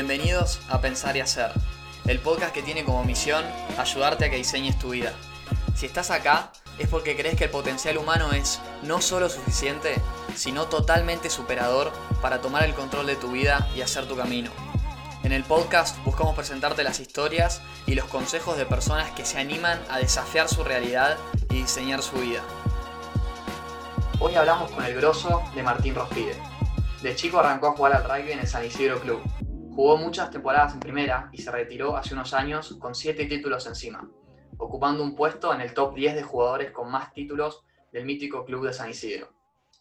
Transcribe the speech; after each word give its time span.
Bienvenidos 0.00 0.60
a 0.70 0.80
Pensar 0.80 1.14
y 1.18 1.20
Hacer, 1.20 1.52
el 2.06 2.20
podcast 2.20 2.54
que 2.54 2.62
tiene 2.62 2.86
como 2.86 3.04
misión 3.04 3.44
ayudarte 3.76 4.24
a 4.24 4.30
que 4.30 4.36
diseñes 4.36 4.78
tu 4.78 4.92
vida. 4.92 5.12
Si 5.76 5.84
estás 5.84 6.10
acá 6.10 6.52
es 6.78 6.88
porque 6.88 7.18
crees 7.18 7.36
que 7.36 7.44
el 7.44 7.50
potencial 7.50 7.98
humano 7.98 8.32
es 8.32 8.60
no 8.82 9.02
solo 9.02 9.28
suficiente, 9.28 9.96
sino 10.34 10.68
totalmente 10.68 11.28
superador 11.28 11.92
para 12.22 12.40
tomar 12.40 12.64
el 12.64 12.72
control 12.72 13.08
de 13.08 13.16
tu 13.16 13.32
vida 13.32 13.68
y 13.76 13.82
hacer 13.82 14.06
tu 14.08 14.16
camino. 14.16 14.50
En 15.22 15.32
el 15.32 15.44
podcast 15.44 16.02
buscamos 16.02 16.34
presentarte 16.34 16.82
las 16.82 16.98
historias 16.98 17.60
y 17.84 17.94
los 17.94 18.06
consejos 18.06 18.56
de 18.56 18.64
personas 18.64 19.10
que 19.10 19.26
se 19.26 19.38
animan 19.38 19.78
a 19.90 19.98
desafiar 19.98 20.48
su 20.48 20.64
realidad 20.64 21.18
y 21.50 21.56
diseñar 21.56 22.02
su 22.02 22.16
vida. 22.16 22.40
Hoy 24.18 24.34
hablamos 24.34 24.70
con 24.70 24.82
el 24.82 24.94
grosso 24.94 25.42
de 25.54 25.62
Martín 25.62 25.94
Rospide. 25.94 26.40
De 27.02 27.14
chico 27.14 27.38
arrancó 27.38 27.66
a 27.68 27.72
jugar 27.72 27.92
al 27.96 28.04
rugby 28.04 28.32
en 28.32 28.38
el 28.38 28.48
San 28.48 28.64
Isidro 28.64 28.98
Club. 28.98 29.20
Jugó 29.80 29.96
muchas 29.96 30.30
temporadas 30.30 30.74
en 30.74 30.80
primera 30.80 31.30
y 31.32 31.40
se 31.40 31.50
retiró 31.50 31.96
hace 31.96 32.12
unos 32.12 32.34
años 32.34 32.76
con 32.78 32.94
7 32.94 33.24
títulos 33.24 33.66
encima, 33.66 34.06
ocupando 34.58 35.02
un 35.02 35.16
puesto 35.16 35.54
en 35.54 35.62
el 35.62 35.72
top 35.72 35.94
10 35.94 36.16
de 36.16 36.22
jugadores 36.22 36.70
con 36.70 36.90
más 36.90 37.14
títulos 37.14 37.64
del 37.90 38.04
mítico 38.04 38.44
club 38.44 38.66
de 38.66 38.74
San 38.74 38.90
Isidro. 38.90 39.32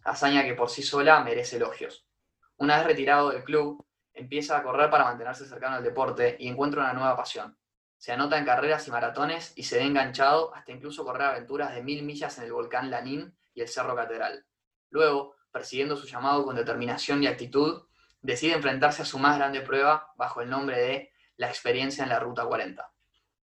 Hazaña 0.06 0.46
que 0.46 0.54
por 0.54 0.70
sí 0.70 0.84
sola 0.84 1.22
merece 1.22 1.58
elogios. 1.58 2.08
Una 2.56 2.78
vez 2.78 2.88
retirado 2.88 3.32
del 3.32 3.44
club, 3.44 3.86
empieza 4.14 4.56
a 4.56 4.64
correr 4.64 4.90
para 4.90 5.04
mantenerse 5.04 5.46
cercano 5.46 5.76
al 5.76 5.84
deporte 5.84 6.38
y 6.40 6.48
encuentra 6.48 6.82
una 6.82 6.94
nueva 6.94 7.18
pasión. 7.18 7.58
Se 7.98 8.14
anota 8.14 8.38
en 8.38 8.46
carreras 8.46 8.88
y 8.88 8.92
maratones 8.92 9.52
y 9.58 9.64
se 9.64 9.80
ve 9.80 9.84
enganchado 9.84 10.56
hasta 10.56 10.72
incluso 10.72 11.04
correr 11.04 11.24
aventuras 11.24 11.76
de 11.76 11.84
mil 11.84 12.04
millas 12.04 12.38
en 12.38 12.46
el 12.46 12.54
volcán 12.54 12.90
Lanín 12.90 13.36
y 13.54 13.60
el 13.60 13.68
Cerro 13.68 13.98
Catedral. 13.98 14.46
Luego, 14.92 15.36
persiguiendo 15.52 15.98
su 15.98 16.08
llamado 16.08 16.46
con 16.46 16.56
determinación 16.56 17.22
y 17.22 17.28
actitud, 17.28 17.89
decide 18.22 18.54
enfrentarse 18.54 19.02
a 19.02 19.06
su 19.06 19.20
más 19.20 19.38
grande 19.38 19.62
prueba 19.62 20.14
bajo 20.16 20.42
el 20.42 20.50
nombre 20.50 20.78
de 20.80 21.12
la 21.38 21.48
experiencia 21.48 22.04
en 22.04 22.10
la 22.10 22.20
Ruta 22.20 22.46
40. 22.46 22.92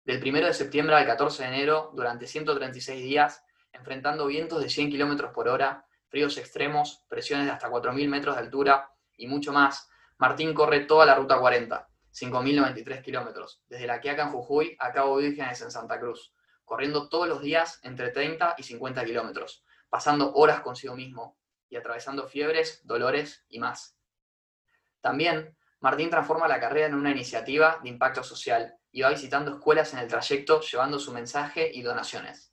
Del 0.04 0.22
1 0.22 0.46
de 0.46 0.54
septiembre 0.54 0.96
al 0.96 1.06
14 1.06 1.42
de 1.42 1.48
enero, 1.48 1.90
durante 1.94 2.26
136 2.26 3.02
días, 3.02 3.44
enfrentando 3.72 4.26
vientos 4.26 4.62
de 4.62 4.70
100 4.70 4.90
km 4.90 5.32
por 5.32 5.48
hora, 5.48 5.86
fríos 6.08 6.38
extremos, 6.38 7.04
presiones 7.08 7.46
de 7.46 7.52
hasta 7.52 7.70
4.000 7.70 8.08
metros 8.08 8.34
de 8.36 8.42
altura 8.42 8.90
y 9.16 9.26
mucho 9.26 9.52
más, 9.52 9.88
Martín 10.18 10.54
corre 10.54 10.80
toda 10.80 11.06
la 11.06 11.14
Ruta 11.14 11.38
40, 11.38 11.88
5.093 12.12 13.02
kilómetros, 13.02 13.62
desde 13.68 13.86
La 13.86 14.00
Quiaca 14.00 14.22
en 14.22 14.30
Jujuy 14.30 14.76
a 14.78 14.92
Cabo 14.92 15.16
Vírgenes 15.16 15.60
en 15.62 15.70
Santa 15.70 15.98
Cruz, 16.00 16.34
corriendo 16.64 17.08
todos 17.08 17.28
los 17.28 17.40
días 17.40 17.80
entre 17.82 18.10
30 18.10 18.54
y 18.58 18.62
50 18.62 19.04
kilómetros, 19.04 19.64
pasando 19.88 20.32
horas 20.34 20.60
consigo 20.60 20.94
mismo 20.94 21.36
y 21.68 21.76
atravesando 21.76 22.28
fiebres, 22.28 22.80
dolores 22.84 23.44
y 23.48 23.58
más. 23.58 23.99
También, 25.00 25.56
Martín 25.80 26.10
transforma 26.10 26.46
la 26.46 26.60
carrera 26.60 26.86
en 26.86 26.94
una 26.94 27.10
iniciativa 27.10 27.78
de 27.82 27.88
impacto 27.88 28.22
social 28.22 28.74
y 28.92 29.02
va 29.02 29.10
visitando 29.10 29.52
escuelas 29.52 29.92
en 29.92 30.00
el 30.00 30.08
trayecto 30.08 30.60
llevando 30.60 30.98
su 30.98 31.12
mensaje 31.12 31.70
y 31.72 31.82
donaciones. 31.82 32.52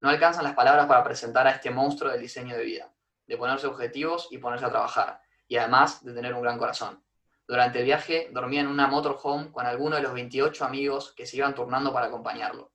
No 0.00 0.08
alcanzan 0.08 0.44
las 0.44 0.54
palabras 0.54 0.86
para 0.86 1.04
presentar 1.04 1.46
a 1.46 1.50
este 1.50 1.70
monstruo 1.70 2.10
del 2.10 2.20
diseño 2.20 2.56
de 2.56 2.64
vida, 2.64 2.92
de 3.26 3.36
ponerse 3.36 3.66
objetivos 3.66 4.28
y 4.30 4.38
ponerse 4.38 4.64
a 4.64 4.70
trabajar, 4.70 5.20
y 5.46 5.56
además 5.56 6.04
de 6.04 6.14
tener 6.14 6.34
un 6.34 6.42
gran 6.42 6.58
corazón. 6.58 7.02
Durante 7.46 7.78
el 7.78 7.84
viaje 7.84 8.28
dormía 8.32 8.60
en 8.60 8.66
una 8.66 8.88
motorhome 8.88 9.50
con 9.50 9.66
alguno 9.66 9.96
de 9.96 10.02
los 10.02 10.12
28 10.12 10.64
amigos 10.64 11.12
que 11.14 11.26
se 11.26 11.36
iban 11.36 11.54
turnando 11.54 11.92
para 11.92 12.06
acompañarlo. 12.06 12.72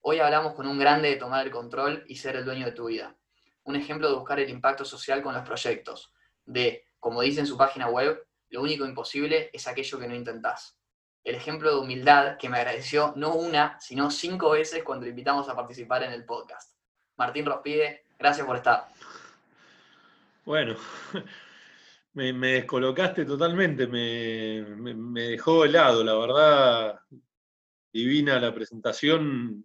Hoy 0.00 0.20
hablamos 0.20 0.54
con 0.54 0.66
un 0.66 0.78
grande 0.78 1.10
de 1.10 1.16
tomar 1.16 1.44
el 1.44 1.52
control 1.52 2.04
y 2.06 2.16
ser 2.16 2.36
el 2.36 2.44
dueño 2.44 2.66
de 2.66 2.72
tu 2.72 2.86
vida. 2.86 3.16
Un 3.64 3.76
ejemplo 3.76 4.08
de 4.08 4.14
buscar 4.14 4.40
el 4.40 4.48
impacto 4.48 4.84
social 4.84 5.22
con 5.22 5.34
los 5.34 5.44
proyectos. 5.44 6.14
De, 6.44 6.86
como 6.98 7.20
dice 7.20 7.40
en 7.40 7.46
su 7.46 7.58
página 7.58 7.88
web, 7.88 8.27
lo 8.50 8.62
único 8.62 8.84
imposible 8.84 9.50
es 9.52 9.66
aquello 9.66 9.98
que 9.98 10.08
no 10.08 10.14
intentás. 10.14 10.78
El 11.24 11.34
ejemplo 11.34 11.70
de 11.70 11.80
humildad 11.80 12.38
que 12.38 12.48
me 12.48 12.58
agradeció 12.58 13.12
no 13.16 13.34
una, 13.34 13.78
sino 13.80 14.10
cinco 14.10 14.50
veces 14.50 14.82
cuando 14.82 15.06
invitamos 15.06 15.48
a 15.48 15.56
participar 15.56 16.02
en 16.04 16.12
el 16.12 16.24
podcast. 16.24 16.74
Martín 17.16 17.44
Rospide, 17.44 18.04
gracias 18.18 18.46
por 18.46 18.56
estar. 18.56 18.86
Bueno, 20.44 20.76
me, 22.14 22.32
descolocaste 22.32 23.24
totalmente, 23.24 23.86
me, 23.86 25.22
dejó 25.28 25.64
helado, 25.64 26.02
la 26.02 26.14
verdad, 26.14 27.00
divina 27.92 28.40
la 28.40 28.54
presentación, 28.54 29.64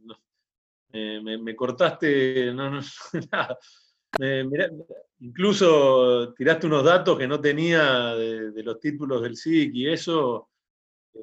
me, 0.92 1.56
cortaste, 1.56 2.52
no, 2.54 2.70
no, 2.70 2.82
nada. 3.32 3.58
Incluso 5.24 6.34
tiraste 6.34 6.68
unos 6.68 6.84
datos 6.84 7.18
que 7.18 7.28
no 7.28 7.40
tenía 7.40 8.14
de, 8.16 8.64
los 8.64 8.80
títulos 8.80 9.22
del 9.22 9.38
SIC 9.38 9.74
y 9.74 9.90
eso, 9.90 10.50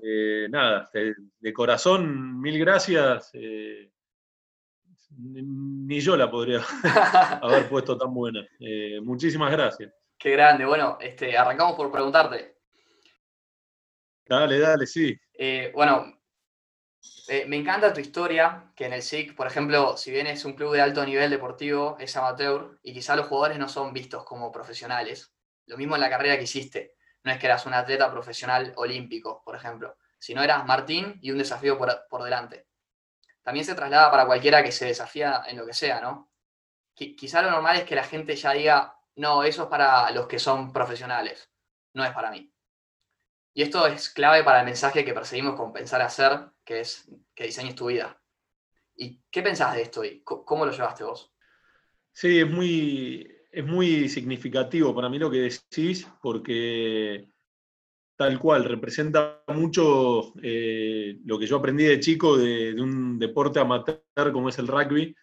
eh, 0.03 0.47
nada, 0.51 0.91
de, 0.93 1.53
corazón, 1.53 2.41
mil 2.41 2.59
gracias. 2.59 3.31
Eh, 3.35 3.91
ni 5.19 6.01
yo 6.01 6.17
la 6.17 6.31
podría 6.31 6.61
haber 7.43 7.69
puesto 7.69 7.99
tan 7.99 8.15
buena. 8.15 8.47
Eh, 8.59 9.01
muchísimas 9.03 9.51
gracias. 9.53 9.93
Qué 10.19 10.31
grande. 10.31 10.65
Bueno, 10.65 10.97
este, 11.01 11.37
arrancamos 11.37 11.75
por 11.75 11.91
preguntarte. 11.91 12.57
Dale, 14.27 14.59
dale, 14.61 14.87
sí. 14.87 15.19
Bueno, 15.75 16.20
eh, 17.29 17.47
me 17.47 17.57
encanta 17.57 17.93
tu 17.93 18.01
historia, 18.01 18.73
que 18.75 18.87
en 18.87 18.93
el 18.93 19.03
SIC, 19.03 19.35
por 19.35 19.47
ejemplo, 19.47 19.97
si 19.97 20.11
bien 20.11 20.27
es 20.27 20.45
un 20.45 20.55
club 20.55 20.75
de 20.75 20.81
alto 20.81 21.05
nivel 21.05 21.31
deportivo, 21.31 21.97
es 21.99 22.17
amateur 22.17 22.79
y 22.83 22.93
quizá 22.93 23.17
los 23.17 23.27
jugadores 23.27 23.59
no 23.59 23.69
son 23.69 23.93
vistos 23.93 24.25
como 24.25 24.53
profesionales. 24.53 25.33
Lo 25.67 25.77
mismo 25.77 25.95
en 25.95 26.01
la 26.01 26.11
carrera 26.11 26.37
que 26.37 26.45
hiciste. 26.45 26.95
No 27.23 27.33
es 27.33 27.39
que 27.39 27.47
eras 27.47 27.67
un 27.67 27.75
atleta 27.75 28.11
profesional 28.11 28.73
olímpico, 28.77 29.43
por 29.45 29.55
ejemplo, 29.55 29.97
sino 30.19 30.43
eras 30.43 30.67
Martín 30.67 31.19
y 31.21 31.31
un 31.31 31.39
desafío 31.39 31.77
por, 31.79 32.07
por 32.09 32.23
delante. 32.23 32.67
También 33.43 33.65
se 33.65 33.75
traslada 33.75 34.11
para 34.11 34.27
cualquiera 34.27 34.63
que 34.63 34.73
se 34.73 34.87
desafía 34.87 35.43
en 35.47 35.57
lo 35.57 35.67
que 35.67 35.75
sea, 35.75 36.01
¿no? 36.01 36.31
quizá 36.95 37.41
lo 37.41 37.51
normal 37.51 37.77
es 37.77 37.85
que 37.85 37.95
la 37.95 38.05
gente 38.05 38.37
ya 38.37 38.53
diga, 38.53 38.99
no, 39.17 39.43
eso 39.43 39.63
es 39.63 39.69
para 39.69 40.11
los 40.11 40.27
que 40.27 40.39
son 40.39 40.73
profesionales, 40.73 41.51
no 41.95 42.05
es 42.05 42.13
para 42.13 42.31
mí. 42.31 42.50
Y 43.53 43.63
esto 43.63 43.87
es 43.87 44.11
clave 44.11 44.45
para 44.45 44.61
el 44.61 44.67
mensaje 44.67 45.05
que 45.05 45.13
perseguimos 45.13 45.57
con 45.57 45.73
Pensar 45.73 46.01
Hacer, 46.03 46.51
que 46.65 46.81
es 46.81 47.11
que 47.35 47.45
diseñes 47.45 47.75
tu 47.75 47.87
vida. 47.87 48.21
¿Y 48.97 49.21
qué 49.31 49.43
pensás 49.43 49.75
de 49.75 49.83
esto 49.83 50.05
y 50.05 50.23
cómo 50.23 50.67
lo 50.67 50.73
llevaste 50.73 51.05
vos? 51.05 51.33
Sí, 52.13 52.41
es 52.41 52.51
muy, 52.51 53.29
es 53.51 53.65
muy 53.65 54.09
significativo 54.09 54.95
para 54.95 55.09
mí 55.09 55.19
lo 55.19 55.31
que 55.31 55.39
decís, 55.39 56.07
porque 56.23 57.29
tal 58.17 58.39
cual, 58.39 58.65
representa 58.65 59.43
mucho 59.49 60.35
eh, 60.43 61.19
lo 61.25 61.39
que 61.39 61.47
yo 61.47 61.57
aprendí 61.57 61.85
de 61.85 62.01
chico 62.01 62.37
de, 62.37 62.75
de, 62.75 62.83
un 62.83 63.19
deporte 63.19 63.59
amateur 63.59 64.03
como 64.33 64.51
es 64.51 64.59
el 64.59 64.69
rugby, 64.69 65.17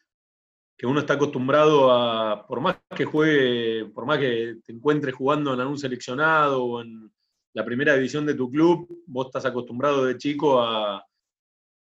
que 0.75 0.87
uno 0.87 0.99
está 0.99 1.13
acostumbrado 1.13 1.91
a, 1.91 2.47
por 2.47 2.59
más 2.59 2.77
que 2.95 3.05
juegue, 3.05 3.85
por 3.93 4.07
más 4.07 4.17
que 4.17 4.55
te 4.65 4.73
encuentres 4.73 5.13
jugando 5.13 5.53
en 5.53 5.59
algún 5.59 5.77
seleccionado 5.77 6.63
o 6.63 6.81
en 6.81 7.11
la 7.57 7.65
primera 7.65 7.95
división 7.95 8.23
de 8.23 8.35
tu 8.35 8.51
club, 8.51 8.87
vos 9.07 9.25
estás 9.25 9.45
acostumbrado 9.47 10.05
de 10.05 10.15
chico 10.15 10.61
a, 10.61 11.03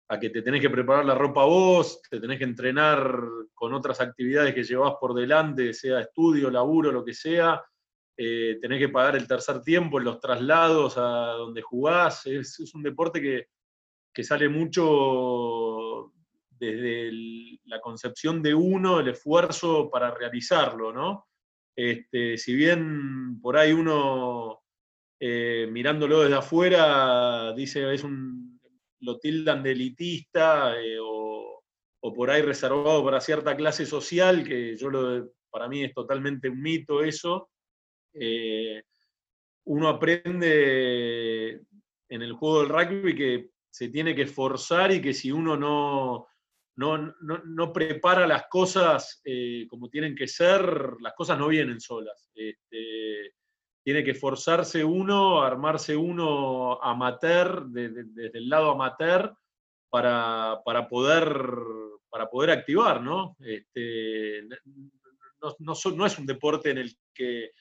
a 0.07 0.19
que 0.19 0.31
te 0.31 0.41
tenés 0.41 0.59
que 0.59 0.71
preparar 0.71 1.05
la 1.05 1.13
ropa 1.13 1.45
vos, 1.45 2.01
te 2.09 2.19
tenés 2.19 2.39
que 2.39 2.45
entrenar 2.45 3.15
con 3.53 3.71
otras 3.71 4.01
actividades 4.01 4.55
que 4.55 4.63
llevas 4.63 4.95
por 4.99 5.13
delante, 5.13 5.71
sea 5.71 5.99
estudio, 5.99 6.49
laburo, 6.49 6.91
lo 6.91 7.05
que 7.05 7.13
sea, 7.13 7.63
eh, 8.17 8.57
tenés 8.59 8.79
que 8.79 8.89
pagar 8.89 9.15
el 9.15 9.27
tercer 9.27 9.61
tiempo 9.61 9.99
los 9.99 10.19
traslados 10.19 10.97
a 10.97 11.33
donde 11.33 11.61
jugás, 11.61 12.25
es, 12.25 12.59
es 12.59 12.73
un 12.73 12.81
deporte 12.81 13.21
que, 13.21 13.45
que 14.11 14.23
sale 14.23 14.49
mucho 14.49 16.11
desde 16.49 17.59
la 17.65 17.79
concepción 17.79 18.41
de 18.41 18.55
uno, 18.55 18.99
el 18.99 19.09
esfuerzo 19.09 19.91
para 19.91 20.09
realizarlo, 20.09 20.91
¿no? 20.91 21.27
Este, 21.75 22.35
si 22.39 22.55
bien 22.55 23.39
por 23.39 23.57
ahí 23.57 23.73
uno, 23.73 24.60
eh, 25.23 25.67
mirándolo 25.69 26.21
desde 26.21 26.35
afuera, 26.35 27.53
dice, 27.53 27.93
es 27.93 28.03
un, 28.03 28.59
lo 29.01 29.19
tildan 29.19 29.61
de 29.61 29.73
elitista 29.73 30.81
eh, 30.81 30.97
o, 30.99 31.61
por 32.15 32.31
ahí 32.31 32.41
reservado 32.41 33.05
para 33.05 33.21
cierta 33.21 33.55
clase 33.55 33.85
social, 33.85 34.43
que 34.43 34.75
yo 34.75 34.89
lo, 34.89 35.31
para 35.51 35.69
mí 35.69 35.83
es 35.83 35.93
totalmente 35.93 36.49
un 36.49 36.59
mito 36.59 37.03
eso, 37.03 37.51
eh, 38.15 38.81
uno 39.65 39.89
aprende 39.89 41.61
en 42.09 42.21
el 42.23 42.33
juego 42.33 42.61
del 42.61 42.69
rugby 42.69 43.13
que 43.13 43.49
se 43.69 43.89
tiene 43.89 44.15
que 44.15 44.23
esforzar 44.23 44.91
y 44.91 45.03
que 45.03 45.13
si 45.13 45.31
uno 45.31 45.55
no, 45.55 46.25
no, 46.77 47.71
prepara 47.71 48.25
las 48.25 48.47
cosas 48.49 49.21
como 49.69 49.87
tienen 49.87 50.15
que 50.15 50.27
ser, 50.27 50.95
las 50.99 51.13
cosas 51.13 51.37
no 51.37 51.47
vienen 51.47 51.79
solas. 51.79 52.27
Este, 52.33 53.35
tiene 53.83 54.03
que 54.03 54.11
esforzarse 54.11 54.83
uno, 54.83 55.41
armarse 55.41 55.95
uno 55.95 56.81
amateur, 56.81 57.65
desde 57.67 58.37
el 58.37 58.49
lado 58.49 58.71
amateur, 58.71 59.35
para, 59.89 60.61
poder, 60.89 61.45
para 62.09 62.29
poder 62.29 62.51
activar, 62.51 63.01
¿no? 63.01 63.35
Este, 63.39 64.43
no, 65.59 66.05
es 66.05 66.17
un 66.17 66.25
deporte 66.25 66.71
en 66.71 66.77
el 66.77 66.95
que, 67.13 67.51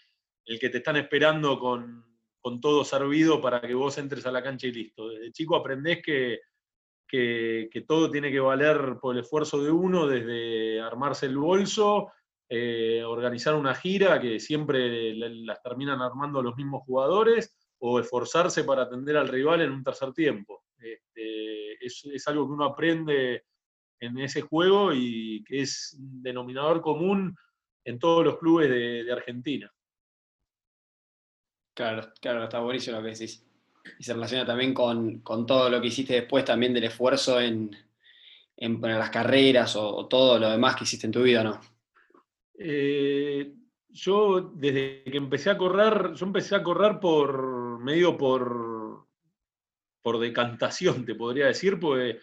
el 0.45 0.59
que 0.59 0.71
te 0.71 0.79
están 0.79 0.97
esperando 0.97 1.59
con, 1.59 2.05
con 2.41 2.61
todo 2.61 2.85
servido 2.85 3.41
para 3.41 3.61
que 3.61 3.75
vos 3.75 3.99
entres 3.99 4.25
a 4.27 4.33
la 4.33 4.43
cancha 4.43 4.69
y 4.69 4.73
listo. 4.73 5.09
Desde 5.09 5.33
chico 5.33 5.57
aprendés 5.57 6.01
que, 6.03 6.41
que, 7.09 7.85
todo 7.87 8.11
tiene 8.11 8.31
que 8.31 8.41
valer 8.41 8.99
por 9.01 9.17
el 9.17 9.23
esfuerzo 9.23 9.63
de 9.63 9.71
uno, 9.71 10.07
desde 10.07 10.81
armarse 10.81 11.27
el 11.27 11.37
bolso, 11.37 12.13
eh, 12.53 13.05
organizar 13.05 13.55
una 13.55 13.77
gira, 13.77 14.21
que 14.21 14.41
siempre 14.41 15.15
las 15.15 15.63
terminan 15.63 16.03
armando 16.03 16.43
los 16.43 16.57
mismos 16.57 16.83
jugadores, 16.83 17.57
o 17.79 18.01
esforzarse 18.01 18.65
para 18.65 18.83
atender 18.83 19.17
al 19.17 19.29
rival 19.29 19.61
en 19.61 19.71
un 19.71 19.85
tercer 19.85 20.13
tiempo. 20.13 20.65
Este, 20.77 21.85
es, 21.85 22.27
algo 22.27 22.49
que 22.49 22.53
uno 22.53 22.65
aprende 22.65 23.45
en 24.01 24.19
ese 24.19 24.41
juego 24.41 24.93
y 24.93 25.45
que 25.45 25.61
es 25.63 25.97
un 25.97 26.23
denominador 26.25 26.81
común 26.81 27.37
en 27.85 28.01
todos 28.01 28.25
los 28.25 28.39
clubes 28.39 28.69
de, 28.69 29.13
Argentina. 29.13 29.73
Claro, 31.73 32.13
claro, 32.21 32.43
está 32.43 32.59
buenísimo 32.59 32.97
lo 32.97 33.05
que 33.05 33.11
decís. 33.11 33.47
Y 33.97 34.03
se 34.03 34.13
relaciona 34.13 34.45
también 34.45 34.75
con, 34.75 35.23
todo 35.47 35.71
lo 35.71 35.81
que 35.81 35.87
hiciste 35.87 36.15
después 36.15 36.45
también 36.45 36.75
del 36.75 36.85
esfuerzo 36.85 37.41
en, 37.41 37.77
en 38.57 38.81
las 38.83 39.11
carreras 39.11 39.77
o, 39.77 40.07
todo 40.09 40.37
lo 40.41 40.51
demás 40.51 40.75
que 40.75 40.83
hiciste 40.83 41.07
en 41.07 41.13
tu 41.13 41.23
vida, 41.23 41.45
¿no? 41.45 41.61
Eh, 42.63 43.55
yo 43.89 44.53
desde 44.55 45.03
que 45.05 45.17
empecé 45.17 45.49
a 45.49 45.57
correr, 45.57 46.13
yo 46.13 46.27
empecé 46.27 46.55
a 46.55 46.63
correr 46.63 47.01
por 47.01 47.81
medio 47.81 48.19
por, 48.19 49.07
por 50.03 50.19
decantación, 50.19 51.07
te 51.07 51.15
podría 51.15 51.47
decir, 51.47 51.81
porque 51.81 52.19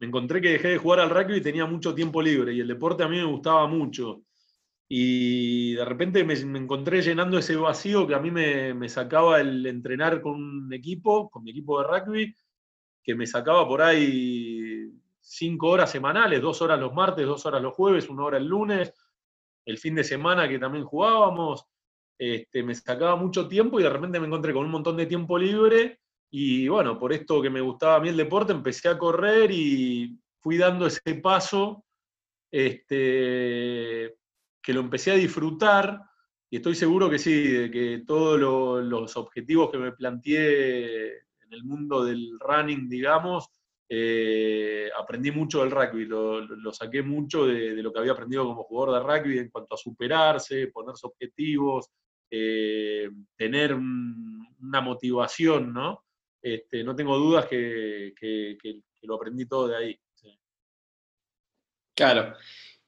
me 0.00 0.06
encontré 0.06 0.40
que 0.40 0.52
dejé 0.52 0.68
de 0.68 0.78
jugar 0.78 1.00
al 1.00 1.10
rugby 1.10 1.36
y 1.36 1.42
tenía 1.42 1.66
mucho 1.66 1.94
tiempo 1.94 2.22
libre 2.22 2.54
y 2.54 2.60
el 2.60 2.68
deporte 2.68 3.02
a 3.02 3.08
mí 3.08 3.18
me 3.18 3.24
gustaba 3.24 3.66
mucho. 3.66 4.22
Y 4.88 5.74
de 5.74 5.84
repente 5.84 6.24
me, 6.24 6.34
encontré 6.34 7.02
llenando 7.02 7.38
ese 7.38 7.56
vacío 7.56 8.06
que 8.06 8.14
a 8.14 8.18
mí 8.18 8.30
me, 8.30 8.88
sacaba 8.88 9.40
el 9.40 9.64
entrenar 9.66 10.22
con 10.22 10.34
un 10.34 10.72
equipo, 10.72 11.30
con 11.30 11.44
mi 11.44 11.50
equipo 11.50 11.80
de 11.80 11.86
rugby, 11.86 12.36
que 13.02 13.14
me 13.14 13.26
sacaba 13.26 13.68
por 13.68 13.82
ahí 13.82 14.90
cinco 15.20 15.68
horas 15.68 15.90
semanales, 15.90 16.40
dos 16.40 16.62
horas 16.62 16.80
los 16.80 16.94
martes, 16.94 17.26
dos 17.26 17.44
horas 17.44 17.62
los 17.62 17.74
jueves, 17.74 18.08
una 18.08 18.24
hora 18.24 18.38
el 18.38 18.46
lunes, 18.46 18.92
el 19.64 19.78
fin 19.78 19.94
de 19.94 20.04
semana 20.04 20.48
que 20.48 20.58
también 20.58 20.84
jugábamos. 20.84 21.64
Este, 22.18 22.62
me 22.62 22.74
sacaba 22.74 23.16
mucho 23.16 23.48
tiempo 23.48 23.80
y 23.80 23.82
de 23.82 23.90
repente 23.90 24.20
me 24.20 24.26
encontré 24.26 24.52
con 24.52 24.64
un 24.64 24.70
montón 24.70 24.96
de 24.96 25.06
tiempo 25.06 25.36
libre 25.38 25.98
y 26.30 26.68
bueno, 26.68 26.98
por 26.98 27.12
esto 27.12 27.42
que 27.42 27.50
me 27.50 27.60
gustaba 27.60 27.96
a 27.96 28.00
mí 28.00 28.08
el 28.08 28.16
deporte, 28.16 28.52
empecé 28.52 28.88
a 28.88 28.96
correr 28.96 29.50
y 29.50 30.18
fui 30.40 30.56
dando 30.56 30.86
ese 30.86 31.16
paso 31.16 31.84
este, 32.50 34.16
que 34.62 34.72
lo 34.72 34.80
empecé 34.80 35.10
a 35.10 35.16
disfrutar 35.16 36.00
y 36.48 36.56
estoy 36.56 36.74
seguro 36.74 37.08
que 37.08 37.18
sí, 37.18 37.48
de 37.48 37.70
que 37.70 38.04
todos 38.06 38.38
los 38.38 39.16
objetivos 39.16 39.70
que 39.70 39.78
me 39.78 39.92
planteé 39.92 41.16
en 41.16 41.52
el 41.52 41.64
mundo 41.64 42.04
del 42.04 42.38
running, 42.38 42.88
digamos, 42.88 43.48
eh, 43.94 44.88
aprendí 44.98 45.30
mucho 45.30 45.60
del 45.60 45.70
rugby, 45.70 46.06
lo, 46.06 46.72
saqué 46.72 47.02
mucho 47.02 47.44
de, 47.44 47.74
lo 47.82 47.92
que 47.92 47.98
había 47.98 48.12
aprendido 48.12 48.46
como 48.46 48.62
jugador 48.62 48.94
de 48.94 49.06
rugby 49.06 49.38
en 49.38 49.50
cuanto 49.50 49.74
a 49.74 49.76
superarse, 49.78 50.68
ponerse 50.68 51.06
objetivos, 51.06 51.90
eh, 52.30 53.10
tener 53.36 53.74
una 53.74 54.80
motivación, 54.80 55.74
¿no? 55.74 56.06
Este, 56.40 56.82
no 56.82 56.96
tengo 56.96 57.18
dudas 57.18 57.44
que, 57.44 58.14
lo 59.02 59.16
aprendí 59.16 59.44
todo 59.44 59.68
de 59.68 59.76
ahí. 59.76 60.00
Claro. 61.94 62.34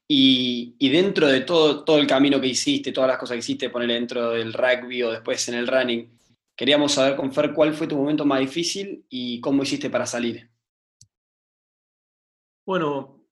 Y, 0.08 0.88
dentro 0.88 1.28
de 1.28 1.42
todo, 1.42 1.84
todo 1.84 1.98
el 1.98 2.06
camino 2.06 2.40
que 2.40 2.46
hiciste, 2.46 2.92
todas 2.92 3.08
las 3.08 3.18
cosas 3.18 3.34
que 3.34 3.40
hiciste, 3.40 3.68
ponerle 3.68 3.92
dentro 3.92 4.30
del 4.30 4.54
rugby 4.54 5.02
o 5.02 5.10
después 5.10 5.46
en 5.50 5.56
el 5.56 5.66
running, 5.66 6.18
queríamos 6.56 6.92
saber 6.92 7.14
con 7.14 7.30
Fer 7.30 7.52
cuál 7.52 7.74
fue 7.74 7.86
tu 7.86 7.96
momento 7.98 8.24
más 8.24 8.40
difícil 8.40 9.04
y 9.10 9.38
cómo 9.42 9.64
hiciste 9.64 9.90
para 9.90 10.06
salir. 10.06 10.53
Bueno, 12.66 13.24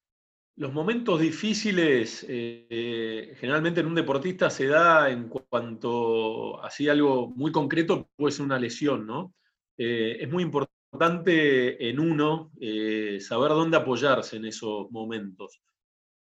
los 0.56 0.72
momentos 0.74 1.18
difíciles 1.20 2.26
eh, 2.28 3.34
generalmente 3.40 3.80
en 3.80 3.86
un 3.86 3.94
deportista 3.94 4.50
se 4.50 4.66
da 4.66 5.08
en 5.10 5.28
cuanto 5.28 6.62
así 6.62 6.88
algo 6.88 7.28
muy 7.28 7.50
concreto 7.50 8.10
puede 8.14 8.32
ser 8.32 8.44
una 8.44 8.58
lesión, 8.58 9.06
¿no? 9.06 9.34
Eh, 9.78 10.18
es 10.20 10.30
muy 10.30 10.42
importante 10.42 11.88
en 11.88 11.98
uno 11.98 12.52
eh, 12.60 13.18
saber 13.20 13.52
dónde 13.52 13.78
apoyarse 13.78 14.36
en 14.36 14.44
esos 14.44 14.90
momentos. 14.90 15.62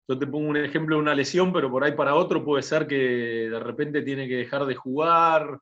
Yo 0.08 0.18
te 0.18 0.26
pongo 0.26 0.48
un 0.48 0.56
ejemplo 0.56 0.96
de 0.96 1.02
una 1.02 1.14
lesión, 1.14 1.52
pero 1.52 1.70
por 1.70 1.84
ahí 1.84 1.92
para 1.92 2.14
otro 2.14 2.42
puede 2.42 2.62
ser 2.62 2.86
que 2.86 2.96
de 3.50 3.60
repente 3.60 4.00
tiene 4.00 4.26
que 4.26 4.36
dejar 4.36 4.64
de 4.64 4.74
jugar 4.74 5.58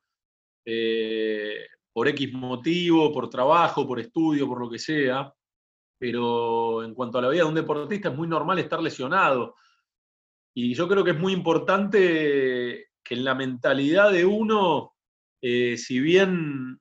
por 1.92 2.08
X 2.08 2.32
motivo, 2.32 3.12
por 3.12 3.28
trabajo, 3.28 3.86
por 3.86 3.98
estudio, 3.98 4.46
por 4.46 4.60
lo 4.60 4.70
que 4.70 4.78
sea. 4.78 5.34
Pero 6.00 6.82
en 6.82 6.94
cuanto 6.94 7.18
a 7.18 7.22
la 7.22 7.28
vida 7.28 7.42
de 7.42 7.48
un 7.50 7.54
deportista 7.54 8.08
es 8.08 8.16
muy 8.16 8.26
normal 8.26 8.58
estar 8.58 8.80
lesionado. 8.80 9.54
Y 10.54 10.74
yo 10.74 10.88
creo 10.88 11.04
que 11.04 11.10
es 11.10 11.18
muy 11.18 11.34
importante 11.34 12.88
que 13.04 13.14
en 13.14 13.24
la 13.24 13.34
mentalidad 13.34 14.10
de 14.10 14.24
uno, 14.24 14.94
si 15.42 16.00
bien 16.00 16.80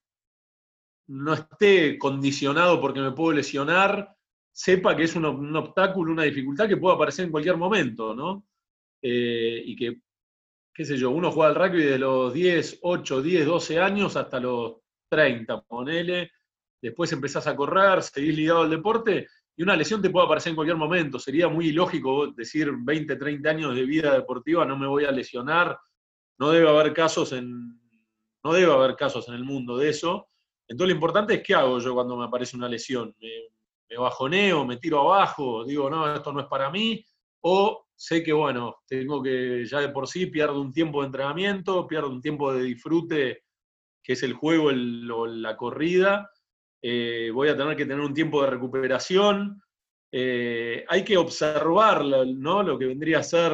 no 1.10 1.33
esté 1.33 1.98
condicionado 1.98 2.80
porque 2.80 3.01
me 3.01 3.12
puedo 3.12 3.33
lesionar, 3.33 4.16
sepa 4.51 4.95
que 4.95 5.04
es 5.04 5.16
un, 5.16 5.56
obstáculo, 5.56 6.13
una 6.13 6.24
dificultad 6.24 6.68
que 6.68 6.77
puede 6.77 6.95
aparecer 6.95 7.25
en 7.25 7.31
cualquier 7.31 7.57
momento, 7.57 8.16
¿no? 8.16 8.45
Eh, 9.01 9.62
y 9.66 9.75
que, 9.75 10.01
qué 10.74 10.86
sé 10.86 10.98
yo, 10.98 11.12
uno 11.12 11.31
juega 11.31 11.50
al 11.50 11.56
rugby 11.56 11.83
de 11.83 12.00
los 12.00 12.33
10, 12.33 12.80
8, 12.81 13.21
10, 13.21 13.45
12 13.45 13.80
años 13.80 14.16
hasta 14.16 14.39
los 14.39 14.77
30, 15.10 15.62
ponele, 15.62 16.31
después 16.81 17.11
empezás 17.11 17.47
a 17.47 17.55
correr, 17.55 18.01
seguís 18.03 18.35
ligado 18.35 18.61
al 18.61 18.69
deporte, 18.69 19.27
y 19.59 19.63
una 19.63 19.75
lesión 19.75 20.01
te 20.01 20.09
puede 20.09 20.25
aparecer 20.25 20.51
en 20.51 20.55
cualquier 20.55 20.77
momento. 20.77 21.19
Sería 21.19 21.49
muy 21.49 21.67
ilógico 21.67 22.27
decir 22.27 22.71
20, 22.79 23.17
30 23.17 23.49
años 23.49 23.75
de 23.75 23.83
vida 23.83 24.13
deportiva, 24.13 24.65
no 24.65 24.77
me 24.77 24.87
voy 24.87 25.03
a 25.03 25.11
lesionar. 25.11 25.77
No 26.37 26.51
debe 26.51 26.69
haber 26.69 26.93
casos 26.93 27.33
en, 27.33 27.77
no 28.41 28.53
debe 28.53 28.71
haber 28.71 28.95
casos 28.95 29.27
en 29.27 29.33
el 29.33 29.43
mundo 29.43 29.75
de 29.75 29.89
eso. 29.89 30.29
Entonces 30.65 30.93
lo 30.93 30.95
importante 30.95 31.33
es 31.33 31.43
qué 31.43 31.55
hago 31.55 31.77
yo 31.79 31.93
cuando 31.93 32.15
me 32.15 32.23
aparece 32.23 32.55
una 32.55 32.69
lesión. 32.69 33.13
Me, 33.19 33.97
bajoneo, 33.97 34.65
me 34.65 34.77
tiro 34.77 35.01
abajo, 35.01 35.65
digo, 35.65 35.89
no, 35.89 36.13
esto 36.15 36.31
no 36.31 36.39
es 36.39 36.45
para 36.45 36.69
mí, 36.69 37.04
o 37.42 37.87
sé 37.95 38.23
que, 38.23 38.31
bueno, 38.31 38.77
tengo 38.87 39.21
que 39.21 39.65
ya 39.65 39.81
de 39.81 39.89
por 39.89 40.07
sí 40.07 40.27
pierdo 40.27 40.61
un 40.61 40.71
tiempo 40.71 41.01
de 41.01 41.07
entrenamiento, 41.07 41.85
pierdo 41.85 42.09
un 42.11 42.21
tiempo 42.21 42.54
de 42.54 42.63
disfrute, 42.63 43.44
que 44.01 44.13
es 44.13 44.23
el 44.23 44.33
juego 44.33 44.68
o 44.68 45.27
la 45.27 45.57
corrida, 45.57 46.30
eh, 46.81 47.30
voy 47.33 47.50
a 47.50 47.57
tener 47.57 47.76
que 47.76 47.86
tener 47.86 48.00
un 48.00 48.14
tiempo 48.14 48.42
de 48.42 48.50
recuperación. 48.50 49.62
Eh, 50.12 50.86
hay 50.88 51.04
que 51.04 51.18
observar 51.18 52.04
¿no? 52.04 52.64
lo 52.64 52.78
que 52.78 52.86
vendría 52.86 53.19
a 53.19 53.24
ser 53.24 53.54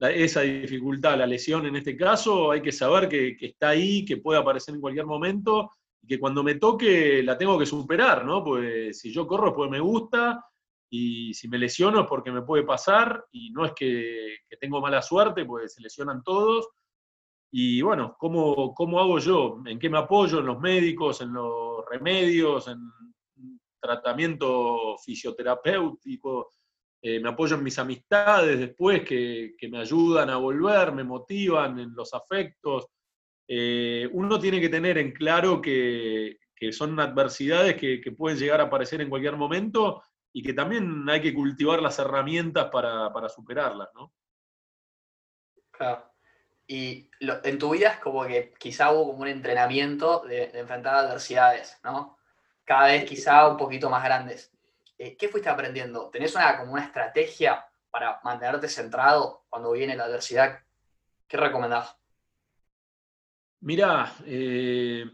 esa 0.00 0.42
dificultad, 0.42 1.18
la 1.18 1.26
lesión 1.26 1.66
en 1.66 1.74
este 1.74 1.96
caso, 1.96 2.52
hay 2.52 2.62
que 2.62 2.70
saber 2.70 3.08
que, 3.08 3.36
que, 3.36 3.46
está 3.46 3.70
ahí, 3.70 4.04
que 4.04 4.18
puede 4.18 4.38
aparecer 4.38 4.76
en 4.76 4.80
cualquier 4.80 5.06
momento 5.06 5.72
que 6.08 6.18
cuando 6.18 6.42
me 6.42 6.54
toque 6.54 7.22
la 7.22 7.36
tengo 7.36 7.58
que 7.58 7.66
superar, 7.66 8.24
¿no? 8.24 8.42
Pues 8.42 8.98
si 8.98 9.12
yo 9.12 9.26
corro 9.26 9.48
es 9.48 9.54
porque 9.54 9.70
me 9.70 9.80
gusta 9.80 10.42
y 10.90 11.34
si 11.34 11.48
me 11.48 11.58
lesiono 11.58 12.00
es 12.00 12.06
porque 12.06 12.32
me 12.32 12.42
puede 12.42 12.62
pasar 12.62 13.26
y 13.30 13.50
no 13.50 13.66
es 13.66 13.72
que, 13.72 14.38
tengo 14.58 14.80
mala 14.80 15.02
suerte, 15.02 15.44
pues 15.44 15.74
se 15.74 15.82
lesionan 15.82 16.22
todos. 16.22 16.68
Y 17.52 17.80
bueno, 17.82 18.16
¿cómo, 18.18 18.74
¿cómo 18.74 18.98
hago 18.98 19.18
yo? 19.18 19.60
¿En 19.66 19.78
qué 19.78 19.90
me 19.90 19.98
apoyo? 19.98 20.40
¿En 20.40 20.46
los 20.46 20.58
médicos? 20.58 21.20
¿En 21.20 21.32
los 21.32 21.67
remedios? 21.86 22.68
¿En 22.68 22.78
tratamiento 23.80 24.96
fisioterapéutico? 24.98 26.48
Eh, 27.00 27.20
me 27.20 27.28
apoyo 27.28 27.56
en 27.56 27.62
mis 27.62 27.78
amistades 27.78 28.58
después 28.58 29.02
que, 29.04 29.54
que, 29.56 29.68
me 29.68 29.78
ayudan 29.78 30.30
a 30.30 30.36
volver, 30.36 30.92
me 30.92 31.04
motivan 31.04 31.78
en 31.78 31.94
los 31.94 32.12
afectos. 32.12 32.88
Eh, 33.50 34.06
uno 34.12 34.38
tiene 34.38 34.60
que 34.60 34.68
tener 34.68 34.98
en 34.98 35.12
claro 35.12 35.60
que, 35.60 36.36
son 36.72 37.00
adversidades 37.00 37.76
que, 37.76 38.12
pueden 38.12 38.38
llegar 38.38 38.60
a 38.60 38.64
aparecer 38.64 39.00
en 39.00 39.08
cualquier 39.08 39.36
momento 39.36 40.02
y 40.32 40.42
que 40.42 40.52
también 40.52 41.08
hay 41.08 41.22
que 41.22 41.32
cultivar 41.32 41.80
las 41.80 41.98
herramientas 41.98 42.68
para, 42.70 43.28
superarlas, 43.28 43.88
¿no? 43.94 44.12
Claro. 45.70 46.12
Y 46.70 47.08
en 47.20 47.58
tu 47.58 47.70
vida 47.70 47.92
es 47.94 47.98
como 47.98 48.26
que 48.26 48.52
quizá 48.58 48.92
hubo 48.92 49.06
como 49.06 49.22
un 49.22 49.28
entrenamiento 49.28 50.20
de, 50.28 50.50
enfrentar 50.52 50.96
adversidades, 50.96 51.80
¿no? 51.82 52.18
Cada 52.62 52.88
vez 52.88 53.06
quizá 53.06 53.48
un 53.48 53.56
poquito 53.56 53.88
más 53.88 54.04
grandes. 54.04 54.52
Eh, 54.98 55.16
¿Qué 55.16 55.28
fuiste 55.28 55.48
aprendiendo? 55.48 56.10
¿Tenés 56.10 56.34
una, 56.34 56.58
como 56.58 56.74
una 56.74 56.84
estrategia 56.84 57.64
para 57.90 58.20
mantenerte 58.22 58.68
centrado 58.68 59.46
cuando 59.48 59.72
viene 59.72 59.96
la 59.96 60.04
adversidad? 60.04 60.58
¿Qué 61.26 61.38
recomendás? 61.38 61.96
Mira, 63.60 64.12
eh, 64.26 65.06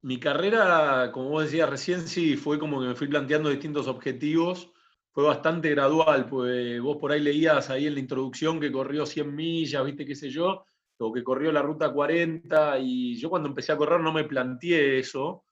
mi 0.00 0.18
carrera, 0.18 1.10
como 1.12 1.28
vos 1.28 1.44
decías 1.44 1.68
recién, 1.68 2.08
sí, 2.08 2.38
fue 2.38 2.58
como 2.58 2.80
que 2.80 2.86
me 2.88 2.94
fui 2.94 3.08
planteando 3.08 3.50
distintos 3.50 3.86
objetivos. 3.86 4.72
Fue 5.12 5.24
bastante 5.24 5.68
gradual, 5.68 6.26
pues 6.26 6.80
vos 6.80 6.96
por 6.96 7.12
ahí 7.12 7.20
leías 7.20 7.68
ahí 7.68 7.86
en 7.86 7.94
la 7.94 8.00
introducción 8.00 8.58
que 8.60 8.72
corrió 8.72 9.04
100 9.04 9.34
millas, 9.34 9.84
viste 9.84 10.06
qué 10.06 10.14
sé 10.14 10.30
yo. 10.30 10.64
O 10.98 11.12
que 11.12 11.22
corrió 11.22 11.52
la 11.52 11.62
ruta 11.62 11.92
40, 11.92 12.78
y 12.78 13.16
yo 13.16 13.28
cuando 13.28 13.48
empecé 13.48 13.72
a 13.72 13.76
correr 13.76 14.00
no 14.00 14.12
me 14.12 14.24
planteé 14.24 14.98
eso. 14.98 15.44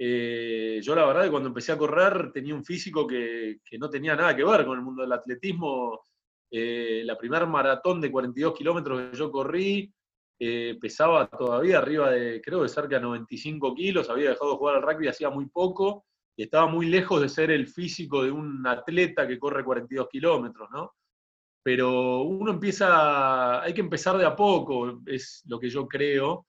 Eh, 0.00 0.80
yo 0.82 0.94
la 0.94 1.06
verdad 1.06 1.24
que 1.24 1.30
cuando 1.30 1.48
empecé 1.48 1.72
a 1.72 1.78
correr 1.78 2.30
tenía 2.32 2.54
un 2.54 2.64
físico 2.64 3.06
que, 3.06 3.58
no 3.78 3.90
tenía 3.90 4.14
nada 4.14 4.34
que 4.36 4.44
ver 4.44 4.64
con 4.64 4.78
el 4.78 4.84
mundo 4.84 5.02
del 5.02 5.12
atletismo. 5.12 6.00
Eh, 6.50 7.02
la 7.04 7.18
primera 7.18 7.46
maratón 7.46 8.00
de 8.00 8.10
42 8.10 8.54
kilómetros 8.54 9.10
que 9.10 9.16
yo 9.16 9.30
corrí, 9.30 9.92
eh, 10.40 10.78
pesaba 10.80 11.28
todavía 11.28 11.78
arriba 11.78 12.10
de, 12.10 12.40
creo 12.40 12.62
de 12.62 12.68
cerca 12.68 12.96
de 12.96 13.02
95 13.02 13.74
kilos, 13.74 14.08
había 14.08 14.30
dejado 14.30 14.52
de 14.52 14.56
jugar 14.56 14.76
al 14.76 14.82
rugby 14.82 15.08
hacía 15.08 15.30
muy 15.30 15.46
poco, 15.46 16.06
y 16.36 16.44
estaba 16.44 16.68
muy 16.68 16.86
lejos 16.86 17.20
de 17.20 17.28
ser 17.28 17.50
el 17.50 17.66
físico 17.66 18.22
de 18.22 18.30
un 18.30 18.64
atleta 18.66 19.26
que 19.26 19.38
corre 19.38 19.64
42 19.64 20.08
kilómetros, 20.08 20.68
¿no? 20.70 20.92
Pero 21.62 22.22
uno 22.22 22.52
empieza, 22.52 23.62
hay 23.62 23.74
que 23.74 23.80
empezar 23.80 24.16
de 24.16 24.24
a 24.24 24.36
poco, 24.36 25.02
es 25.06 25.42
lo 25.46 25.58
que 25.58 25.68
yo 25.68 25.86
creo, 25.86 26.46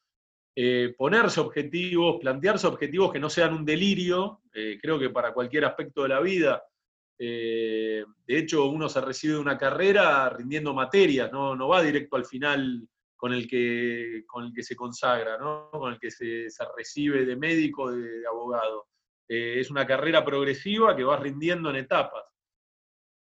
eh, 0.55 0.93
ponerse 0.97 1.39
objetivos, 1.39 2.17
plantearse 2.19 2.67
objetivos 2.67 3.11
que 3.11 3.19
no 3.19 3.29
sean 3.29 3.53
un 3.53 3.65
delirio, 3.65 4.41
eh, 4.53 4.77
creo 4.81 4.99
que 4.99 5.09
para 5.09 5.33
cualquier 5.33 5.65
aspecto 5.65 6.03
de 6.03 6.09
la 6.09 6.19
vida. 6.19 6.63
Eh, 7.17 8.03
de 8.25 8.37
hecho, 8.37 8.65
uno 8.65 8.87
se 8.87 9.01
recibe 9.01 9.33
de 9.33 9.39
una 9.39 9.57
carrera 9.57 10.29
rindiendo 10.29 10.73
materias, 10.73 11.31
no, 11.31 11.55
no 11.55 11.67
va 11.67 11.81
directo 11.81 12.15
al 12.15 12.25
final 12.25 12.87
con 13.19 13.33
el 13.33 13.49
que, 13.49 14.23
con 14.25 14.45
el 14.45 14.53
que 14.53 14.63
se 14.63 14.77
consagra, 14.77 15.37
¿no? 15.37 15.69
con 15.71 15.91
el 15.91 15.99
que 15.99 16.09
se, 16.09 16.47
recibe 16.77 17.25
de 17.25 17.35
médico, 17.35 17.91
de 17.91 18.25
abogado. 18.25 18.87
Eh, 19.27 19.59
es 19.59 19.69
una 19.69 19.85
carrera 19.85 20.23
progresiva 20.23 20.95
que 20.95 21.03
vas 21.03 21.19
rindiendo 21.19 21.69
en 21.69 21.75
etapas. 21.75 22.23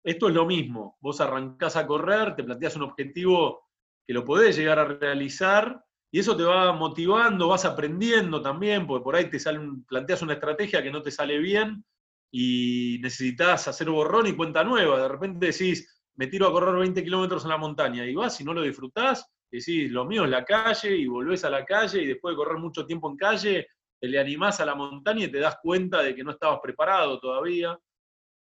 Esto 0.05 0.27
es 0.27 0.35
lo 0.35 0.45
mismo, 0.45 0.97
vos 1.01 1.19
arrancás 1.19 1.75
a 1.77 1.87
correr, 1.87 2.35
te 2.35 2.43
planteas 2.43 2.75
un 2.75 2.83
objetivo 2.83 3.65
que 4.05 4.13
lo 4.13 4.23
podés 4.23 4.55
llegar 4.55 4.77
a 4.77 4.85
realizar 4.85 5.83
y 6.11 6.19
eso 6.19 6.37
te 6.37 6.43
va 6.43 6.71
motivando, 6.73 7.47
vas 7.47 7.65
aprendiendo 7.65 8.39
también, 8.39 8.85
porque 8.85 9.03
por 9.03 9.15
ahí 9.15 9.31
te 9.31 9.39
sale 9.39 9.59
planteas 9.87 10.21
una 10.21 10.33
estrategia 10.33 10.83
que 10.83 10.91
no 10.91 11.01
te 11.01 11.09
sale 11.09 11.39
bien 11.39 11.83
y 12.31 12.99
necesitas 13.01 13.67
hacer 13.67 13.89
borrón 13.89 14.27
y 14.27 14.33
cuenta 14.33 14.63
nueva. 14.63 15.01
De 15.01 15.07
repente 15.07 15.47
decís, 15.47 16.03
me 16.13 16.27
tiro 16.27 16.47
a 16.47 16.51
correr 16.51 16.75
20 16.75 17.03
kilómetros 17.03 17.43
en 17.43 17.49
la 17.49 17.57
montaña 17.57 18.05
y 18.05 18.13
vas 18.13 18.39
y 18.39 18.43
no 18.43 18.53
lo 18.53 18.61
disfrutás, 18.61 19.27
decís, 19.49 19.91
lo 19.91 20.05
mío 20.05 20.25
es 20.25 20.29
la 20.29 20.45
calle 20.45 20.95
y 20.95 21.07
volvés 21.07 21.43
a 21.45 21.49
la 21.49 21.65
calle 21.65 22.03
y 22.03 22.05
después 22.05 22.33
de 22.33 22.37
correr 22.37 22.59
mucho 22.59 22.85
tiempo 22.85 23.09
en 23.09 23.17
calle, 23.17 23.67
te 23.99 24.07
le 24.07 24.19
animás 24.19 24.59
a 24.59 24.65
la 24.65 24.75
montaña 24.75 25.25
y 25.25 25.31
te 25.31 25.39
das 25.39 25.57
cuenta 25.63 26.03
de 26.03 26.13
que 26.13 26.23
no 26.23 26.29
estabas 26.29 26.59
preparado 26.61 27.19
todavía. 27.19 27.75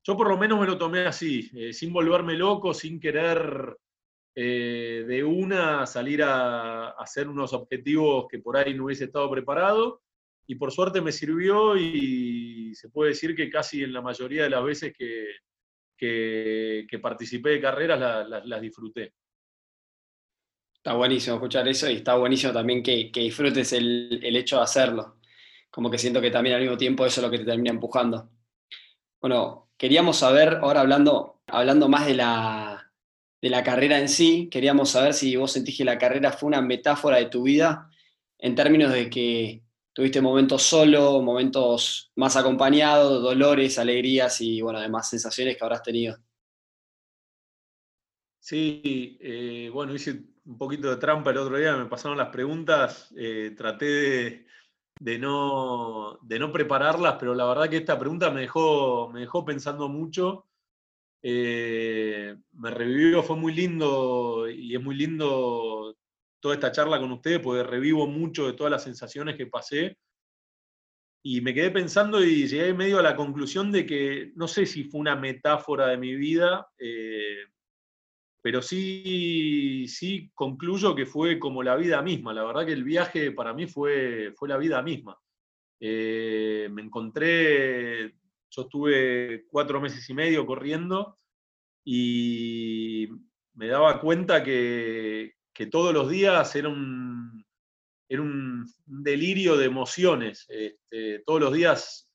Yo 0.08 0.16
por 0.16 0.30
lo 0.30 0.38
menos 0.38 0.58
me 0.58 0.66
lo 0.66 0.78
tomé 0.78 1.06
así, 1.06 1.52
eh, 1.54 1.74
sin 1.74 1.92
volverme 1.92 2.36
loco, 2.36 2.74
sin 2.74 2.98
querer 2.98 3.78
eh, 4.34 5.04
de 5.06 5.22
una 5.22 5.86
salir 5.86 6.24
a, 6.24 6.92
hacer 6.92 7.28
unos 7.28 7.52
objetivos 7.52 8.26
que 8.30 8.40
por 8.40 8.56
ahí 8.56 8.74
no 8.74 8.86
hubiese 8.86 9.04
estado 9.04 9.30
preparado. 9.30 10.02
Y 10.48 10.56
por 10.56 10.72
suerte 10.72 11.02
me 11.02 11.12
sirvió 11.12 11.76
y 11.76 12.74
se 12.74 12.88
puede 12.88 13.10
decir 13.10 13.36
que 13.36 13.50
casi 13.50 13.84
en 13.84 13.92
la 13.92 14.02
mayoría 14.02 14.44
de 14.44 14.50
las 14.50 14.64
veces 14.64 14.94
que, 14.98 15.26
que, 15.98 17.00
participé 17.02 17.50
de 17.50 17.62
carreras 17.62 18.30
las 18.46 18.62
disfruté. 18.62 19.14
Está 20.74 20.94
buenísimo 20.94 21.36
escuchar 21.36 21.68
eso 21.68 21.90
y 21.90 21.96
está 21.96 22.16
buenísimo 22.16 22.54
también 22.54 22.82
que, 22.82 23.12
disfrutes 23.14 23.74
el, 23.74 24.24
hecho 24.24 24.56
de 24.56 24.64
hacerlo 24.64 25.18
como 25.70 25.92
que 25.92 25.98
siento 25.98 26.22
que 26.22 26.32
también 26.32 26.56
al 26.56 26.62
mismo 26.62 26.78
tiempo 26.78 27.06
eso 27.06 27.20
es 27.20 27.26
lo 27.26 27.30
que 27.30 27.40
te 27.40 27.46
termina 27.46 27.72
empujando. 27.72 28.32
Bueno, 29.20 29.67
queríamos 29.78 30.18
saber, 30.18 30.60
ahora 30.62 30.82
hablando, 30.82 31.42
hablando 31.48 31.88
más 31.88 32.06
de 32.06 32.16
la, 32.16 32.92
de 33.42 33.50
la 33.50 33.64
carrera 33.64 34.00
en 34.00 34.10
sí, 34.10 34.50
queríamos 34.52 34.90
saber 34.90 35.14
si 35.14 35.36
vos 35.36 35.52
sentís 35.52 35.78
que 35.78 35.86
la 35.86 35.98
carrera 35.98 36.32
fue 36.32 36.48
una 36.48 36.62
metáfora 36.62 37.18
de 37.18 37.28
tu 37.28 37.44
vida 37.44 37.90
en 38.40 38.56
términos 38.56 38.92
de 38.92 39.10
que 39.10 39.64
tuviste 39.94 40.22
momentos 40.22 40.64
solo, 40.64 41.22
momentos 41.22 42.12
más 42.16 42.36
acompañados, 42.36 43.22
dolores, 43.22 43.80
alegrías 43.80 44.42
y 44.42 44.62
bueno, 44.62 44.80
además 44.80 45.10
sensaciones 45.10 45.58
que 45.58 45.64
habrás 45.64 45.84
tenido. 45.84 46.18
Sí, 48.40 49.18
eh, 49.20 49.70
bueno, 49.74 49.94
hice 49.94 50.24
un 50.46 50.58
poquito 50.58 50.90
de 50.90 50.98
trampa 50.98 51.32
el 51.32 51.38
otro 51.38 51.58
día, 51.58 51.76
me 51.76 51.88
pasaron 51.88 52.18
las 52.18 52.30
preguntas, 52.30 53.14
eh, 53.18 53.54
traté 53.58 53.86
de, 53.86 54.46
de 55.00 55.20
no, 55.20 56.20
de 56.22 56.40
no 56.40 56.52
prepararlas, 56.52 57.16
pero 57.20 57.36
la 57.36 57.46
verdad 57.46 57.70
que 57.70 57.78
esta 57.78 57.98
pregunta 57.98 58.32
me 58.32 58.42
dejó, 58.42 59.10
me 59.10 59.22
dejó 59.22 59.46
pensando 59.46 59.90
mucho. 59.90 60.46
Eh, 61.22 62.36
me 62.54 62.72
revivió, 62.72 63.24
fue 63.24 63.36
muy 63.36 63.54
lindo 63.54 64.50
y 64.50 64.76
es 64.76 64.82
muy 64.82 64.96
lindo 64.96 65.96
toda 66.40 66.56
esta 66.56 66.72
charla 66.72 67.00
con 67.00 67.12
ustedes 67.12 67.40
porque 67.40 67.64
revivo 67.64 68.08
mucho 68.08 68.48
de 68.48 68.54
todas 68.54 68.72
las 68.72 68.84
sensaciones 68.84 69.36
que 69.36 69.48
pasé. 69.48 69.98
Y 71.24 71.42
me 71.42 71.54
quedé 71.54 71.72
pensando 71.72 72.24
y 72.24 72.48
llegué 72.48 72.74
medio 72.74 73.00
a 73.00 73.04
la 73.04 73.16
conclusión 73.16 73.72
de 73.72 73.86
que 73.86 74.32
no 74.36 74.48
sé 74.48 74.66
si 74.66 74.86
fue 74.86 75.02
una 75.02 75.16
metáfora 75.16 75.88
de 75.88 75.98
mi 75.98 76.16
vida, 76.16 76.70
eh, 76.78 77.44
pero 78.48 78.62
sí, 78.62 79.90
sí 79.90 80.32
concluyo 80.34 80.96
que 80.96 81.06
fue 81.06 81.38
como 81.38 81.62
la 81.62 81.76
vida 81.76 82.02
misma. 82.02 82.34
La 82.34 82.46
verdad 82.46 82.66
que 82.66 82.72
el 82.72 82.86
viaje 82.86 83.34
para 83.34 83.54
mí 83.54 83.68
fue, 83.68 84.32
fue 84.38 84.48
la 84.48 84.56
vida 84.56 84.82
misma. 84.82 85.20
Eh, 85.82 86.70
me 86.72 86.82
encontré, 86.82 88.16
yo 88.50 88.62
estuve 88.62 89.44
cuatro 89.50 89.82
meses 89.82 90.10
y 90.10 90.14
medio 90.14 90.46
corriendo 90.46 91.20
y 91.84 93.10
me 93.56 93.68
daba 93.68 94.00
cuenta 94.00 94.42
que, 94.42 95.34
todos 95.70 95.94
los 95.94 96.10
días 96.10 96.56
era 96.56 96.70
un, 96.70 97.46
era 98.08 98.22
un 98.22 98.66
delirio 98.86 99.58
de 99.58 99.66
emociones. 99.66 100.46
Este, 100.48 101.22
todos 101.26 101.42
los 101.42 101.52
días 101.52 102.10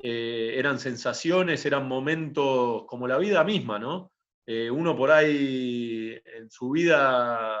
eh, 0.00 0.52
eran 0.54 0.78
sensaciones, 0.78 1.64
eran 1.64 1.88
momentos 1.88 2.84
como 2.86 3.08
la 3.08 3.16
vida 3.16 3.42
misma, 3.42 3.78
¿no? 3.78 4.12
Eh, 4.44 4.70
uno 4.70 4.96
por 4.96 5.10
ahí 5.10 6.18
en 6.24 6.50
su 6.50 6.70
vida 6.70 7.60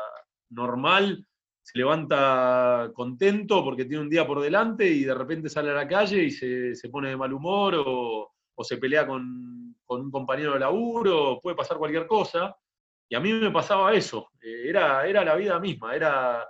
normal 0.50 1.24
se 1.62 1.78
levanta 1.78 2.90
contento 2.92 3.62
porque 3.62 3.84
tiene 3.84 4.02
un 4.02 4.10
día 4.10 4.26
por 4.26 4.40
delante 4.40 4.88
y 4.88 5.04
de 5.04 5.14
repente 5.14 5.48
sale 5.48 5.70
a 5.70 5.74
la 5.74 5.86
calle 5.86 6.24
y 6.24 6.30
se, 6.30 6.88
pone 6.90 7.10
de 7.10 7.16
mal 7.16 7.32
humor 7.32 7.74
o, 7.86 8.32
se 8.64 8.78
pelea 8.78 9.06
con, 9.06 9.74
un 9.86 10.10
compañero 10.10 10.54
de 10.54 10.60
laburo, 10.60 11.38
puede 11.42 11.56
pasar 11.56 11.76
cualquier 11.76 12.06
cosa. 12.06 12.56
Y 13.08 13.14
a 13.14 13.20
mí 13.20 13.32
me 13.32 13.50
pasaba 13.50 13.92
eso, 13.92 14.30
eh, 14.40 14.68
era, 14.68 15.06
era 15.06 15.24
la 15.24 15.36
vida 15.36 15.58
misma, 15.60 15.94
era, 15.94 16.48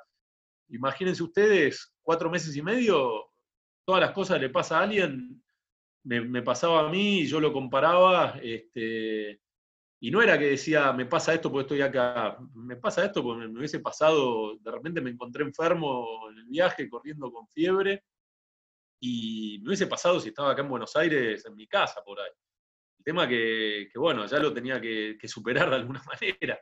imagínense 0.69 1.23
ustedes, 1.23 1.93
cuatro 2.01 2.31
meses 2.31 2.55
y 2.57 2.63
medio, 2.63 3.33
todas 3.85 4.01
las 4.01 4.13
cosas 4.13 4.41
le 4.41 4.49
pasa 4.49 4.79
a 4.79 4.83
alguien, 4.83 5.43
me, 6.05 6.21
me 6.21 6.43
pasaba 6.43 6.87
a 6.87 6.89
mí 6.89 7.21
y 7.21 7.27
yo 7.27 7.41
lo 7.41 7.53
comparaba, 7.53 8.39
este, 8.41 9.41
y 10.05 10.11
no 10.11 10.21
era 10.21 10.37
que 10.37 10.47
decía, 10.47 10.93
me 10.93 11.07
pasa 11.07 11.33
esto 11.33 11.49
porque 11.49 11.63
estoy 11.63 11.81
acá, 11.81 12.37
me 12.55 12.75
pasa 12.75 13.05
esto 13.05 13.23
porque 13.23 13.47
me, 13.47 13.57
hubiese 13.57 13.79
pasado, 13.79 14.57
de 14.57 14.71
repente 14.73 15.01
me 15.01 15.11
encontré 15.11 15.45
enfermo 15.45 16.29
en 16.29 16.39
el 16.39 16.47
viaje, 16.47 16.91
corriendo 16.91 17.31
con 17.31 17.47
fiebre, 17.47 18.03
y 19.01 19.61
me 19.61 19.69
hubiese 19.69 19.87
pasado 19.87 20.19
si 20.19 20.31
estaba 20.31 20.51
acá 20.51 20.63
en 20.63 20.71
Buenos 20.71 20.97
Aires, 20.97 21.47
en 21.47 21.55
mi 21.55 21.69
casa, 21.69 22.03
por 22.05 22.19
ahí. 22.19 22.33
El 22.99 23.05
tema 23.05 23.29
que, 23.29 23.89
que 23.93 23.99
bueno, 24.01 24.27
ya 24.27 24.41
lo 24.41 24.53
tenía 24.53 24.81
que, 24.81 25.17
superar 25.27 25.71
de 25.71 25.77
alguna 25.77 26.03
manera. 26.21 26.59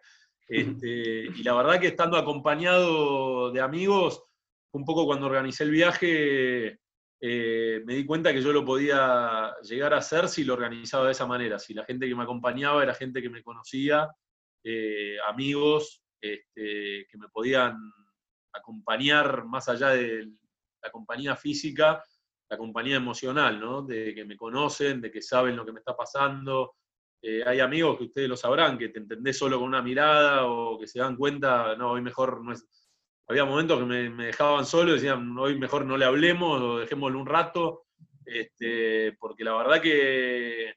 Este, 0.47 1.25
y 1.35 1.43
la 1.43 1.55
verdad 1.55 1.81
que 1.81 1.87
estando 1.87 2.19
acompañado 2.19 3.51
de 3.53 3.61
amigos, 3.63 4.23
un 4.73 4.85
poco 4.85 5.07
cuando 5.07 5.29
organicé 5.29 5.65
el 5.65 5.71
viaje, 5.71 6.79
eh, 7.21 7.83
me 7.85 7.95
di 7.95 8.07
cuenta 8.07 8.33
que 8.33 8.41
yo 8.41 8.53
lo 8.53 8.65
podía 8.65 9.55
llegar 9.63 9.93
a 9.93 9.99
hacer 9.99 10.29
si 10.29 10.43
lo 10.45 10.55
organizaba 10.55 11.07
de 11.07 11.13
esa 11.13 11.27
manera, 11.27 11.59
si 11.59 11.75
la 11.75 11.85
gente 11.85 12.09
que 12.09 12.15
me 12.15 12.23
acompañaba 12.23 12.83
era 12.83 12.95
gente 12.95 13.21
que 13.21 13.29
me 13.29 13.43
conocía, 13.43 14.09
eh, 14.65 15.17
amigos 15.29 16.03
este, 16.21 17.07
que 17.11 17.19
me 17.19 17.29
podían 17.29 17.77
acompañar 18.53 19.45
más 19.45 19.69
allá 19.69 19.91
de 19.91 20.31
la 20.83 20.91
compañía 20.91 21.37
física, 21.37 22.03
la 22.49 22.57
compañía 22.57 22.97
emocional, 22.97 23.61
¿no? 23.61 23.83
de 23.83 24.15
que 24.15 24.25
me 24.25 24.37
conocen, 24.37 25.01
de 25.01 25.11
que 25.11 25.23
saben 25.23 25.57
lo 25.57 25.65
que 25.65 25.73
me 25.73 25.79
está 25.81 25.97
pasando. 25.97 26.75
Eh, 27.23 27.43
hay 27.47 27.61
amigos 27.61 27.99
que 27.99 28.05
ustedes 28.05 28.29
lo 28.29 28.37
sabrán, 28.37 28.79
que 28.79 28.89
te 28.89 28.99
entendés 28.99 29.39
solo 29.39 29.59
con 29.59 29.69
una 29.69 29.83
mirada 29.83 30.47
o 30.47 30.79
que 30.79 30.87
se 30.87 31.01
dan 31.01 31.17
cuenta, 31.17 31.77
no, 31.77 31.93
hoy 31.93 32.01
mejor 32.01 32.43
no 32.43 32.53
es, 32.53 32.67
había 33.31 33.45
momentos 33.45 33.79
que 33.79 33.85
me, 33.85 34.27
dejaban 34.27 34.67
solo 34.67 34.93
decían, 34.93 35.39
hoy 35.39 35.57
mejor 35.57 35.87
no 35.87 35.97
le 35.97 36.05
hablemos 36.05 36.61
o 36.61 36.79
dejémoslo 36.79 37.21
un 37.21 37.27
rato, 37.27 37.87
este, 38.27 39.13
porque 39.13 39.45
la 39.45 39.55
verdad 39.55 39.81
que, 39.81 40.75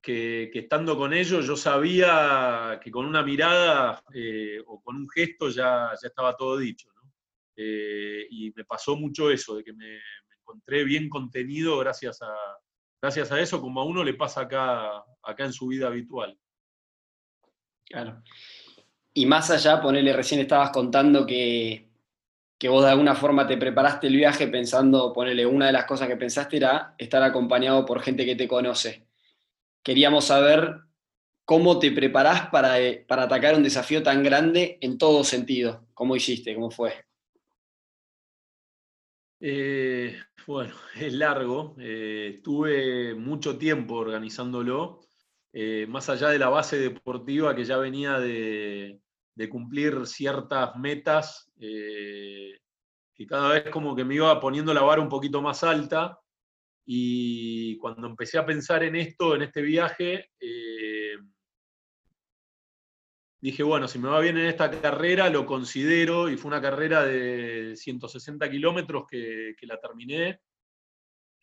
que, 0.00 0.52
estando 0.54 0.96
con 0.96 1.12
ellos 1.12 1.44
yo 1.44 1.56
sabía 1.56 2.78
que 2.80 2.92
con 2.92 3.06
una 3.06 3.24
mirada 3.24 4.00
eh, 4.14 4.62
o 4.64 4.80
con 4.80 4.94
un 4.94 5.10
gesto 5.10 5.48
ya, 5.48 5.90
ya 6.00 6.08
estaba 6.08 6.36
todo 6.36 6.58
dicho. 6.58 6.90
Eh, 7.56 8.28
y 8.30 8.52
me 8.52 8.64
pasó 8.64 8.94
mucho 8.94 9.28
eso, 9.28 9.56
de 9.56 9.64
que 9.64 9.72
me, 9.72 9.98
encontré 10.38 10.84
bien 10.84 11.08
contenido 11.08 11.76
gracias 11.78 12.22
a, 12.22 12.36
gracias 13.02 13.32
a 13.32 13.40
eso, 13.40 13.60
como 13.60 13.80
a 13.80 13.84
uno 13.84 14.04
le 14.04 14.14
pasa 14.14 14.42
acá, 14.42 15.04
acá 15.24 15.44
en 15.44 15.52
su 15.52 15.66
vida 15.66 15.88
habitual. 15.88 16.38
Claro. 17.84 18.22
Y 19.14 19.26
más 19.26 19.50
allá, 19.50 19.80
ponerle, 19.80 20.12
recién 20.12 20.40
estabas 20.40 20.70
contando 20.70 21.24
que, 21.24 21.88
que 22.58 22.68
vos 22.68 22.84
de 22.84 22.90
alguna 22.90 23.14
forma 23.14 23.46
te 23.46 23.56
preparaste 23.56 24.08
el 24.08 24.16
viaje 24.16 24.48
pensando, 24.48 25.12
ponerle, 25.12 25.46
una 25.46 25.66
de 25.66 25.72
las 25.72 25.84
cosas 25.84 26.08
que 26.08 26.16
pensaste 26.16 26.56
era 26.56 26.94
estar 26.98 27.22
acompañado 27.22 27.84
por 27.84 28.02
gente 28.02 28.26
que 28.26 28.34
te 28.34 28.48
conoce. 28.48 29.06
Queríamos 29.84 30.24
saber 30.26 30.80
cómo 31.44 31.78
te 31.78 31.92
preparás 31.92 32.48
para, 32.48 32.80
eh, 32.80 33.04
para 33.06 33.24
atacar 33.24 33.54
un 33.54 33.62
desafío 33.62 34.02
tan 34.02 34.22
grande 34.24 34.78
en 34.80 34.98
todo 34.98 35.22
sentido. 35.22 35.86
¿Cómo 35.94 36.16
hiciste? 36.16 36.54
¿Cómo 36.54 36.70
fue? 36.70 37.04
Eh, 39.40 40.16
bueno, 40.46 40.74
es 40.96 41.12
largo. 41.12 41.76
Eh, 41.78 42.32
estuve 42.36 43.14
mucho 43.14 43.58
tiempo 43.58 43.94
organizándolo, 43.94 45.00
más 45.86 46.08
allá 46.08 46.30
de 46.30 46.38
la 46.40 46.48
base 46.48 46.78
deportiva 46.78 47.54
que 47.54 47.64
ya 47.64 47.76
venía 47.76 48.18
de, 48.18 49.03
de 49.34 49.48
cumplir 49.48 50.06
ciertas 50.06 50.76
metas, 50.76 51.50
que 51.56 53.26
cada 53.26 53.54
vez 53.54 53.70
como 53.70 53.94
que 53.94 54.04
me 54.04 54.16
iba 54.16 54.40
poniendo 54.40 54.72
la 54.74 54.82
vara 54.82 55.00
un 55.02 55.08
poquito 55.08 55.42
más 55.42 55.62
alta. 55.64 56.18
Y 56.86 57.78
cuando 57.78 58.06
empecé 58.06 58.38
a 58.38 58.46
pensar 58.46 58.82
en 58.82 58.96
esto, 58.96 59.34
en 59.34 59.42
este 59.42 59.62
viaje, 59.62 60.30
dije, 63.44 63.62
bueno, 63.62 63.86
si 63.86 63.98
me 63.98 64.08
va 64.08 64.20
bien 64.20 64.38
en 64.38 64.46
esta 64.46 64.70
carrera, 64.70 65.28
lo 65.28 65.44
considero, 65.44 66.30
y 66.30 66.38
fue 66.38 66.48
una 66.48 66.62
carrera 66.62 67.04
de 67.04 67.76
160 67.76 68.50
kilómetros 68.50 69.06
que, 69.06 69.54
la 69.60 69.78
terminé. 69.78 70.40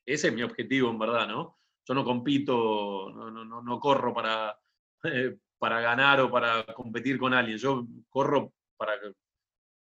Ese 0.03 0.29
es 0.29 0.33
mi 0.33 0.41
objetivo, 0.41 0.89
en 0.89 0.97
verdad, 0.97 1.27
¿no? 1.27 1.59
Yo 1.87 1.93
no 1.93 2.03
compito, 2.03 3.11
no, 3.11 3.61
no, 3.61 3.79
corro 3.79 4.15
para, 4.15 4.59
para 5.61 5.79
ganar 5.79 6.19
o 6.21 6.31
para 6.31 6.65
competir 6.73 7.19
con 7.19 7.35
alguien, 7.35 7.59
yo 7.59 7.85
corro 8.09 8.51
para 8.75 8.93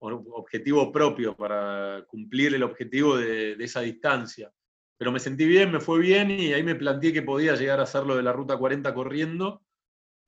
objetivo 0.01 0.91
propio, 0.91 1.33
para 1.33 2.03
cumplir 2.09 2.53
el 2.53 2.63
objetivo 2.63 3.15
de, 3.15 3.53
esa 3.53 3.79
distancia. 3.79 4.51
Pero 4.97 5.13
me 5.13 5.19
sentí 5.21 5.45
bien, 5.45 5.71
me 5.71 5.79
fue 5.79 6.01
bien 6.01 6.29
y 6.29 6.51
ahí 6.51 6.61
me 6.61 6.75
planteé 6.75 7.13
que 7.13 7.21
podía 7.21 7.55
llegar 7.55 7.79
a 7.79 7.83
hacerlo 7.83 8.17
de 8.17 8.23
la 8.23 8.33
Ruta 8.33 8.57
40 8.57 8.93
corriendo 8.93 9.61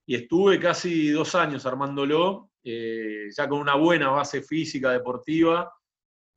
y 0.06 0.16
estuve 0.16 0.62
casi 0.62 1.10
dos 1.10 1.36
años 1.36 1.66
armándolo, 1.66 2.50
eh, 2.64 3.28
ya 3.36 3.50
con 3.50 3.60
una 3.60 3.76
buena 3.76 4.12
base 4.12 4.44
física, 4.44 4.92
deportiva. 4.92 5.74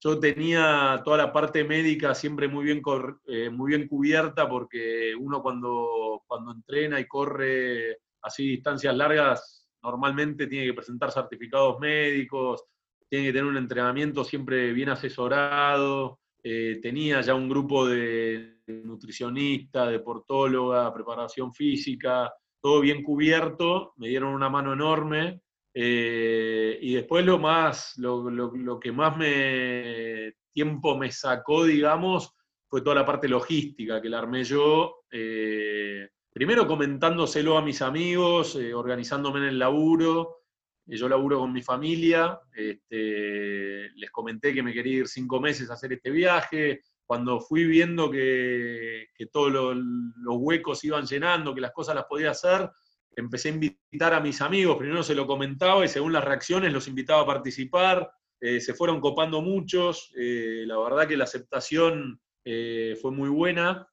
Yo 0.02 0.18
tenía 0.18 1.00
toda 1.04 1.18
la 1.18 1.32
parte 1.32 1.62
médica 1.62 2.12
siempre 2.12 2.48
muy 2.48 2.64
bien, 2.64 2.82
eh, 3.28 3.50
muy 3.50 3.68
bien 3.68 3.86
cubierta 3.86 4.48
porque 4.48 5.14
uno 5.14 5.40
cuando, 5.42 6.24
cuando 6.26 6.50
entrena 6.50 6.98
y 6.98 7.06
corre 7.06 7.98
así 8.26 8.48
distancias 8.48 8.96
largas, 8.96 9.68
normalmente 9.82 10.46
tiene 10.46 10.66
que 10.66 10.74
presentar 10.74 11.12
certificados 11.12 11.78
médicos, 11.78 12.64
tiene 13.08 13.26
que 13.26 13.32
tener 13.32 13.46
un 13.46 13.56
entrenamiento 13.56 14.24
siempre 14.24 14.72
bien 14.72 14.88
asesorado. 14.88 16.18
Eh, 16.42 16.78
tenía 16.82 17.20
ya 17.20 17.34
un 17.34 17.48
grupo 17.48 17.86
de 17.86 18.60
nutricionista, 18.66 19.88
deportóloga, 19.88 20.92
preparación 20.92 21.52
física, 21.52 22.32
todo 22.60 22.80
bien 22.80 23.02
cubierto, 23.02 23.92
me 23.96 24.08
dieron 24.08 24.34
una 24.34 24.48
mano 24.48 24.72
enorme. 24.72 25.40
Eh, 25.72 26.78
y 26.80 26.94
después 26.94 27.24
lo 27.24 27.38
más, 27.38 27.96
lo, 27.98 28.80
que 28.80 28.92
más 28.92 29.16
me 29.16 30.34
tiempo 30.52 30.96
me 30.96 31.10
sacó, 31.10 31.64
digamos, 31.64 32.32
fue 32.66 32.80
toda 32.80 32.96
la 32.96 33.04
parte 33.04 33.28
logística 33.28 34.00
que 34.00 34.08
la 34.08 34.18
armé 34.18 34.42
yo. 34.42 35.04
Eh, 35.10 36.08
primero 36.36 36.66
comentándoselo 36.66 37.56
a 37.56 37.62
mis 37.62 37.80
amigos, 37.80 38.56
eh, 38.56 38.74
organizándome 38.74 39.38
en 39.38 39.46
el 39.46 39.58
laburo. 39.58 40.42
yo 40.84 41.08
laburo 41.08 41.38
con 41.38 41.50
mi 41.50 41.62
familia. 41.62 42.38
Este, 42.54 43.88
les 43.94 44.10
comenté 44.10 44.52
que 44.52 44.62
me 44.62 44.74
quería 44.74 44.98
ir 44.98 45.08
cinco 45.08 45.40
meses 45.40 45.70
a 45.70 45.72
hacer 45.72 45.94
este 45.94 46.10
viaje 46.10 46.82
cuando 47.06 47.40
fui 47.40 47.64
viendo 47.64 48.10
que, 48.10 49.06
todos 49.32 49.50
los 49.50 50.36
huecos 50.36 50.84
iban 50.84 51.06
llenando, 51.06 51.54
que 51.54 51.62
las 51.62 51.72
cosas 51.72 51.94
las 51.94 52.04
podía 52.04 52.32
hacer, 52.32 52.70
empecé 53.16 53.48
a 53.48 53.52
invitar 53.52 54.12
a 54.12 54.20
mis 54.20 54.42
amigos, 54.42 54.76
primero 54.76 55.02
se 55.02 55.14
lo 55.14 55.26
comentaba 55.26 55.86
y 55.86 55.88
según 55.88 56.12
las 56.12 56.24
reacciones 56.24 56.70
los 56.70 56.86
invitaba 56.86 57.22
a 57.22 57.26
participar, 57.26 58.10
eh, 58.42 58.60
se 58.60 58.74
fueron 58.74 59.00
copando 59.00 59.40
muchos, 59.40 60.12
eh, 60.18 60.64
la 60.66 60.78
verdad 60.78 61.08
que 61.08 61.16
la 61.16 61.24
aceptación 61.24 62.20
eh, 62.44 62.94
fue 63.00 63.10
muy 63.10 63.30
buena 63.30 63.88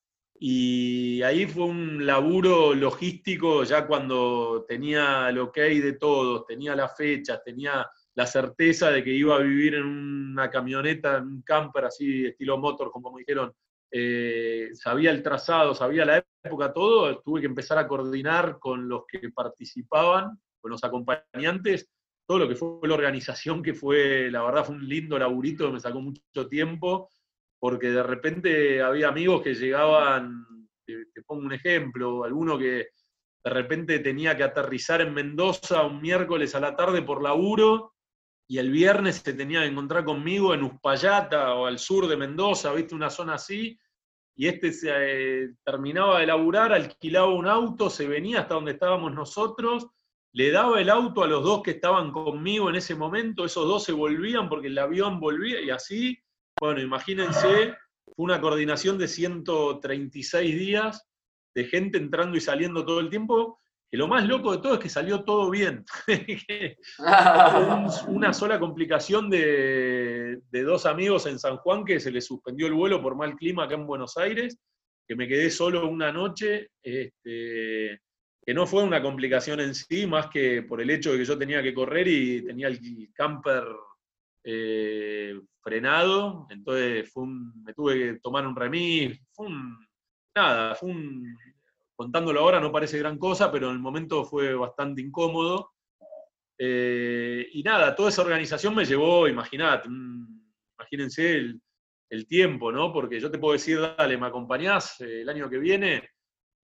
y 0.45 1.21
ahí 1.21 1.45
fue 1.45 1.63
un 1.63 2.05
laburo 2.05 2.73
logístico 2.73 3.63
ya 3.63 3.87
cuando 3.87 4.65
tenía 4.67 5.29
el 5.29 5.39
ok 5.39 5.55
de 5.55 5.93
todos, 5.93 6.45
tenía 6.45 6.75
las 6.75 6.97
fechas, 6.97 7.41
tenía 7.45 7.89
la 8.13 8.27
certeza 8.27 8.91
de 8.91 9.05
que 9.05 9.11
iba 9.11 9.37
a 9.37 9.39
vivir 9.39 9.75
en 9.75 9.85
una 9.85 10.49
camioneta, 10.49 11.19
en 11.19 11.27
un 11.27 11.41
camper 11.43 11.85
así, 11.85 12.25
estilo 12.25 12.57
motor, 12.57 12.91
como 12.91 13.13
me 13.13 13.19
dijeron, 13.19 13.53
eh, 13.89 14.71
sabía 14.73 15.11
el 15.11 15.23
trazado, 15.23 15.73
sabía 15.73 16.03
la 16.03 16.21
época, 16.43 16.73
todo, 16.73 17.21
tuve 17.21 17.39
que 17.39 17.47
empezar 17.47 17.77
a 17.77 17.87
coordinar 17.87 18.59
con 18.59 18.89
los 18.89 19.05
que 19.07 19.29
participaban, 19.29 20.37
con 20.59 20.71
los 20.71 20.83
acompañantes, 20.83 21.89
todo 22.27 22.39
lo 22.39 22.49
que 22.49 22.57
fue 22.57 22.85
la 22.89 22.95
organización, 22.95 23.63
que 23.63 23.73
fue, 23.73 24.29
la 24.29 24.43
verdad, 24.43 24.65
fue 24.65 24.75
un 24.75 24.89
lindo 24.89 25.17
laburito, 25.17 25.71
me 25.71 25.79
sacó 25.79 26.01
mucho 26.01 26.49
tiempo, 26.49 27.09
porque 27.63 27.91
de 27.91 28.03
repente 28.03 28.81
había 28.81 29.07
amigos 29.07 29.41
que 29.41 29.55
llegaban, 29.55 30.45
te, 30.85 31.05
pongo 31.25 31.45
un 31.45 31.53
ejemplo, 31.53 32.25
alguno 32.25 32.57
que 32.57 32.89
de 33.41 33.49
repente 33.49 33.99
tenía 33.99 34.35
que 34.35 34.43
aterrizar 34.43 34.99
en 34.99 35.13
Mendoza 35.13 35.83
un 35.83 36.01
miércoles 36.01 36.55
a 36.55 36.59
la 36.59 36.75
tarde 36.75 37.03
por 37.03 37.23
laburo, 37.23 37.93
y 38.49 38.57
el 38.57 38.69
viernes 38.69 39.21
se 39.23 39.31
tenía 39.31 39.61
que 39.61 39.67
encontrar 39.67 40.03
conmigo 40.03 40.53
en 40.53 40.63
Uspallata 40.63 41.53
o 41.53 41.65
al 41.65 41.79
sur 41.79 42.09
de 42.09 42.17
Mendoza, 42.17 42.73
viste, 42.73 42.95
una 42.95 43.09
zona 43.09 43.35
así, 43.35 43.79
y 44.35 44.47
este 44.47 44.73
se 44.73 44.89
eh, 44.91 45.53
terminaba 45.63 46.19
de 46.19 46.27
laburar, 46.27 46.73
alquilaba 46.73 47.33
un 47.33 47.47
auto, 47.47 47.89
se 47.89 48.05
venía 48.09 48.41
hasta 48.41 48.55
donde 48.55 48.73
estábamos 48.73 49.13
nosotros, 49.13 49.87
le 50.33 50.51
daba 50.51 50.81
el 50.81 50.89
auto 50.89 51.23
a 51.23 51.27
los 51.27 51.41
dos 51.41 51.63
que 51.63 51.71
estaban 51.71 52.11
conmigo 52.11 52.69
en 52.69 52.75
ese 52.75 52.93
momento, 52.93 53.45
esos 53.45 53.65
dos 53.65 53.85
se 53.85 53.93
volvían 53.93 54.49
porque 54.49 54.67
el 54.67 54.77
avión 54.77 55.21
volvía, 55.21 55.61
y 55.61 55.69
así, 55.69 56.19
bueno, 56.59 56.81
imagínense, 56.81 57.75
fue 58.05 58.13
una 58.17 58.39
coordinación 58.39 58.97
de 58.97 59.07
136 59.07 60.57
días 60.57 61.07
de 61.55 61.65
gente 61.65 61.97
entrando 61.97 62.37
y 62.37 62.41
saliendo 62.41 62.85
todo 62.85 62.99
el 62.99 63.09
tiempo, 63.09 63.59
que 63.89 63.97
lo 63.97 64.07
más 64.07 64.27
loco 64.27 64.51
de 64.51 64.57
todo 64.57 64.73
es 64.73 64.79
que 64.79 64.89
salió 64.89 65.23
todo 65.23 65.51
bien. 65.51 65.85
una 68.07 68.33
sola 68.39 68.59
complicación 68.59 69.29
de, 69.29 70.41
dos 70.51 70.85
amigos 70.85 71.27
en 71.27 71.37
San 71.37 71.57
Juan 71.57 71.85
que 71.85 71.99
se 71.99 72.11
les 72.11 72.25
suspendió 72.25 72.67
el 72.67 72.73
vuelo 72.73 73.01
por 73.01 73.15
mal 73.15 73.35
clima 73.35 73.65
acá 73.65 73.75
en 73.75 73.85
Buenos 73.85 74.17
Aires, 74.17 74.57
que 75.07 75.15
me 75.15 75.27
quedé 75.27 75.51
solo 75.51 75.87
una 75.87 76.11
noche, 76.11 76.69
este, 76.81 78.01
que 78.45 78.53
no 78.53 78.65
fue 78.65 78.83
una 78.83 79.01
complicación 79.01 79.59
en 79.59 79.75
sí, 79.75 80.07
más 80.07 80.27
que 80.27 80.63
por 80.63 80.81
el 80.81 80.89
hecho 80.89 81.11
de 81.11 81.19
que 81.19 81.25
yo 81.25 81.37
tenía 81.37 81.61
que 81.61 81.73
correr 81.73 82.07
y 82.07 82.45
tenía 82.45 82.67
el 82.67 83.11
camper 83.13 83.63
eh, 84.43 85.39
frenado, 85.61 86.47
entonces 86.49 87.11
me 87.15 87.73
tuve 87.73 87.93
que 87.97 88.19
tomar 88.19 88.45
un 88.45 88.55
remis, 88.55 89.19
fue 89.31 89.47
un, 89.47 89.77
nada, 90.35 90.75
fue 90.75 90.89
un, 90.89 91.37
contándolo 91.95 92.41
ahora 92.41 92.59
no 92.59 92.71
parece 92.71 92.99
gran 92.99 93.17
cosa, 93.17 93.51
pero 93.51 93.69
en 93.69 93.75
el 93.75 93.79
momento 93.79 94.25
fue 94.25 94.53
bastante 94.53 95.01
incómodo. 95.01 95.71
Eh, 96.57 97.47
y 97.53 97.63
nada, 97.63 97.95
toda 97.95 98.09
esa 98.09 98.21
organización 98.21 98.75
me 98.75 98.85
llevó, 98.85 99.27
imagínate, 99.27 99.89
imagínense 100.77 101.35
el, 102.09 102.27
tiempo, 102.27 102.71
¿no? 102.71 102.93
Porque 102.93 103.19
yo 103.19 103.31
te 103.31 103.39
puedo 103.39 103.53
decir, 103.53 103.79
dale, 103.79 104.17
¿me 104.17 104.27
acompañás 104.27 105.01
eh, 105.01 105.21
el 105.21 105.29
año 105.29 105.49
que 105.49 105.57
viene? 105.57 106.09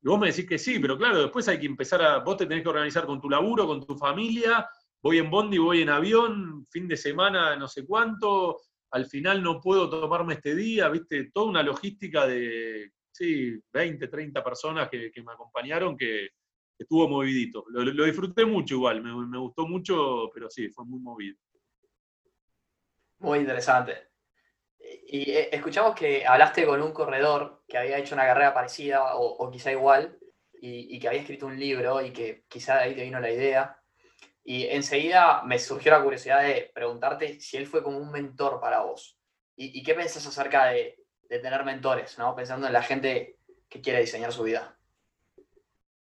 Y 0.01 0.07
vos 0.07 0.19
me 0.19 0.27
decís 0.27 0.47
que 0.47 0.59
sí, 0.59 0.77
pero 0.79 0.95
claro, 0.95 1.23
después 1.23 1.47
hay 1.47 1.59
que 1.59 1.65
empezar 1.65 2.01
a, 2.03 2.19
vos 2.19 2.37
te 2.37 2.45
tenés 2.45 2.61
que 2.61 2.69
organizar 2.69 3.07
con 3.07 3.19
tu 3.19 3.29
laburo, 3.29 3.65
con 3.65 3.83
tu 3.83 3.97
familia, 3.97 4.69
voy 5.01 5.17
en 5.17 5.29
bondi, 5.29 5.57
voy 5.57 5.81
en 5.81 5.89
avión, 5.89 6.65
fin 6.65 6.87
de 6.87 6.97
semana 6.97 7.55
no 7.55 7.67
sé 7.67 7.85
cuánto, 7.85 8.57
al 8.91 9.05
final 9.05 9.41
no 9.43 9.61
puedo 9.61 9.89
tomarme 9.89 10.35
este 10.35 10.55
día, 10.55 10.89
viste, 10.89 11.31
toda 11.31 11.49
una 11.49 11.63
logística 11.63 12.25
de 12.27 12.91
sí, 13.11 13.61
20, 13.73 14.07
30 14.07 14.43
personas 14.43 14.89
que, 14.89 15.11
me 15.23 15.33
acompañaron, 15.33 15.97
que, 15.97 16.29
estuvo 16.77 17.09
movidito. 17.09 17.65
Lo, 17.69 18.05
disfruté 18.05 18.45
mucho 18.45 18.75
igual, 18.75 19.01
me, 19.01 19.37
gustó 19.37 19.67
mucho, 19.67 20.29
pero 20.33 20.49
sí, 20.49 20.69
fue 20.69 20.85
muy 20.85 20.99
movido. 21.01 21.37
Muy 23.19 23.39
interesante. 23.39 24.11
Y 24.79 25.31
eh, 25.31 25.49
escuchamos 25.51 25.93
que 25.93 26.25
hablaste 26.25 26.65
con 26.65 26.81
un 26.81 26.93
corredor 26.93 27.63
que 27.67 27.77
había 27.77 27.97
hecho 27.97 28.15
una 28.15 28.23
carrera 28.23 28.53
parecida 28.53 29.15
o, 29.15 29.51
quizá 29.51 29.73
igual 29.73 30.17
y, 30.53 30.97
que 30.99 31.07
había 31.09 31.19
escrito 31.19 31.47
un 31.47 31.59
libro 31.59 32.01
y 32.01 32.11
que 32.11 32.45
quizá 32.47 32.77
de 32.77 32.83
ahí 32.83 32.95
te 32.95 33.03
vino 33.03 33.19
la 33.19 33.31
idea. 33.31 33.78
Y 34.49 34.65
enseguida 34.65 35.43
me 35.43 35.59
surgió 35.59 35.91
la 35.91 36.01
curiosidad 36.01 36.41
de 36.41 36.71
preguntarte 36.73 37.39
si 37.39 37.55
él 37.55 37.67
fue 37.67 37.83
como 37.83 37.99
un 37.99 38.09
mentor 38.09 38.59
para 38.59 38.79
vos. 38.81 39.15
¿Y, 39.55 39.83
qué 39.83 39.93
pensás 39.93 40.25
acerca 40.25 40.69
de, 40.71 41.05
tener 41.27 41.63
mentores, 41.63 42.17
¿no? 42.17 42.35
Pensando 42.35 42.65
en 42.65 42.73
la 42.73 42.81
gente 42.81 43.37
que 43.69 43.79
quiere 43.79 44.01
diseñar 44.01 44.33
su 44.33 44.41
vida. 44.41 44.75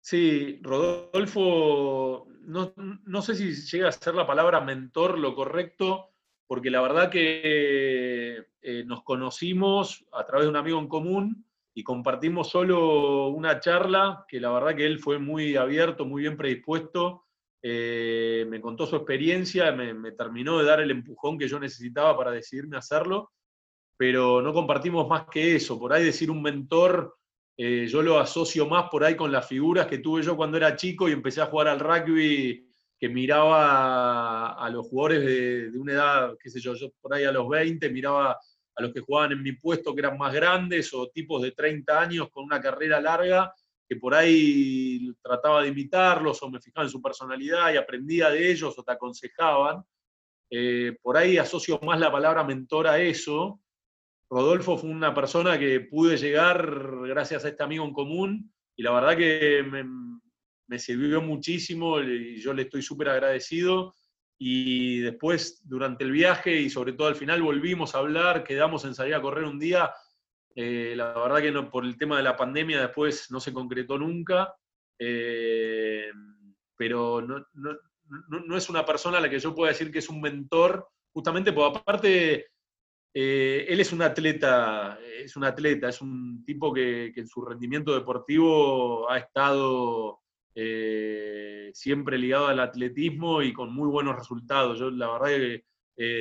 Sí, 0.00 0.61
Rodolfo 0.62 2.28
no, 2.42 3.20
sé 3.20 3.35
si 3.35 3.52
llega 3.52 3.88
a 3.88 3.92
ser 3.92 4.14
la 4.14 4.28
palabra 4.28 4.61
mentor 4.61 5.18
lo 5.18 5.35
correcto, 5.35 6.11
porque 6.46 6.70
la 6.70 6.82
verdad 6.82 7.11
que 7.11 8.46
eh, 8.62 8.85
nos 8.87 9.02
conocimos 9.02 10.06
a 10.12 10.24
través 10.24 10.44
de 10.44 10.50
un 10.50 10.56
amigo 10.56 10.78
en 10.78 10.87
común 10.87 11.44
y 11.74 11.82
compartimos 11.82 12.50
solo 12.50 13.26
una 13.26 13.59
charla, 13.59 14.24
que 14.28 14.38
la 14.38 14.52
verdad 14.52 14.76
que 14.76 14.87
él 14.87 15.00
fue 15.00 15.18
muy 15.18 15.56
abierto, 15.56 16.04
muy 16.04 16.22
bien 16.22 16.37
predispuesto, 16.37 17.26
eh, 17.62 18.47
me 18.49 18.61
contó 18.61 18.87
su 18.87 18.97
experiencia, 18.97 19.73
me, 19.73 20.12
terminó 20.12 20.59
de 20.59 20.64
dar 20.64 20.81
el 20.81 20.90
empujón 20.90 21.38
que 21.38 21.49
yo 21.49 21.59
necesitaba 21.59 22.16
para 22.16 22.31
decidirme 22.31 22.77
hacerlo, 22.77 23.33
pero 23.97 24.42
no 24.42 24.53
compartimos 24.53 25.09
más 25.09 25.27
que 25.31 25.57
eso. 25.57 25.79
Por 25.79 25.92
ahí 25.92 26.05
decir 26.05 26.31
un 26.31 26.42
mentor, 26.42 27.16
eh, 27.57 27.87
yo 27.88 28.03
lo 28.03 28.19
asocio 28.19 28.66
más 28.66 28.88
por 28.90 29.05
ahí 29.05 29.16
con 29.16 29.33
las 29.33 29.47
figuras 29.49 29.87
que 29.87 29.99
tuve 29.99 30.23
yo 30.23 30.37
cuando 30.37 30.57
era 30.57 30.77
chico 30.77 31.09
y 31.09 31.12
empecé 31.12 31.40
a 31.40 31.47
jugar 31.47 31.69
al 31.69 31.81
rugby, 31.81 32.66
que 32.99 33.09
miraba 33.09 34.53
a, 34.53 34.71
los 34.71 34.87
jugadores 34.88 35.25
de, 35.25 35.71
de, 35.71 35.79
una 35.79 35.92
edad, 35.92 36.37
qué 36.42 36.49
sé 36.49 36.61
yo, 36.61 36.75
yo 36.75 36.90
por 37.01 37.14
ahí 37.14 37.25
a 37.25 37.33
los 37.33 37.47
20 37.49 37.90
miraba 37.90 38.38
a 38.77 38.83
los 38.83 38.92
que 38.92 39.01
jugaban 39.01 39.33
en 39.33 39.42
mi 39.42 39.53
puesto 39.53 39.95
que 39.95 40.01
eran 40.01 40.19
más 40.19 40.33
grandes 40.33 40.92
o 40.95 41.09
tipos 41.09 41.42
de 41.42 41.53
30 41.53 41.99
años 41.99 42.29
con 42.31 42.45
una 42.45 42.61
carrera 42.61 43.01
larga, 43.01 43.53
que 43.88 43.96
por 43.96 44.14
ahí 44.14 45.12
trataba 45.22 45.62
de 45.62 45.68
imitarlos 45.68 46.42
o 46.42 46.51
me 46.51 46.61
fijaba 46.61 46.85
en 46.85 46.90
su 46.90 47.01
personalidad 47.01 47.72
y 47.72 47.77
aprendía 47.77 48.31
de 48.31 48.51
ellos 48.51 48.77
o 48.79 48.83
te 48.83 48.92
aconsejaban. 48.92 49.85
Eh, 50.51 50.96
por 51.03 51.16
ahí 51.16 51.38
asocio 51.38 51.79
más 51.83 52.01
la 52.01 52.11
palabra 52.11 52.44
mentor 52.44 52.88
a 52.88 52.99
eso. 52.99 53.61
Rodolfo 54.29 54.77
fue 54.77 54.90
una 54.90 55.14
persona 55.14 55.59
que 55.59 55.81
pude 55.81 56.16
llegar 56.16 57.07
gracias 57.07 57.44
a 57.44 57.49
este 57.49 57.62
amigo 57.62 57.85
en 57.85 57.92
común 57.92 58.53
y 58.77 58.83
la 58.83 58.92
verdad 58.92 59.16
que 59.16 59.62
me, 59.62 59.85
me 60.66 60.79
sirvió 60.79 61.22
muchísimo 61.22 62.01
y 62.01 62.40
yo 62.40 62.53
le 62.53 62.62
estoy 62.62 62.83
súper 62.83 63.09
agradecido 63.09 63.94
y 64.38 64.99
después 64.99 65.62
durante 65.64 66.05
el 66.05 66.11
viaje 66.11 66.61
y 66.61 66.70
sobre 66.70 66.92
todo 66.92 67.09
al 67.09 67.14
final 67.14 67.42
volvimos 67.42 67.94
a 67.94 67.99
hablar, 67.99 68.44
quedamos 68.44 68.85
en 68.85 68.94
salir 68.94 69.14
a 69.14 69.22
correr 69.22 69.44
un 69.44 69.59
día. 69.59 69.92
Eh, 70.59 70.95
la 70.97 71.12
verdad 71.12 71.42
que 71.42 71.53
no, 71.53 71.71
por 71.71 71.85
el 71.85 71.99
tema 71.99 72.16
de 72.16 72.23
la 72.23 72.35
pandemia 72.35 72.81
después 72.81 73.31
no 73.31 73.40
se 73.40 73.53
concretó 73.53 73.99
nunca, 73.99 74.55
eh, 74.99 76.11
pero 76.75 77.21
no, 77.21 77.47
no, 77.53 77.77
no, 78.29 78.57
es 78.57 78.71
una 78.71 78.83
persona 78.83 79.19
a 79.19 79.21
la 79.21 79.29
que 79.29 79.38
yo 79.38 79.55
pueda 79.55 79.73
decir 79.73 79.92
que 79.92 79.99
es 79.99 80.09
un 80.09 80.23
mentor, 80.23 80.88
justamente 81.12 81.53
porque 81.53 81.79
aparte 81.79 82.47
eh, 83.12 83.66
él 83.69 83.81
es 83.81 83.92
un 83.92 84.01
atleta, 84.01 84.99
es 85.03 85.37
un 85.37 85.45
atleta, 85.45 85.90
es 85.90 86.01
un 86.01 86.42
tipo 86.42 86.73
que, 86.73 87.12
que 87.14 87.21
en 87.21 87.29
su 87.29 87.42
rendimiento 87.42 87.95
deportivo 87.95 89.11
ha 89.11 89.19
estado 89.19 90.23
siempre 91.75 92.16
ligado 92.16 92.47
al 92.47 92.61
atletismo 92.61 93.42
y 93.42 93.53
con 93.53 93.75
muy 93.75 93.90
buenos 93.90 94.16
resultados. 94.16 94.79
Yo 94.79 94.90
la 94.90 95.12
verdad 95.12 95.27
que 95.27 95.64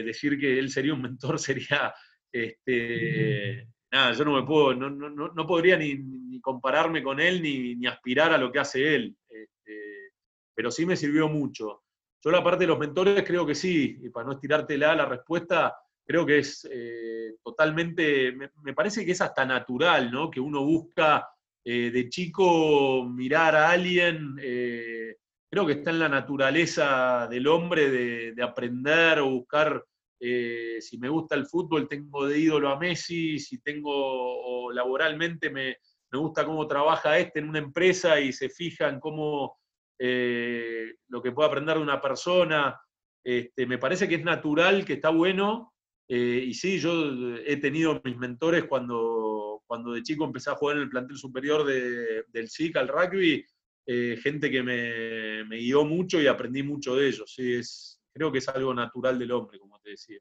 decir 0.04 0.38
que 0.38 0.60
él 0.60 0.70
sería 0.70 0.94
un 0.94 1.04
mentor 1.04 1.40
sería, 1.40 1.94
este, 2.34 3.70
nada, 3.92 4.14
yo 4.14 4.26
no 4.26 4.34
me 4.34 4.46
puedo, 4.46 4.74
no, 4.74 4.90
no, 4.90 5.10
no 5.10 5.48
podría 5.48 5.78
ni, 5.78 6.40
compararme 6.42 7.02
con 7.02 7.20
él 7.20 7.42
ni, 7.42 7.76
ni, 7.76 7.88
aspirar 7.88 8.34
a 8.34 8.38
lo 8.38 8.52
que 8.52 8.60
hace 8.60 8.96
él, 8.96 9.16
este, 9.28 10.12
pero 10.54 10.70
sí 10.70 10.86
me 10.86 10.96
sirvió 10.96 11.28
mucho. 11.28 11.82
Yo 12.24 12.32
la 12.32 12.44
parte 12.44 12.64
de 12.64 12.68
los 12.68 12.80
mentores 12.80 13.24
creo 13.24 13.46
que 13.46 13.56
sí, 13.56 14.00
y 14.02 14.10
para 14.10 14.28
no 14.28 14.34
estirártela 14.34 14.96
la 14.96 15.06
respuesta, 15.06 15.76
creo 16.06 16.26
que 16.26 16.40
es 16.40 16.68
eh, 16.72 17.36
totalmente, 17.44 18.32
me, 18.32 18.74
parece 18.74 19.06
que 19.06 19.12
es 19.12 19.22
hasta 19.22 19.46
natural, 19.46 20.12
¿no? 20.12 20.30
Que 20.30 20.40
uno 20.40 20.64
busca 20.64 21.28
eh, 21.64 21.90
de 21.92 22.10
chico 22.10 23.06
mirar 23.06 23.56
a 23.56 23.72
alguien, 23.72 24.38
eh, 24.42 25.16
creo 25.50 25.66
que 25.66 25.74
está 25.74 25.90
en 25.90 26.00
la 26.00 26.10
naturaleza 26.10 27.28
del 27.28 27.48
hombre 27.48 27.90
de, 28.34 28.44
aprender 28.44 29.20
o 29.20 29.32
buscar, 29.32 29.84
eh, 30.20 30.78
si 30.80 30.98
me 30.98 31.10
gusta 31.10 31.36
el 31.36 31.46
fútbol, 31.46 31.88
tengo 31.88 32.28
de 32.28 32.40
ídolo 32.40 32.70
a 32.70 32.80
Messi, 32.80 33.40
si 33.40 33.60
tengo, 33.62 34.72
laboralmente 34.72 35.50
me, 35.50 35.78
gusta 36.12 36.46
cómo 36.46 36.66
trabaja 36.66 37.20
este 37.20 37.40
en 37.40 37.50
una 37.50 37.60
empresa 37.60 38.22
y 38.22 38.32
se 38.32 38.48
fija 38.48 38.88
en 38.88 39.02
cómo 39.02 39.60
lo 40.00 41.22
que 41.22 41.32
puede 41.34 41.50
aprender 41.50 41.76
de 41.76 41.84
una 41.84 42.00
persona. 42.00 42.80
Este, 43.22 43.66
me 43.66 43.78
parece 43.78 44.08
que 44.08 44.16
es 44.16 44.24
natural, 44.24 44.86
que 44.86 44.94
está 44.94 45.10
bueno, 45.10 45.74
y 46.08 46.54
sí, 46.54 46.80
yo 46.80 47.36
he 47.46 47.58
tenido 47.58 48.02
mis 48.06 48.16
mentores 48.16 48.64
cuando 48.64 49.46
cuando 49.68 49.94
de 49.94 50.04
chico 50.04 50.26
empecé 50.26 50.50
a 50.50 50.56
jugar 50.56 50.78
en 50.78 50.84
el 50.84 50.90
plantel 50.90 51.18
superior 51.18 51.66
del 51.66 52.50
SIC 52.50 52.78
al 52.78 52.88
rugby, 52.88 53.46
eh, 53.88 54.18
gente 54.22 54.50
que 54.50 54.64
me, 54.64 55.58
guió 55.58 55.86
mucho 55.86 56.22
y 56.22 56.28
aprendí 56.28 56.64
mucho 56.64 56.96
de 56.96 57.08
ellos. 57.08 57.34
Sí, 57.34 57.54
es, 57.54 57.95
creo 58.16 58.32
que 58.32 58.38
es 58.38 58.48
algo 58.48 58.74
natural 58.74 59.20
del 59.20 59.34
hombre, 59.34 59.60
como 59.60 59.78
te 59.82 59.90
decía. 59.90 60.20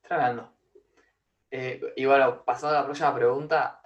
Tremendo. 0.00 0.56
Eh, 1.50 1.92
y 1.94 2.06
bueno, 2.06 2.42
pasando 2.42 2.74
a 2.76 2.80
la 2.80 2.86
próxima 2.86 3.14
pregunta, 3.14 3.82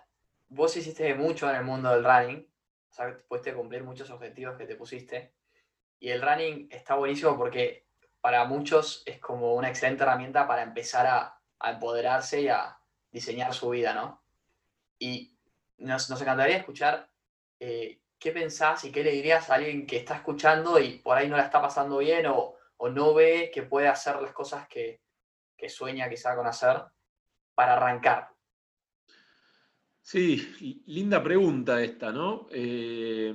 vos 0.48 0.76
hiciste 0.76 1.12
mucho 1.16 1.50
en 1.50 1.56
el 1.56 1.64
mundo 1.64 1.90
del 1.90 2.04
running, 2.04 2.48
o 2.88 2.94
sea, 2.94 3.18
pudiste 3.26 3.52
cumplir 3.52 3.82
muchos 3.82 4.10
objetivos 4.10 4.56
que 4.56 4.66
te 4.66 4.76
pusiste, 4.76 5.34
y 5.98 6.10
el 6.10 6.22
running 6.22 6.68
está 6.70 6.94
buenísimo 6.94 7.36
porque 7.36 7.88
para 8.20 8.44
muchos 8.44 9.02
es 9.06 9.18
como 9.18 9.54
una 9.54 9.68
excelente 9.68 10.04
herramienta 10.04 10.46
para 10.46 10.62
empezar 10.62 11.06
a, 11.06 11.40
empoderarse 11.68 12.42
y 12.42 12.48
a, 12.48 12.78
diseñar 13.10 13.54
su 13.54 13.70
vida, 13.70 13.92
¿no? 13.92 14.22
Y 14.98 15.36
nos, 15.78 16.08
encantaría 16.10 16.58
escuchar 16.58 17.08
eh, 17.58 18.00
qué 18.24 18.32
pensás 18.32 18.82
y 18.86 18.90
qué 18.90 19.04
le 19.04 19.10
dirías 19.10 19.50
a 19.50 19.56
alguien 19.56 19.86
que 19.86 19.98
está 19.98 20.14
escuchando 20.16 20.80
y 20.80 20.98
por 20.98 21.18
ahí 21.18 21.28
no 21.28 21.36
la 21.36 21.42
está 21.42 21.60
pasando 21.60 21.98
bien 21.98 22.24
o, 22.26 22.56
no 22.90 23.14
ve 23.14 23.50
que 23.52 23.62
puede 23.62 23.88
hacer 23.88 24.20
las 24.20 24.32
cosas 24.32 24.66
que, 24.68 25.02
sueña 25.68 26.10
quizá 26.10 26.36
con 26.36 26.46
hacer 26.46 26.82
para 27.54 27.74
arrancar. 27.74 28.28
Sí, 30.02 30.82
linda 30.86 31.22
pregunta 31.22 31.82
esta, 31.82 32.12
¿no? 32.12 32.46
Eh, 32.50 33.34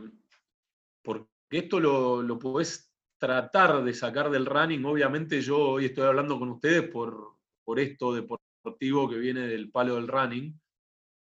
porque 1.02 1.28
esto 1.50 1.80
lo, 1.80 2.22
lo 2.22 2.38
podés 2.38 2.94
tratar 3.18 3.84
de 3.84 3.94
sacar 3.96 4.30
del 4.30 4.46
running. 4.46 4.86
Obviamente 4.86 5.42
yo 5.42 5.58
hoy 5.58 5.86
estoy 5.86 6.06
hablando 6.06 6.38
con 6.38 6.50
ustedes 6.50 6.88
por, 6.88 7.38
por 7.64 7.80
esto 7.80 8.14
de 8.14 8.22
por 8.22 8.40
que 8.78 9.18
viene 9.18 9.48
del 9.48 9.72
palo 9.72 9.96
del 9.96 10.08
running, 10.08 10.60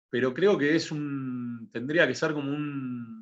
pero 0.08 0.32
creo 0.32 0.56
que 0.56 0.76
es 0.76 0.92
un, 0.92 1.68
tendría 1.72 2.06
que 2.06 2.14
ser 2.14 2.32
como 2.32 2.52
un, 2.52 3.21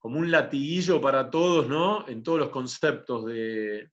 como 0.00 0.18
un 0.18 0.30
latiguillo 0.30 1.00
para 1.00 1.30
todos, 1.30 1.68
¿no? 1.68 2.08
En 2.08 2.24
todos 2.24 2.40
los 2.40 2.48
conceptos 2.48 3.26
de 3.26 3.90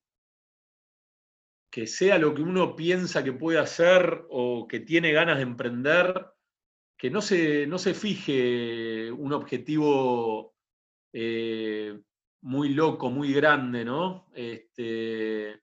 que 1.70 1.86
sea 1.86 2.18
lo 2.18 2.34
que 2.34 2.42
uno 2.42 2.76
piensa 2.76 3.24
que 3.24 3.34
puede 3.34 3.60
hacer 3.60 4.26
o 4.30 4.68
que 4.68 4.80
tiene 4.80 5.12
ganas 5.12 5.38
de 5.38 5.44
emprender, 5.44 6.26
que 6.98 7.12
no 7.12 7.22
se, 7.22 7.68
no 7.68 7.78
se 7.78 7.94
fije 7.94 9.12
un 9.12 9.34
objetivo 9.34 10.56
eh, 11.14 12.00
muy 12.42 12.70
loco, 12.70 13.10
muy 13.10 13.34
grande, 13.34 13.84
¿no? 13.86 14.28
Este, 14.34 15.62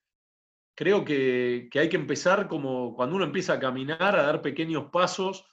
creo 0.77 1.05
que, 1.05 1.69
hay 1.75 1.89
que 1.89 1.97
empezar 1.97 2.49
como 2.49 2.95
cuando 2.95 3.17
uno 3.17 3.25
empieza 3.25 3.55
a 3.55 3.61
caminar, 3.61 4.17
a 4.17 4.25
dar 4.25 4.43
pequeños 4.43 4.91
pasos, 4.91 5.47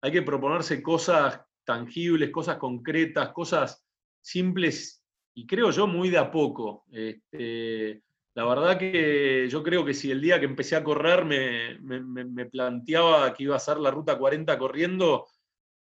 hay 0.00 0.12
que 0.12 0.22
proponerse 0.22 0.82
cosas 0.82 1.40
tangibles, 1.64 2.30
cosas 2.30 2.58
concretas, 2.58 3.30
cosas 3.32 3.85
simples 4.26 5.02
y 5.34 5.46
creo 5.46 5.70
yo 5.70 5.86
muy 5.86 6.10
de 6.10 6.18
a 6.18 6.30
poco. 6.30 6.84
Este, 6.90 8.02
la 8.34 8.44
verdad 8.44 8.78
que 8.78 9.48
yo 9.48 9.62
creo 9.62 9.84
que 9.84 9.94
si 9.94 10.10
el 10.10 10.20
día 10.20 10.40
que 10.40 10.46
empecé 10.46 10.76
a 10.76 10.84
correr 10.84 11.24
me, 11.24 11.78
me, 11.78 12.46
planteaba 12.46 13.32
que 13.32 13.44
iba 13.44 13.54
a 13.54 13.58
hacer 13.58 13.78
la 13.78 13.90
ruta 13.90 14.18
40 14.18 14.58
corriendo, 14.58 15.26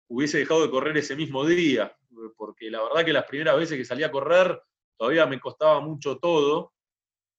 hubiese 0.08 0.38
dejado 0.38 0.62
de 0.62 0.70
correr 0.70 0.96
ese 0.96 1.16
mismo 1.16 1.46
día, 1.46 1.96
porque 2.36 2.70
la 2.70 2.82
verdad 2.82 3.04
que 3.04 3.12
las 3.12 3.24
primeras 3.24 3.56
veces 3.56 3.78
que 3.78 3.84
salí 3.84 4.02
a 4.02 4.10
correr 4.10 4.60
todavía 4.96 5.26
me 5.26 5.40
costaba 5.40 5.80
mucho 5.80 6.18
todo. 6.18 6.72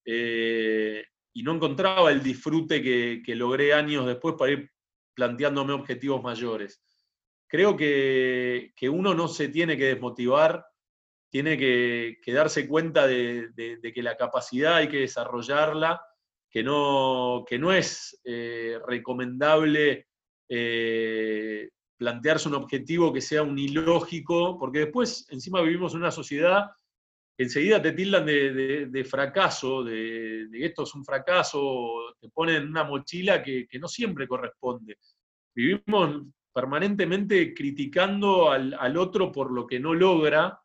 Eh, 0.06 1.04
y 1.34 1.44
no 1.44 1.54
encontraba 1.54 2.12
el 2.12 2.24
disfrute 2.24 2.82
que, 2.82 3.36
logré 3.36 3.74
años 3.74 4.06
después 4.06 4.36
para 4.38 4.54
ir 4.54 4.72
planteándome 5.14 5.74
objetivos 5.74 6.24
mayores. 6.24 6.82
Creo 7.48 7.76
que, 7.76 8.72
uno 8.90 9.14
no 9.14 9.28
se 9.28 9.50
tiene 9.50 9.78
que 9.78 9.86
desmotivar, 9.86 10.66
tiene 11.36 11.58
que, 11.58 12.34
darse 12.34 12.66
cuenta 12.66 13.06
de, 13.06 13.52
que 13.94 14.02
la 14.02 14.16
capacidad 14.16 14.76
hay 14.76 14.88
que 14.88 15.02
desarrollarla, 15.02 16.02
que 16.50 16.64
no, 16.64 17.44
que 17.46 17.60
no 17.60 17.74
es 17.74 18.22
eh, 18.24 18.80
recomendable 18.88 20.08
eh, 20.48 21.68
plantearse 21.98 22.48
un 22.48 22.56
objetivo 22.56 23.12
que 23.12 23.20
sea 23.20 23.44
un 23.44 23.60
ilógico, 23.60 24.58
porque 24.58 24.80
después 24.80 25.28
encima 25.30 25.62
vivimos 25.62 25.92
en 25.92 26.00
una 26.00 26.12
sociedad 26.12 26.70
enseguida 27.38 27.82
te 27.82 27.92
tildan 27.92 28.26
de, 28.26 29.06
fracaso, 29.10 29.84
de, 29.84 30.48
que 30.50 30.66
esto 30.68 30.84
es 30.84 30.96
un 30.96 31.04
fracaso, 31.04 32.16
te 32.18 32.30
ponen 32.30 32.66
una 32.70 32.86
mochila 32.86 33.44
que, 33.44 33.68
no 33.78 33.90
siempre 33.90 34.26
corresponde. 34.26 35.00
Vivimos 35.54 36.28
permanentemente 36.54 37.54
criticando 37.54 38.50
al, 38.52 38.96
otro 38.96 39.34
por 39.34 39.52
lo 39.52 39.68
que 39.68 39.82
no 39.82 39.94
logra 39.94 40.62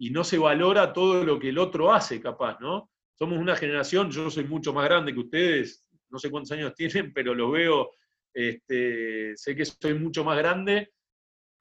y 0.00 0.08
no 0.08 0.24
se 0.24 0.38
valora 0.38 0.94
todo 0.94 1.22
lo 1.24 1.38
que 1.38 1.50
el 1.50 1.58
otro 1.58 1.92
hace, 1.92 2.22
capaz, 2.22 2.58
¿no? 2.58 2.90
Somos 3.18 3.38
una 3.38 3.54
generación, 3.54 4.10
yo 4.10 4.30
soy 4.30 4.44
mucho 4.44 4.72
más 4.72 4.86
grande 4.86 5.12
que 5.12 5.20
ustedes, 5.20 5.86
no 6.08 6.18
sé 6.18 6.30
cuántos 6.30 6.52
años 6.52 6.74
tienen, 6.76 7.12
pero 7.12 7.34
lo 7.34 7.50
veo, 7.50 7.90
este, 8.32 9.36
sé 9.36 9.54
que 9.54 9.66
soy 9.66 9.92
mucho 9.94 10.24
más 10.24 10.38
grande, 10.38 10.90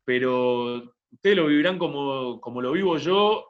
pero 0.06 0.96
ustedes 1.12 1.36
lo 1.36 1.48
vivirán 1.48 1.78
como, 1.78 2.40
como 2.40 2.62
lo 2.62 2.72
vivo 2.72 2.98
yo. 2.98 3.50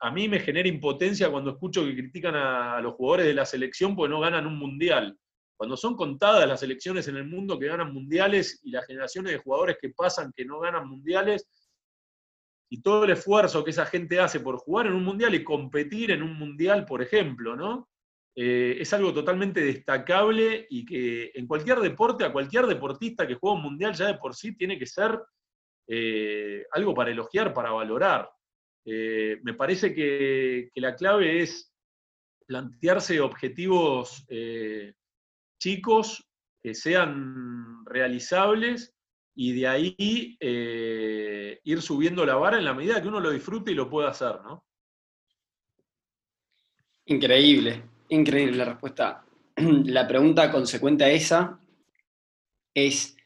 a 0.00 0.10
mí 0.10 0.28
me 0.28 0.40
genera 0.40 0.68
impotencia 0.68 1.30
cuando 1.30 1.52
escucho 1.52 1.84
que 1.84 1.94
critican 1.94 2.34
a, 2.34 2.80
los 2.80 2.94
jugadores 2.94 3.26
de 3.26 3.34
la 3.34 3.46
selección 3.46 3.94
porque 3.94 4.10
no 4.10 4.18
ganan 4.18 4.46
un 4.48 4.58
mundial. 4.58 5.16
Cuando 5.56 5.76
son 5.76 5.94
contadas 5.94 6.48
las 6.48 6.60
selecciones 6.60 7.06
en 7.06 7.16
el 7.16 7.28
mundo 7.28 7.60
que 7.60 7.68
ganan 7.68 7.94
mundiales 7.94 8.60
y 8.64 8.72
las 8.72 8.86
generaciones 8.86 9.32
de 9.32 9.38
jugadores 9.38 9.78
que 9.80 9.90
pasan 9.90 10.32
que 10.34 10.44
no 10.44 10.58
ganan 10.58 10.88
mundiales, 10.88 11.48
y 12.68 12.82
todo 12.82 13.04
el 13.04 13.10
esfuerzo 13.10 13.64
que 13.64 13.70
esa 13.70 13.86
gente 13.86 14.20
hace 14.20 14.40
por 14.40 14.58
jugar 14.58 14.86
en 14.86 14.94
un 14.94 15.04
mundial 15.04 15.34
y 15.34 15.44
competir 15.44 16.10
en 16.10 16.22
un 16.22 16.36
mundial, 16.38 16.84
por 16.84 17.02
ejemplo, 17.02 17.54
¿no? 17.54 17.88
Eh, 18.38 18.76
es 18.82 18.92
algo 18.92 19.14
totalmente 19.14 19.62
destacable 19.62 20.66
y 20.68 20.84
que 20.84 21.30
en 21.34 21.46
cualquier 21.46 21.80
deporte, 21.80 22.22
a 22.22 22.32
cualquier 22.32 22.66
deportista 22.66 23.26
que 23.26 23.36
juega 23.36 23.56
un 23.56 23.62
mundial 23.62 23.94
ya 23.94 24.08
de 24.08 24.18
por 24.18 24.34
sí 24.34 24.54
tiene 24.54 24.78
que 24.78 24.84
ser 24.84 25.18
eh, 25.88 26.66
algo 26.72 26.92
para 26.92 27.10
elogiar, 27.10 27.54
para 27.54 27.70
valorar. 27.70 28.28
Eh, 28.84 29.38
me 29.42 29.54
parece 29.54 29.94
que, 29.94 30.70
la 30.74 30.94
clave 30.94 31.40
es 31.40 31.72
plantearse 32.46 33.20
objetivos 33.20 34.26
chicos 35.58 36.22
que 36.62 36.74
sean 36.74 37.84
realizables 37.86 38.95
y 39.36 39.52
de 39.52 39.68
ahí 39.68 40.38
ir 41.62 41.82
subiendo 41.82 42.24
la 42.24 42.36
vara 42.36 42.58
en 42.58 42.64
la 42.64 42.74
medida 42.74 43.00
que 43.00 43.08
uno 43.08 43.20
lo 43.20 43.30
disfrute 43.30 43.70
y 43.70 43.74
lo 43.74 43.88
pueda 43.88 44.08
hacer, 44.08 44.40
¿no? 44.42 44.64
Increíble, 47.04 47.84
increíble 48.08 48.56
la 48.56 48.64
respuesta. 48.64 49.24
La 49.56 50.08
pregunta 50.08 50.50
consecuente 50.50 51.04
a 51.04 51.10
esa 51.10 51.60
es, 52.74 53.16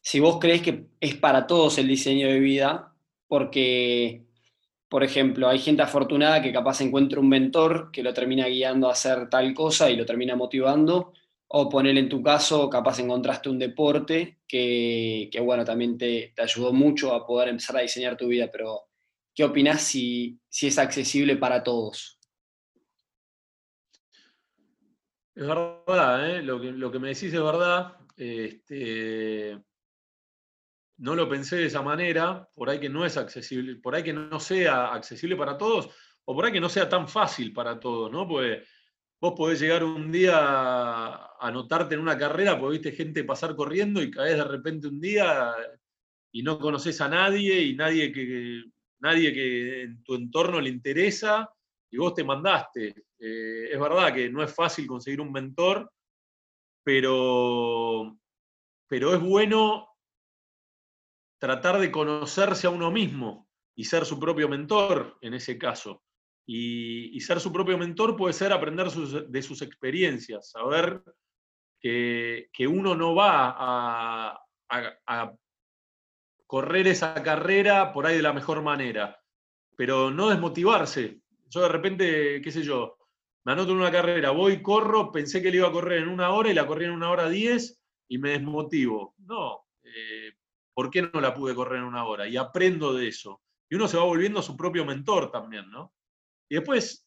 si 0.00 0.18
vos 0.18 0.38
crees 0.40 0.62
que 0.62 0.86
es 1.00 1.14
para 1.14 1.46
todos 1.46 1.78
el 1.78 1.86
diseño 1.86 2.26
de 2.26 2.40
vida, 2.40 2.92
porque, 3.28 4.24
por 4.88 5.04
ejemplo, 5.04 5.48
hay 5.48 5.58
gente 5.58 5.82
afortunada 5.82 6.42
que 6.42 6.52
capaz 6.52 6.80
encuentra 6.80 7.20
un 7.20 7.28
mentor 7.28 7.90
que 7.92 8.02
lo 8.02 8.12
termina 8.12 8.46
guiando 8.46 8.88
a 8.88 8.92
hacer 8.92 9.30
tal 9.30 9.54
cosa 9.54 9.90
y 9.90 9.96
lo 9.96 10.04
termina 10.04 10.34
motivando, 10.34 11.12
o 11.52 11.68
poner 11.68 11.98
en 11.98 12.08
tu 12.08 12.22
caso, 12.22 12.70
capaz 12.70 13.00
encontraste 13.00 13.48
un 13.48 13.58
deporte 13.58 14.38
que, 14.46 15.28
bueno, 15.42 15.64
también 15.64 15.98
te, 15.98 16.32
ayudó 16.38 16.72
mucho 16.72 17.12
a 17.12 17.26
poder 17.26 17.48
empezar 17.48 17.76
a 17.76 17.80
diseñar 17.80 18.16
tu 18.16 18.28
vida, 18.28 18.48
pero 18.52 18.82
¿qué 19.34 19.42
opinas 19.42 19.82
si, 19.82 20.38
es 20.48 20.78
accesible 20.78 21.36
para 21.36 21.64
todos? 21.64 22.20
Es 25.34 25.44
verdad, 25.44 26.30
¿eh? 26.30 26.42
lo, 26.42 26.60
que, 26.60 26.70
lo 26.70 26.92
que 26.92 26.98
me 27.00 27.08
decís 27.08 27.34
es 27.34 27.42
verdad. 27.42 27.96
Este, 28.16 29.58
no 30.98 31.16
lo 31.16 31.28
pensé 31.28 31.56
de 31.56 31.66
esa 31.66 31.82
manera, 31.82 32.48
por 32.54 32.70
ahí 32.70 32.78
que 32.78 32.88
no 32.88 33.04
es 33.04 33.16
accesible, 33.16 33.74
por 33.76 33.96
ahí 33.96 34.04
que 34.04 34.12
no 34.12 34.38
sea 34.38 34.92
accesible 34.92 35.34
para 35.34 35.58
todos, 35.58 35.88
o 36.26 36.32
por 36.32 36.44
ahí 36.44 36.52
que 36.52 36.60
no 36.60 36.68
sea 36.68 36.88
tan 36.88 37.08
fácil 37.08 37.52
para 37.52 37.80
todos, 37.80 38.12
¿no? 38.12 38.28
Porque 38.28 38.62
vos 39.20 39.34
podés 39.36 39.60
llegar 39.60 39.84
un 39.84 40.10
día 40.10 40.36
a 40.36 41.36
anotarte 41.46 41.94
en 41.94 42.00
una 42.00 42.16
carrera, 42.16 42.58
porque 42.58 42.78
viste 42.78 42.92
gente 42.92 43.24
pasar 43.24 43.54
corriendo 43.54 44.02
y 44.02 44.10
caes 44.10 44.36
de 44.36 44.44
repente 44.44 44.88
un 44.88 45.00
día 45.00 45.54
y 46.32 46.42
no 46.42 46.58
conoces 46.58 47.00
a 47.00 47.08
nadie 47.08 47.60
y 47.62 47.74
nadie 47.74 48.12
que, 48.12 48.64
nadie 49.00 49.32
que 49.32 49.82
en 49.82 50.02
tu 50.02 50.14
entorno 50.14 50.60
le 50.60 50.70
interesa 50.70 51.50
y 51.90 51.98
vos 51.98 52.14
te 52.14 52.24
mandaste. 52.24 53.04
Eh, 53.18 53.68
es 53.70 53.78
verdad 53.78 54.14
que 54.14 54.30
no 54.30 54.42
es 54.42 54.54
fácil 54.54 54.86
conseguir 54.86 55.20
un 55.20 55.32
mentor, 55.32 55.92
pero, 56.82 58.18
pero 58.86 59.14
es 59.14 59.20
bueno 59.20 59.88
tratar 61.38 61.78
de 61.78 61.90
conocerse 61.90 62.66
a 62.66 62.70
uno 62.70 62.90
mismo 62.90 63.48
y 63.74 63.84
ser 63.84 64.04
su 64.06 64.18
propio 64.18 64.48
mentor 64.48 65.18
en 65.20 65.34
ese 65.34 65.58
caso. 65.58 66.02
Y, 66.52 67.20
ser 67.20 67.38
su 67.38 67.52
propio 67.52 67.78
mentor 67.78 68.16
puede 68.16 68.32
ser 68.32 68.52
aprender 68.52 68.90
de 68.90 69.42
sus 69.42 69.62
experiencias, 69.62 70.50
saber 70.50 71.00
que, 71.80 72.48
uno 72.68 72.96
no 72.96 73.14
va 73.14 73.54
a, 73.56 74.40
a, 74.68 75.32
correr 76.48 76.88
esa 76.88 77.14
carrera 77.22 77.92
por 77.92 78.04
ahí 78.04 78.16
de 78.16 78.22
la 78.22 78.32
mejor 78.32 78.62
manera, 78.62 79.22
pero 79.76 80.10
no 80.10 80.28
desmotivarse. 80.28 81.20
Yo 81.48 81.60
de 81.60 81.68
repente, 81.68 82.42
qué 82.42 82.50
sé 82.50 82.64
yo, 82.64 82.98
me 83.44 83.52
anoto 83.52 83.70
en 83.70 83.78
una 83.78 83.92
carrera, 83.92 84.32
voy, 84.32 84.60
corro, 84.60 85.12
pensé 85.12 85.40
que 85.40 85.52
le 85.52 85.58
iba 85.58 85.68
a 85.68 85.72
correr 85.72 86.02
en 86.02 86.08
una 86.08 86.30
hora 86.30 86.50
y 86.50 86.54
la 86.54 86.66
corrí 86.66 86.86
en 86.86 86.90
una 86.90 87.10
hora 87.10 87.28
diez 87.28 87.80
y 88.08 88.18
me 88.18 88.30
desmotivo. 88.30 89.14
No, 89.18 89.66
eh, 89.84 90.32
¿por 90.74 90.90
qué 90.90 91.02
no 91.02 91.20
la 91.20 91.32
pude 91.32 91.54
correr 91.54 91.78
en 91.78 91.84
una 91.84 92.04
hora? 92.06 92.26
Y 92.26 92.36
aprendo 92.36 92.92
de 92.92 93.06
eso. 93.06 93.40
Y 93.68 93.76
uno 93.76 93.86
se 93.86 93.96
va 93.96 94.02
volviendo 94.02 94.42
su 94.42 94.56
propio 94.56 94.84
mentor 94.84 95.30
también, 95.30 95.70
¿no? 95.70 95.94
Y 96.50 96.56
después, 96.56 97.06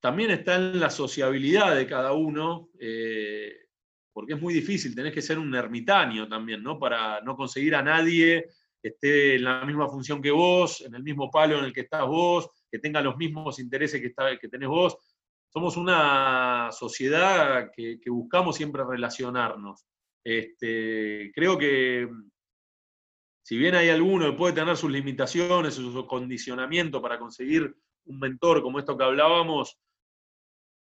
también 0.00 0.32
está 0.32 0.56
en 0.56 0.80
la 0.80 0.90
sociabilidad 0.90 1.76
de 1.76 1.86
cada 1.86 2.12
uno, 2.12 2.70
eh, 2.80 3.68
porque 4.12 4.34
es 4.34 4.40
muy 4.40 4.52
difícil, 4.52 4.94
tenés 4.94 5.14
que 5.14 5.22
ser 5.22 5.38
un 5.38 5.54
ermitaño 5.54 6.28
también, 6.28 6.62
¿no? 6.62 6.78
Para 6.78 7.20
no 7.20 7.36
conseguir 7.36 7.76
a 7.76 7.82
nadie 7.82 8.44
que 8.82 8.88
esté 8.88 9.36
en 9.36 9.44
la 9.44 9.64
misma 9.64 9.88
función 9.88 10.20
que 10.20 10.32
vos, 10.32 10.80
en 10.80 10.96
el 10.96 11.04
mismo 11.04 11.30
palo 11.30 11.60
en 11.60 11.66
el 11.66 11.72
que 11.72 11.82
estás 11.82 12.04
vos, 12.04 12.50
que 12.68 12.80
tenga 12.80 13.00
los 13.00 13.16
mismos 13.16 13.60
intereses 13.60 14.00
que, 14.00 14.12
que 14.38 14.48
tenés 14.48 14.68
vos. 14.68 14.96
Somos 15.48 15.76
una 15.76 16.70
sociedad 16.72 17.70
que 17.74 18.10
buscamos 18.10 18.56
siempre 18.56 18.82
relacionarnos. 18.84 19.86
Este, 20.24 21.30
creo 21.34 21.56
que 21.56 22.08
si 23.42 23.56
bien 23.56 23.74
hay 23.74 23.88
alguno 23.88 24.30
que 24.30 24.36
puede 24.36 24.54
tener 24.54 24.76
sus 24.76 24.90
limitaciones, 24.90 25.74
su 25.74 26.06
condicionamiento 26.06 27.02
para 27.02 27.18
conseguir 27.18 27.74
un 28.06 28.18
mentor 28.18 28.62
como 28.62 28.78
esto 28.78 28.96
que 28.96 29.04
hablábamos, 29.04 29.78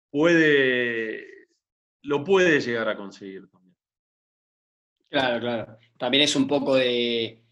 puede, 0.10 1.48
lo 2.04 2.24
puede 2.24 2.60
llegar 2.60 2.90
a 2.90 2.98
conseguir 2.98 3.50
también. 3.50 3.76
Claro, 5.10 5.40
claro. 5.40 5.78
También 5.98 6.24
es 6.24 6.36
un 6.36 6.48
poco 6.48 6.76
de, 6.76 7.44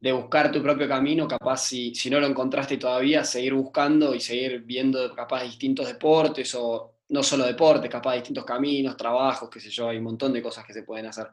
de 0.00 0.12
buscar 0.12 0.52
tu 0.52 0.62
propio 0.62 0.88
camino, 0.88 1.26
capaz 1.26 1.58
si, 1.58 1.94
si, 1.94 2.08
no 2.08 2.20
lo 2.20 2.26
encontraste 2.26 2.76
todavía, 2.76 3.24
seguir 3.24 3.54
buscando 3.54 4.14
y 4.14 4.20
seguir 4.20 4.60
viendo 4.62 5.14
capaz 5.14 5.42
distintos 5.42 5.88
deportes 5.88 6.54
o 6.54 6.98
no 7.08 7.22
solo 7.22 7.44
deporte, 7.44 7.88
capaz 7.88 8.14
distintos 8.14 8.44
caminos, 8.44 8.96
trabajos, 8.96 9.48
qué 9.50 9.60
sé 9.60 9.70
yo, 9.70 9.88
hay 9.88 9.98
un 9.98 10.04
montón 10.04 10.32
de 10.32 10.42
cosas 10.42 10.64
que 10.64 10.72
se 10.72 10.82
pueden 10.82 11.06
hacer. 11.06 11.28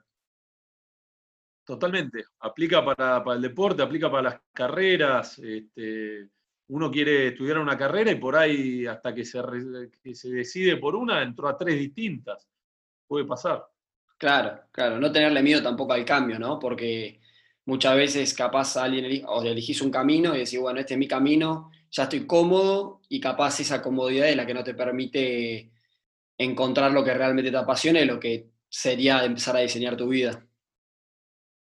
Totalmente. 1.65 2.23
Aplica 2.39 2.85
para, 2.85 3.23
el 3.33 3.41
deporte, 3.41 3.81
aplica 3.81 4.09
para 4.09 4.29
las 4.29 4.41
carreras. 4.53 5.39
Este, 5.39 6.29
uno 6.67 6.89
quiere 6.89 7.27
estudiar 7.27 7.59
una 7.59 7.77
carrera 7.77 8.11
y 8.11 8.15
por 8.15 8.35
ahí, 8.35 8.85
hasta 8.85 9.13
que 9.13 9.23
se, 9.23 9.39
se 10.13 10.29
decide 10.29 10.77
por 10.77 10.95
una, 10.95 11.21
entró 11.21 11.47
a 11.47 11.57
tres 11.57 11.77
distintas. 11.77 12.47
Puede 13.07 13.25
pasar. 13.25 13.65
Claro, 14.17 14.61
claro. 14.71 14.99
No 14.99 15.11
tenerle 15.11 15.43
miedo 15.43 15.61
tampoco 15.61 15.93
al 15.93 16.05
cambio, 16.05 16.39
¿no? 16.39 16.57
Porque 16.57 17.19
muchas 17.65 17.95
veces 17.95 18.33
capaz 18.33 18.77
alguien 18.77 19.23
o 19.27 19.43
elegís 19.43 19.81
un 19.81 19.91
camino 19.91 20.35
y 20.35 20.39
decís, 20.39 20.59
bueno, 20.59 20.79
este 20.79 20.93
es 20.93 20.99
mi 20.99 21.07
camino, 21.07 21.71
ya 21.91 22.03
estoy 22.03 22.25
cómodo 22.25 23.01
y 23.09 23.19
capaz 23.19 23.59
esa 23.59 23.81
comodidad 23.81 24.29
es 24.29 24.35
la 24.35 24.45
que 24.45 24.53
no 24.53 24.63
te 24.63 24.73
permite 24.73 25.71
encontrar 26.37 26.91
lo 26.91 27.03
que 27.03 27.13
realmente 27.13 27.51
te 27.51 27.57
apasiona 27.57 28.01
y 28.01 28.05
lo 28.05 28.19
que 28.19 28.49
sería 28.67 29.23
empezar 29.23 29.55
a 29.55 29.59
diseñar 29.59 29.95
tu 29.95 30.07
vida. 30.07 30.45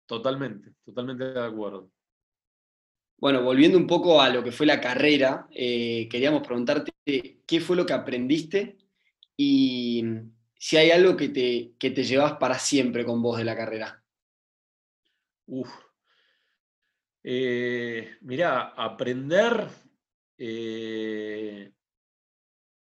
Totalmente, 0.06 0.72
totalmente 0.84 1.24
de 1.24 1.44
acuerdo. 1.44 1.90
Bueno, 3.16 3.42
volviendo 3.42 3.78
un 3.78 3.86
poco 3.86 4.20
a 4.20 4.28
lo 4.28 4.42
que 4.42 4.52
fue 4.52 4.66
la 4.66 4.80
carrera, 4.80 5.46
eh, 5.50 6.08
queríamos 6.10 6.46
preguntarte 6.46 6.92
qué 7.46 7.60
fue 7.60 7.76
lo 7.76 7.86
que 7.86 7.92
aprendiste 7.92 8.76
y 9.36 10.04
si 10.58 10.76
hay 10.76 10.90
algo 10.90 11.16
que 11.16 11.28
te, 11.28 11.72
que 11.78 11.90
te 11.90 12.04
llevas 12.04 12.34
para 12.34 12.58
siempre 12.58 13.04
con 13.04 13.22
vos 13.22 13.38
de 13.38 13.44
la 13.44 13.56
carrera. 13.56 14.02
Uf. 15.46 15.70
Eh, 17.22 18.16
mirá, 18.20 18.74
aprender 18.76 19.68
eh, 20.36 21.72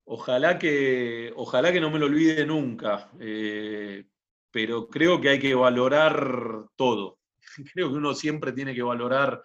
ojalá, 0.05 0.57
que, 0.57 1.33
ojalá 1.35 1.71
que 1.71 1.81
no 1.81 1.91
me 1.91 1.99
lo 1.99 2.05
olvide 2.05 2.45
nunca, 2.45 3.11
eh, 3.19 4.05
pero 4.51 4.87
creo 4.87 5.19
que 5.19 5.29
hay 5.29 5.39
que 5.39 5.55
valorar 5.55 6.65
todo. 6.75 7.19
Creo 7.73 7.89
que 7.89 7.95
uno 7.95 8.13
siempre 8.13 8.51
tiene 8.51 8.73
que 8.73 8.83
valorar 8.83 9.41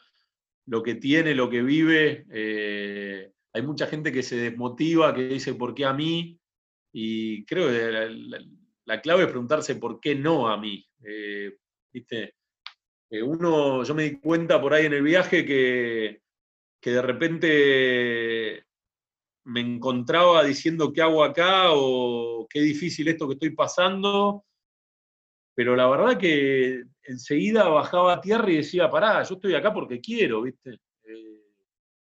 lo 0.67 0.83
que 0.83 0.95
tiene, 0.95 1.35
lo 1.35 1.49
que 1.51 1.63
vive. 1.63 2.27
Eh, 2.31 3.31
hay 3.53 3.63
mucha 3.63 3.87
gente 3.87 4.13
que 4.13 4.23
se 4.23 4.37
desmotiva, 4.37 5.15
que 5.15 5.29
dice, 5.29 5.55
¿por 5.55 5.75
qué 5.75 5.85
a 5.85 5.93
mí? 5.93 6.39
Y 6.93 7.45
creo 7.45 7.69
que 7.69 8.39
la, 8.85 9.01
clave 9.01 9.23
es 9.25 9.29
preguntarse, 9.29 9.77
¿por 9.77 10.01
qué 10.01 10.15
no 10.15 10.49
a 10.49 10.57
mí? 10.57 10.87
¿viste? 11.93 12.35
uno, 13.11 13.85
yo 13.85 13.95
me 13.95 14.05
di 14.05 14.19
cuenta 14.19 14.61
por 14.61 14.75
ahí 14.75 14.87
en 14.87 14.95
el 14.95 15.03
viaje 15.03 15.45
que 15.45 16.23
que 16.85 16.91
de 16.91 17.01
repente 17.01 18.67
me 19.45 19.61
encontraba 19.61 20.45
diciendo 20.45 20.93
qué 20.93 21.01
hago 21.01 21.25
acá 21.25 21.69
o 21.73 22.47
qué 22.51 22.61
difícil 22.61 23.09
esto 23.09 23.27
que 23.27 23.33
estoy 23.33 23.55
pasando, 23.55 24.45
pero 25.55 25.77
la 25.77 25.89
verdad 25.89 26.19
que 26.19 26.85
enseguida 27.05 27.69
bajaba 27.69 28.15
a 28.15 28.21
tierra 28.21 28.51
y 28.51 28.57
decía, 28.57 28.91
pará, 28.91 29.23
yo 29.23 29.37
estoy 29.37 29.55
acá 29.55 29.73
porque 29.73 30.01
quiero, 30.01 30.43
¿viste? 30.43 30.81
Eh, 31.05 31.41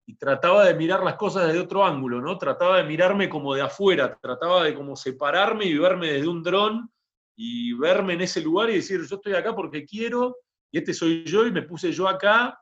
y 0.07 0.15
trataba 0.17 0.65
de 0.65 0.75
mirar 0.75 1.05
las 1.05 1.15
cosas 1.15 1.47
desde 1.47 1.61
otro 1.61 1.85
ángulo, 1.85 2.21
¿no? 2.21 2.37
Trataba 2.37 2.79
de 2.79 2.85
mirarme 2.85 3.29
como 3.29 3.55
de 3.55 3.63
afuera, 3.63 4.19
trataba 4.21 4.65
de 4.65 4.75
como 4.75 4.97
separarme 4.97 5.67
y 5.67 5.79
verme 5.79 6.13
desde 6.13 6.29
un 6.29 6.43
dron 6.43 6.91
y 7.37 7.73
verme 7.75 8.15
en 8.15 8.23
ese 8.23 8.41
lugar 8.41 8.71
y 8.71 8.77
decir, 8.77 9.01
yo 9.05 9.17
estoy 9.17 9.35
acá 9.35 9.55
porque 9.55 9.85
quiero, 9.85 10.39
y 10.73 10.79
este 10.79 10.93
soy 10.93 11.25
yo 11.25 11.47
y 11.47 11.53
me 11.53 11.63
puse 11.63 11.93
yo 11.93 12.09
acá, 12.09 12.61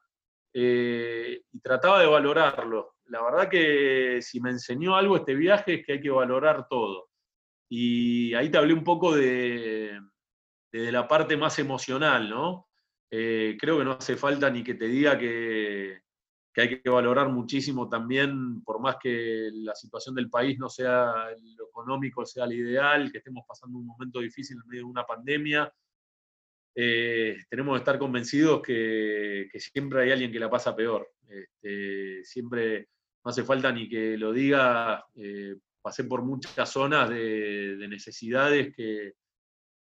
eh, 0.53 1.41
y 1.53 1.61
trataba 1.61 2.01
de 2.01 2.07
valorarlo. 2.07 2.97
La 3.07 3.23
verdad 3.23 3.49
que 3.49 4.19
si 4.21 4.41
me 4.41 4.51
enseñó 4.51 4.97
algo 4.97 5.17
este 5.17 5.35
viaje 5.35 5.75
es 5.75 5.87
que 5.87 5.93
hay 5.95 6.01
que 6.01 6.11
valorar 6.11 6.67
todo. 6.69 7.09
Y 7.69 8.35
ahí 8.35 8.51
te 8.51 8.59
hablé 8.59 8.75
un 8.75 8.85
poco 8.85 9.15
de, 9.15 9.99
de 10.73 10.93
la 10.93 11.07
parte 11.07 11.37
más 11.37 11.59
emocional, 11.59 12.29
¿no? 12.29 12.69
Eh, 13.11 13.57
creo 13.59 13.79
que 13.79 13.85
no 13.85 13.93
hace 13.93 14.17
falta 14.17 14.51
ni 14.51 14.65
que 14.65 14.75
te 14.75 14.87
diga 14.87 15.19
que, 15.19 16.01
que, 16.53 16.61
hay 16.61 16.81
que 16.81 16.91
valorar 16.91 17.29
muchísimo 17.29 17.89
también, 17.89 18.63
por 18.63 18.81
más 18.81 18.97
que 19.01 19.51
la 19.53 19.75
situación 19.75 20.15
del 20.15 20.29
país 20.29 20.59
no 20.59 20.69
sea 20.69 21.31
lo 21.57 21.69
económico, 21.69 22.27
sea 22.27 22.47
lo 22.47 22.55
ideal, 22.55 23.13
que 23.13 23.19
estemos 23.19 23.45
pasando 23.47 23.79
un 23.79 23.87
momento 23.87 24.21
difícil 24.21 24.59
en 24.63 24.69
medio 24.69 24.83
de 24.83 24.91
una 24.91 25.05
pandemia, 25.05 25.73
eh, 26.79 27.39
tenemos 27.49 27.75
que 27.75 27.79
estar 27.79 27.99
convencidos 27.99 28.61
que, 28.61 29.49
siempre 29.55 30.03
hay 30.03 30.13
alguien 30.13 30.31
que 30.31 30.39
la 30.39 30.51
pasa 30.51 30.77
peor. 30.77 31.11
Este, 31.27 32.23
siempre 32.23 32.91
no 33.25 33.31
hace 33.31 33.45
falta 33.45 33.73
ni 33.73 33.89
que 33.89 34.19
lo 34.19 34.31
diga, 34.31 35.07
eh, 35.15 35.57
pasé 35.81 36.05
por 36.05 36.23
muchas 36.23 36.71
zonas 36.71 37.09
de, 37.09 37.87
necesidades 37.89 38.75
que, 38.77 39.15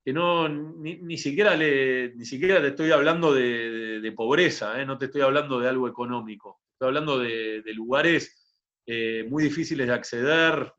no, 0.06 0.48
ni, 0.48 1.16
siquiera 1.18 1.54
le, 1.56 2.14
ni 2.14 2.24
siquiera 2.24 2.60
te 2.60 2.68
estoy 2.68 2.90
hablando 2.90 3.32
de, 3.32 4.12
pobreza, 4.16 4.80
eh, 4.80 4.84
no 4.84 4.98
te 4.98 5.06
estoy 5.06 5.20
hablando 5.20 5.60
de 5.60 5.68
algo 5.68 5.88
económico, 5.88 6.60
estoy 6.72 6.88
hablando 6.88 7.18
de, 7.18 7.62
lugares 7.74 8.36
muy 9.28 9.44
difíciles 9.44 9.86
de 9.86 9.92
acceder, 9.92 10.72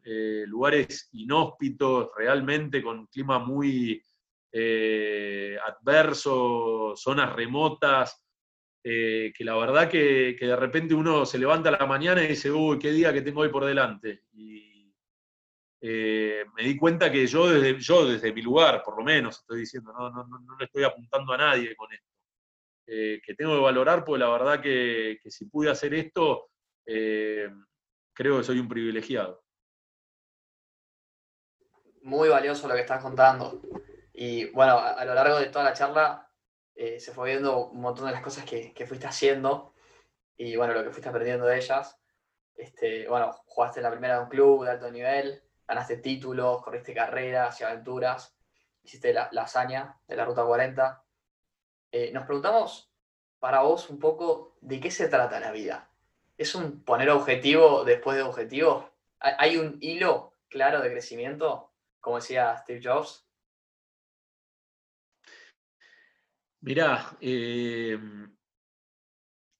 lugares 0.47 1.07
inhóspitos, 1.13 2.09
realmente 2.17 2.83
con 2.83 3.07
clima 3.07 3.39
muy 3.39 4.03
eh, 4.53 5.57
adversos, 5.65 7.01
zonas 7.01 7.33
remotas, 7.33 8.21
eh, 8.83 9.31
que 9.35 9.45
la 9.45 9.55
verdad 9.55 9.89
que, 9.89 10.35
de 10.39 10.55
repente 10.55 10.93
uno 10.93 11.25
se 11.25 11.37
levanta 11.37 11.69
a 11.69 11.79
la 11.79 11.85
mañana 11.85 12.23
y 12.23 12.29
dice, 12.29 12.51
uy, 12.51 12.77
qué 12.77 12.91
día 12.91 13.13
que 13.13 13.21
tengo 13.21 13.41
hoy 13.41 13.49
por 13.49 13.63
delante. 13.63 14.23
Eh, 15.81 16.45
me 16.55 16.63
di 16.63 16.77
cuenta 16.77 17.11
que 17.11 17.25
yo 17.27 17.49
desde, 17.49 17.79
yo 17.79 18.05
desde 18.05 18.31
mi 18.31 18.41
lugar, 18.41 18.83
por 18.83 18.97
lo 18.97 19.03
menos, 19.03 19.39
estoy 19.39 19.61
diciendo, 19.61 19.91
no, 19.91 20.09
no, 20.09 20.23
no, 20.23 20.57
le 20.57 20.65
estoy 20.65 20.83
apuntando 20.83 21.33
a 21.33 21.37
nadie 21.37 21.75
con 21.75 21.91
esto. 21.91 22.07
que 22.85 23.35
tengo 23.35 23.55
que 23.55 23.61
valorar, 23.61 24.05
pues 24.05 24.19
la 24.19 24.29
verdad 24.29 24.61
que, 24.61 25.19
que 25.21 25.31
si 25.31 25.45
pude 25.45 25.69
hacer 25.69 25.93
esto, 25.93 26.49
creo 26.85 28.37
que 28.37 28.43
soy 28.43 28.59
un 28.59 28.67
privilegiado. 28.67 29.43
Muy 32.03 32.29
valioso 32.29 32.67
lo 32.67 32.73
que 32.75 32.81
estás 32.81 33.01
contando. 33.01 33.61
Y 34.13 34.45
bueno, 34.51 34.77
a, 34.77 35.03
lo 35.05 35.13
largo 35.13 35.39
de 35.39 35.47
toda 35.47 35.65
la 35.65 35.73
charla 35.73 36.29
eh, 36.75 36.99
se 36.99 37.11
fue 37.11 37.29
viendo 37.29 37.69
un 37.69 37.81
montón 37.81 38.05
de 38.05 38.11
las 38.11 38.21
cosas 38.21 38.45
que, 38.45 38.85
fuiste 38.87 39.07
haciendo 39.07 39.73
y 40.35 40.55
bueno, 40.55 40.73
lo 40.73 40.83
que 40.83 40.91
fuiste 40.91 41.09
aprendiendo 41.09 41.45
de 41.45 41.57
ellas. 41.57 41.99
Este, 42.55 43.07
bueno, 43.07 43.31
jugaste 43.45 43.79
en 43.79 43.83
la 43.83 43.91
primera 43.91 44.17
de 44.17 44.23
un 44.23 44.29
club 44.29 44.65
de 44.65 44.71
alto 44.71 44.91
nivel, 44.91 45.41
ganaste 45.67 45.97
títulos, 45.97 46.61
corriste 46.63 46.93
carreras 46.93 47.59
y 47.59 47.63
aventuras, 47.63 48.35
hiciste 48.83 49.13
la, 49.13 49.29
hazaña 49.37 49.99
de 50.07 50.15
la 50.15 50.25
Ruta 50.25 50.45
40. 50.45 51.03
Eh, 51.91 52.11
nos 52.13 52.25
preguntamos 52.25 52.91
para 53.39 53.61
vos 53.61 53.89
un 53.89 53.99
poco 53.99 54.57
de 54.61 54.79
qué 54.79 54.91
se 54.91 55.07
trata 55.07 55.39
la 55.39 55.51
vida. 55.51 55.89
¿Es 56.37 56.55
un 56.55 56.83
poner 56.83 57.09
objetivo 57.09 57.83
después 57.83 58.17
de 58.17 58.23
objetivo? 58.23 58.89
¿Hay 59.19 59.57
un 59.57 59.77
hilo 59.81 60.35
claro 60.49 60.81
de 60.81 60.91
crecimiento, 60.91 61.71
como 61.99 62.17
decía 62.17 62.57
Steve 62.57 62.81
Jobs? 62.83 63.27
Mirá, 66.61 67.17
eh, 67.21 67.97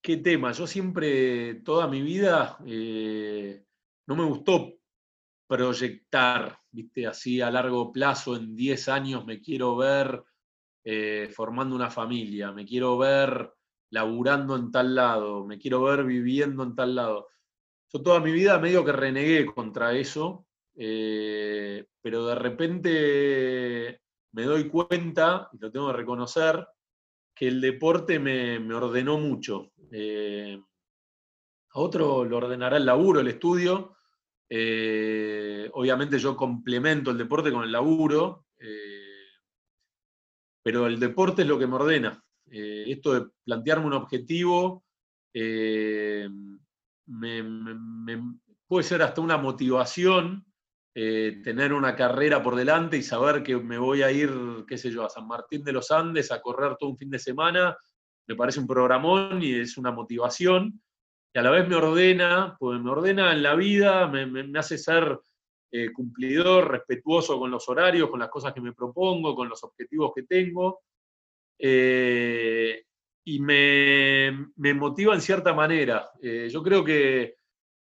qué 0.02 0.18
tema. 0.18 0.52
Yo 0.52 0.68
siempre, 0.68 1.56
toda 1.56 1.88
mi 1.88 2.02
vida, 2.02 2.58
eh, 2.66 3.64
no 4.08 4.16
me 4.16 4.26
gustó 4.26 4.81
proyectar, 5.52 6.58
viste, 6.72 7.06
así 7.06 7.42
a 7.42 7.52
largo 7.52 7.92
plazo, 7.92 8.38
en 8.38 8.56
10 8.56 8.88
años 8.88 9.26
me 9.26 9.42
quiero 9.42 9.76
ver 9.76 10.24
eh, 10.86 11.30
formando 11.36 11.76
una 11.76 11.92
familia, 11.92 12.54
me 12.54 12.66
quiero 12.66 12.98
ver 12.98 13.52
laburando 13.90 14.56
en 14.56 14.72
tal 14.72 14.96
lado, 14.96 15.46
me 15.46 15.58
quiero 15.58 15.82
ver 15.82 16.06
viviendo 16.06 16.64
en 16.64 16.74
tal 16.74 16.96
lado. 16.96 17.28
Yo 17.92 18.02
toda 18.02 18.22
mi 18.22 18.32
vida 18.32 18.60
medio 18.60 18.86
que 18.86 18.94
renegué 18.94 19.46
contra 19.46 19.94
eso, 19.94 20.48
pero 20.74 22.26
de 22.28 22.36
repente 22.36 24.02
me 24.32 24.44
doy 24.44 24.70
cuenta, 24.70 25.50
y 25.52 25.58
lo 25.58 25.70
tengo 25.70 25.88
que 25.88 25.98
reconocer, 25.98 26.66
que 27.36 27.50
el 27.50 27.60
deporte 27.60 28.20
me, 28.20 28.74
ordenó 28.74 29.18
mucho. 29.18 29.74
Eh, 29.92 30.58
a 31.74 31.80
otro 31.80 32.24
lo 32.24 32.38
ordenará 32.38 32.78
el 32.78 32.86
laburo, 32.86 33.20
el 33.20 33.28
estudio. 33.28 33.98
Eh, 34.54 35.70
obviamente 35.74 36.20
yo 36.20 36.36
complemento 36.36 37.12
el 37.12 37.18
deporte 37.18 37.54
con 37.54 37.64
el 37.64 37.72
laburo, 37.72 38.48
eh, 38.60 39.30
pero 40.62 40.88
el 40.88 41.00
deporte 41.00 41.44
es 41.44 41.48
lo 41.48 41.58
que 41.58 41.68
me 41.68 41.76
ordena. 41.76 42.22
esto 42.50 43.14
de 43.14 43.30
plantearme 43.46 43.86
un 43.86 43.94
objetivo 43.94 44.84
puede 48.68 48.84
ser 48.84 49.02
hasta 49.02 49.22
una 49.22 49.38
motivación 49.38 50.46
eh, 50.94 51.40
tener 51.42 51.72
una 51.72 51.96
carrera 51.96 52.44
por 52.44 52.58
delante 52.58 52.98
y 52.98 53.04
saber 53.04 53.44
que 53.44 53.56
me 53.56 53.78
voy 53.78 54.02
a 54.02 54.12
ir, 54.12 54.30
qué 54.68 54.78
sé 54.78 54.92
yo, 54.92 55.06
a 55.06 55.10
San 55.10 55.26
Martín 55.26 55.64
de 55.64 55.72
los 55.72 55.90
Andes 55.90 56.34
a 56.34 56.42
correr 56.42 56.76
todo 56.78 56.90
un 56.90 56.98
fin 56.98 57.10
de 57.10 57.20
semana, 57.20 57.78
me 58.28 58.36
parece 58.36 58.60
un 58.60 58.68
programón 58.68 59.42
y 59.42 59.54
es 59.54 59.78
una 59.78 59.92
motivación. 59.92 60.82
Y 61.34 61.40
a 61.40 61.42
la 61.42 61.52
vez 61.52 61.68
me 61.68 61.76
ordena, 61.76 62.56
pues 62.60 62.80
me 62.82 62.90
ordena 62.90 63.32
en 63.32 63.44
la 63.44 63.56
vida, 63.56 64.08
me, 64.08 64.60
hace 64.60 64.78
ser 64.78 65.20
eh, 65.72 65.92
cumplidor, 65.94 66.72
respetuoso 66.72 67.40
con 67.40 67.52
los 67.52 67.68
horarios, 67.70 68.10
con 68.10 68.20
las 68.20 68.30
cosas 68.30 68.54
que 68.54 68.62
me 68.62 68.74
propongo, 68.74 69.36
con 69.36 69.48
los 69.48 69.64
objetivos 69.64 70.12
que 70.14 70.24
tengo. 70.24 70.82
Eh, 71.58 72.84
y 73.24 73.40
me, 73.40 74.48
me, 74.56 74.74
motiva 74.74 75.14
en 75.14 75.22
cierta 75.22 75.54
manera. 75.54 76.10
yo 76.22 76.64
creo 76.64 76.84
que 76.84 77.36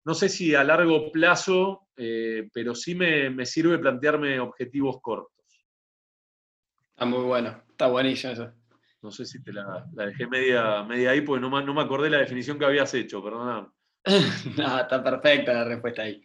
no 0.04 0.14
sé 0.14 0.28
si 0.28 0.54
a 0.54 0.64
largo 0.64 1.12
plazo, 1.12 1.88
eh, 1.96 2.48
pero 2.52 2.74
sí 2.74 2.94
me, 2.94 3.46
sirve 3.46 3.78
plantearme 3.78 4.40
objetivos 4.40 5.00
cortos. 5.00 5.30
Está 6.90 7.04
muy 7.04 7.22
bueno, 7.24 7.62
está 7.70 7.86
buenísimo 7.86 8.32
eso. 8.32 8.52
No 9.02 9.10
sé 9.10 9.26
si 9.26 9.42
te 9.42 9.52
la, 9.52 9.84
dejé 9.92 10.28
media, 10.28 10.84
media 10.84 11.10
ahí 11.10 11.22
porque 11.22 11.40
no, 11.40 11.60
no, 11.60 11.74
me 11.74 11.82
acordé 11.82 12.08
la 12.08 12.18
definición 12.18 12.58
que 12.58 12.64
habías 12.64 12.94
hecho, 12.94 13.22
perdóname. 13.22 13.68
no, 14.56 14.80
está 14.80 15.02
perfecta 15.02 15.52
la 15.52 15.64
respuesta 15.64 16.02
ahí. 16.02 16.22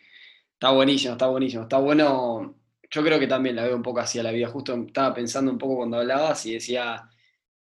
Está 0.54 0.72
buenísimo, 0.72 1.14
está 1.14 1.28
buenísimo. 1.28 1.64
Está 1.64 1.78
bueno. 1.80 2.56
Yo 2.90 3.04
creo 3.04 3.20
que 3.20 3.28
también 3.28 3.56
la 3.56 3.64
veo 3.64 3.76
un 3.76 3.84
poco 3.84 4.00
así 4.00 4.20
a 4.20 4.24
la 4.24 4.32
vida. 4.32 4.48
Justo 4.48 4.76
estaba 4.76 5.14
pensando 5.14 5.52
un 5.52 5.58
poco 5.58 5.78
cuando 5.78 5.98
hablabas 5.98 6.46
y 6.46 6.54
decía, 6.54 7.10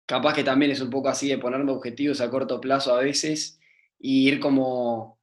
capaz 0.06 0.34
que 0.34 0.44
también 0.44 0.72
es 0.72 0.82
un 0.82 0.90
poco 0.90 1.10
así 1.10 1.28
de 1.30 1.38
ponerme 1.40 1.72
objetivos 1.72 2.22
a 2.22 2.30
corto 2.30 2.62
plazo 2.62 2.96
a 2.96 3.02
veces 3.02 3.60
y 4.00 4.28
ir 4.28 4.40
como 4.40 5.20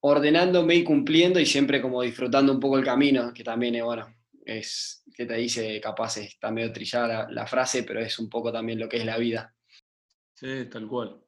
ordenándome 0.00 0.76
y 0.76 0.84
cumpliendo 0.84 1.40
y 1.40 1.46
siempre 1.46 1.82
como 1.82 2.02
disfrutando 2.02 2.52
un 2.52 2.60
poco 2.60 2.78
el 2.78 2.84
camino, 2.84 3.32
que 3.34 3.44
también 3.44 3.74
es, 3.74 3.84
bueno, 3.84 4.06
es, 4.48 5.04
que 5.14 5.26
te 5.26 5.34
dice, 5.34 5.80
capaz 5.80 6.16
está 6.16 6.50
medio 6.50 6.72
trillada 6.72 7.28
la, 7.30 7.46
frase, 7.46 7.82
pero 7.82 8.00
es 8.00 8.18
un 8.18 8.28
poco 8.30 8.50
también 8.50 8.78
lo 8.78 8.88
que 8.88 8.96
es 8.96 9.04
la 9.04 9.18
vida. 9.18 9.54
Sí, 10.34 10.64
tal 10.70 10.88
cual. 10.88 11.20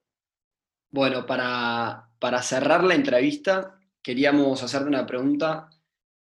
Bueno, 0.91 1.27
para, 1.27 2.09
para 2.19 2.43
cerrar 2.43 2.83
la 2.85 2.95
entrevista, 2.95 3.79
queríamos 4.03 4.63
hacerte 4.63 4.89
una 4.89 5.07
pregunta 5.07 5.69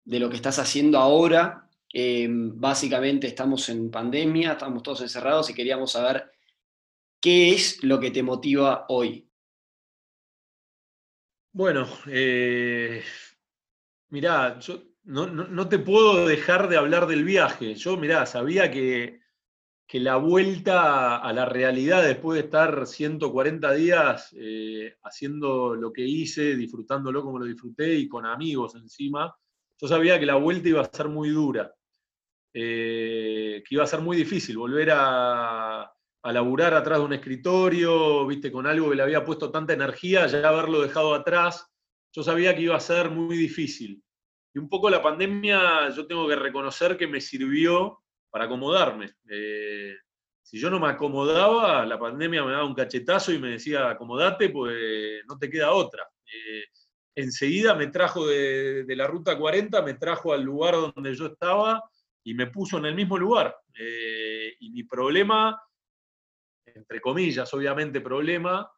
de 0.05 0.18
lo 0.18 0.28
que 0.28 0.36
estás 0.36 0.59
haciendo 0.59 0.99
ahora. 0.99 1.68
Em, 1.92 2.59
básicamente 2.59 3.26
estamos 3.28 3.68
en 3.68 3.90
pandemia, 3.90 4.53
estamos 4.53 4.82
todos 4.82 5.03
encerrados 5.03 5.49
y 5.51 5.55
queríamos 5.55 5.92
saber 5.92 6.32
qué 7.20 7.55
es 7.55 7.82
lo 7.84 8.01
que 8.01 8.11
te 8.11 8.22
motiva 8.22 8.86
hoy. 8.88 9.28
Bueno, 11.53 11.88
eh, 12.07 13.03
mirá, 14.11 14.59
yo 14.59 14.88
no, 15.09 15.69
te 15.69 15.79
puedo 15.79 16.27
dejar 16.27 16.69
de 16.69 16.77
hablar 16.77 17.07
del 17.07 17.25
viaje. 17.25 17.75
Yo, 17.75 17.97
mirá, 17.97 18.27
sabía 18.27 18.71
que 18.71 19.21
que 19.89 19.99
la 19.99 20.17
vuelta 20.17 21.17
a 21.17 21.33
la 21.33 21.47
realidad 21.47 22.03
después 22.03 22.39
de 22.39 22.45
estar 22.45 22.87
140 22.87 23.73
días 23.73 24.37
eh, 24.39 24.97
haciendo 25.03 25.75
lo 25.75 25.91
que 25.95 26.03
hice, 26.03 26.57
disfrutándolo 26.57 27.23
como 27.23 27.39
lo 27.39 27.47
disfruté 27.47 27.95
y 27.95 28.07
con 28.07 28.27
amigos 28.27 28.75
encima, 28.75 29.35
yo 29.81 29.89
sabía 29.89 30.21
que 30.21 30.27
la 30.27 30.35
vuelta 30.35 30.69
iba 30.69 30.83
a 30.83 30.93
ser 30.93 31.09
muy 31.09 31.31
dura, 31.31 31.75
eh, 32.53 33.63
que 33.67 33.75
iba 33.75 33.85
a 33.85 33.87
ser 33.87 34.03
muy 34.03 34.19
difícil 34.19 34.59
volver 34.59 34.91
a, 34.93 35.85
a 35.85 36.33
laburar 36.33 36.75
atrás 36.75 36.99
de 36.99 37.05
un 37.07 37.15
escritorio, 37.15 38.27
viste, 38.27 38.53
con 38.53 38.67
algo 38.67 38.91
que 38.91 38.97
le 38.97 39.03
había 39.03 39.25
puesto 39.25 39.51
tanta 39.51 39.73
energía, 39.73 40.27
ya 40.27 40.47
haberlo 40.51 40.83
dejado 40.83 41.15
atrás, 41.15 41.67
yo 42.13 42.23
sabía 42.23 42.55
que 42.55 42.63
iba 42.63 42.77
a 42.77 42.81
ser 42.81 43.09
muy 43.09 43.39
difícil. 43.39 44.03
Y 44.55 44.59
un 44.59 44.68
poco 44.68 44.88
la 44.88 45.03
pandemia, 45.03 45.90
yo 45.90 46.07
tengo 46.07 46.26
que 46.26 46.36
reconocer 46.36 46.96
que 46.96 47.07
me 47.07 47.20
sirvió 47.20 48.03
para 48.30 48.44
acomodarme. 48.44 49.11
Eh, 49.28 49.94
si 50.42 50.59
yo 50.59 50.70
no 50.70 50.80
me 50.80 50.88
acomodaba, 50.88 51.84
la 51.84 51.99
pandemia 51.99 52.44
me 52.44 52.53
daba 52.53 52.64
un 52.64 52.74
cachetazo 52.74 53.32
y 53.32 53.38
me 53.38 53.51
decía, 53.51 53.90
acomodate, 53.90 54.49
pues 54.49 55.22
no 55.26 55.38
te 55.38 55.51
queda 55.51 55.72
otra. 55.72 56.09
Eh, 56.24 56.64
enseguida 57.14 57.74
me 57.74 57.88
trajo 57.88 58.26
de, 58.26 58.84
la 58.88 59.07
ruta 59.07 59.36
40, 59.36 59.82
me 59.82 59.94
trajo 59.94 60.32
al 60.32 60.42
lugar 60.42 60.74
donde 60.74 61.14
yo 61.14 61.26
estaba 61.26 61.82
y 62.24 62.34
me 62.34 62.46
puso 62.46 62.78
en 62.78 62.86
el 62.86 62.94
mismo 62.94 63.18
lugar. 63.18 63.55
Eh, 63.78 64.55
y 64.61 64.70
mi 64.70 64.84
problema, 64.84 65.61
entre 66.66 67.01
comillas, 67.01 67.53
obviamente 67.53 68.01
problema, 68.01 68.70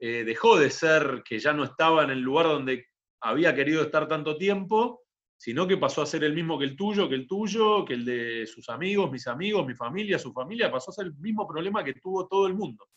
dejó 0.00 0.56
de 0.56 0.70
ser 0.70 1.24
que 1.24 1.40
ya 1.40 1.52
no 1.52 1.64
estaba 1.64 2.04
en 2.04 2.10
el 2.10 2.20
lugar 2.20 2.46
donde 2.46 2.86
había 3.20 3.52
querido 3.52 3.82
estar 3.82 4.06
tanto 4.06 4.36
tiempo 4.36 5.07
sino 5.38 5.68
que 5.68 5.76
pasó 5.76 6.02
a 6.02 6.06
ser 6.06 6.24
el 6.24 6.34
mismo 6.34 6.58
que 6.58 6.64
el 6.64 6.76
tuyo, 6.76 7.08
que 7.08 7.14
el 7.14 7.28
tuyo, 7.28 7.84
que 7.84 7.94
el 7.94 8.04
de 8.04 8.46
sus 8.46 8.68
amigos, 8.68 9.10
mis 9.10 9.28
amigos, 9.28 9.64
mi 9.64 9.74
familia, 9.74 10.18
su 10.18 10.32
familia, 10.32 10.70
pasó 10.70 10.90
a 10.90 10.94
ser 10.94 11.06
el 11.06 11.14
mismo 11.14 11.46
problema 11.46 11.84
que 11.84 11.94
tuvo 11.94 12.26
todo 12.26 12.48
el 12.48 12.54
mundo. 12.54 12.88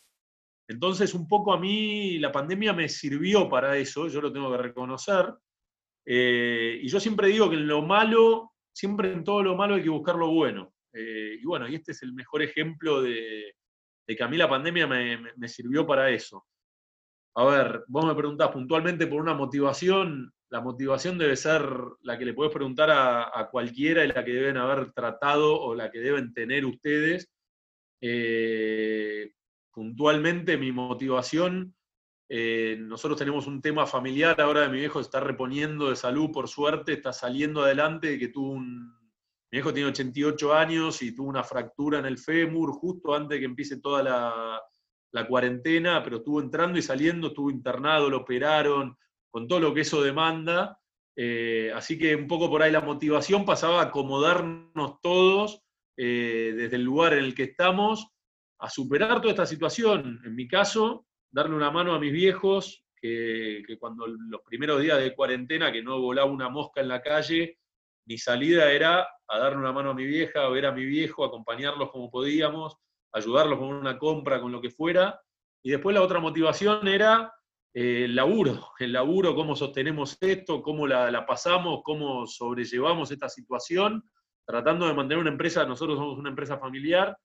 Entonces, 0.66 1.14
un 1.14 1.28
poco 1.28 1.52
a 1.52 1.60
mí 1.60 2.18
la 2.18 2.32
pandemia 2.32 2.72
me 2.72 2.88
sirvió 2.88 3.48
para 3.48 3.76
eso, 3.76 4.08
yo 4.08 4.20
lo 4.20 4.32
tengo 4.32 4.50
que 4.50 4.58
reconocer. 4.60 5.32
Eh, 6.04 6.80
y 6.82 6.88
yo 6.88 6.98
siempre 6.98 7.28
digo 7.28 7.48
que 7.48 7.54
en 7.54 7.68
lo 7.68 7.80
malo, 7.82 8.50
siempre 8.72 9.12
en 9.12 9.22
todo 9.22 9.44
lo 9.44 9.54
malo 9.54 9.76
hay 9.76 9.82
que 9.84 9.88
buscar 9.88 10.16
lo 10.16 10.32
bueno. 10.32 10.74
Eh, 10.92 11.38
y 11.40 11.44
bueno, 11.44 11.68
y 11.68 11.76
este 11.76 11.92
es 11.92 12.02
el 12.02 12.12
mejor 12.12 12.42
ejemplo 12.42 13.02
de, 13.02 13.54
que 14.04 14.22
a 14.22 14.28
mí 14.28 14.36
la 14.36 14.48
pandemia 14.48 14.88
me, 14.88 15.16
me 15.36 15.48
sirvió 15.48 15.86
para 15.86 16.10
eso. 16.10 16.44
A 17.36 17.44
ver, 17.44 17.84
vos 17.86 18.04
me 18.04 18.16
preguntás 18.16 18.50
puntualmente 18.50 19.06
por 19.06 19.22
una 19.22 19.32
motivación, 19.32 20.32
la 20.52 20.60
motivación 20.60 21.16
debe 21.16 21.34
ser 21.34 21.66
la 22.02 22.18
que 22.18 22.26
le 22.26 22.34
puedes 22.34 22.52
preguntar 22.52 22.90
a, 22.90 23.48
cualquiera 23.50 24.04
y 24.04 24.08
la 24.08 24.22
que 24.22 24.34
deben 24.34 24.58
haber 24.58 24.92
tratado 24.92 25.58
o 25.58 25.74
la 25.74 25.90
que 25.90 25.98
deben 25.98 26.34
tener 26.34 26.66
ustedes. 26.66 27.32
Eh, 28.02 29.32
puntualmente 29.70 30.58
mi 30.58 30.70
motivación, 30.70 31.74
eh, 32.28 32.76
nosotros 32.78 33.18
tenemos 33.18 33.46
un 33.46 33.62
tema 33.62 33.86
familiar, 33.86 34.38
ahora 34.42 34.68
mi 34.68 34.80
viejo 34.80 35.00
está 35.00 35.20
reponiendo 35.20 35.88
de 35.88 35.96
salud, 35.96 36.30
por 36.30 36.48
suerte, 36.48 36.92
está 36.92 37.14
saliendo 37.14 37.62
adelante, 37.62 38.18
que 38.18 38.28
tuvo 38.28 38.50
un... 38.50 38.90
Mi 39.50 39.56
viejo 39.56 39.72
tiene 39.72 39.88
88 39.88 40.52
años 40.52 41.00
y 41.00 41.14
tuvo 41.14 41.30
una 41.30 41.44
fractura 41.44 41.98
en 41.98 42.04
el 42.04 42.18
fémur 42.18 42.72
justo 42.72 43.14
antes 43.14 43.36
de 43.36 43.38
que 43.38 43.46
empiece 43.46 43.80
toda 43.80 44.02
la, 44.02 44.60
la 45.12 45.26
cuarentena, 45.26 46.02
pero 46.02 46.18
estuvo 46.18 46.42
entrando 46.42 46.78
y 46.78 46.82
saliendo, 46.82 47.28
estuvo 47.28 47.50
internado, 47.50 48.10
lo 48.10 48.18
operaron, 48.18 48.98
con 49.32 49.48
todo 49.48 49.58
lo 49.58 49.74
que 49.74 49.80
eso 49.80 50.02
demanda. 50.02 50.78
Eh, 51.16 51.72
así 51.74 51.98
que 51.98 52.14
un 52.14 52.28
poco 52.28 52.48
por 52.48 52.62
ahí 52.62 52.70
la 52.70 52.80
motivación 52.80 53.44
pasaba 53.44 53.80
a 53.80 53.86
acomodarnos 53.86 55.00
todos 55.00 55.62
eh, 55.96 56.52
desde 56.56 56.76
el 56.76 56.84
lugar 56.84 57.14
en 57.14 57.24
el 57.24 57.34
que 57.34 57.44
estamos 57.44 58.08
a 58.60 58.70
superar 58.70 59.20
toda 59.20 59.30
esta 59.30 59.46
situación. 59.46 60.20
En 60.24 60.36
mi 60.36 60.46
caso, 60.46 61.06
darle 61.32 61.56
una 61.56 61.70
mano 61.70 61.94
a 61.94 61.98
mis 61.98 62.12
viejos, 62.12 62.84
que, 63.00 63.64
cuando 63.80 64.06
los 64.06 64.42
primeros 64.42 64.80
días 64.80 64.98
de 65.00 65.14
cuarentena, 65.14 65.72
que 65.72 65.82
no 65.82 66.00
volaba 66.00 66.30
una 66.30 66.48
mosca 66.48 66.80
en 66.80 66.88
la 66.88 67.02
calle, 67.02 67.58
mi 68.06 68.16
salida 68.18 68.70
era 68.70 69.08
a 69.26 69.38
darle 69.38 69.58
una 69.58 69.72
mano 69.72 69.90
a 69.90 69.94
mi 69.94 70.04
vieja, 70.04 70.44
a 70.44 70.48
ver 70.48 70.66
a 70.66 70.72
mi 70.72 70.84
viejo, 70.84 71.24
acompañarlos 71.24 71.90
como 71.90 72.10
podíamos, 72.10 72.76
ayudarlos 73.12 73.58
con 73.58 73.68
una 73.68 73.98
compra, 73.98 74.40
con 74.40 74.52
lo 74.52 74.60
que 74.60 74.70
fuera. 74.70 75.20
Y 75.64 75.70
después 75.70 75.94
la 75.94 76.02
otra 76.02 76.20
motivación 76.20 76.86
era 76.86 77.32
eh, 77.74 78.04
el 78.04 78.14
laburo, 78.14 78.70
el 78.78 78.92
laburo, 78.92 79.34
cómo 79.34 79.56
sostenemos 79.56 80.18
esto, 80.20 80.62
cómo 80.62 80.86
la, 80.86 81.24
pasamos, 81.24 81.80
cómo 81.82 82.26
sobrellevamos 82.26 83.10
esta 83.10 83.30
situación, 83.30 84.04
tratando 84.44 84.86
de 84.86 84.94
mantener 84.94 85.22
una 85.22 85.30
empresa, 85.30 85.64
nosotros 85.64 85.98
somos 85.98 86.18
una 86.18 86.28
empresa 86.28 86.58
familiar, 86.58 87.16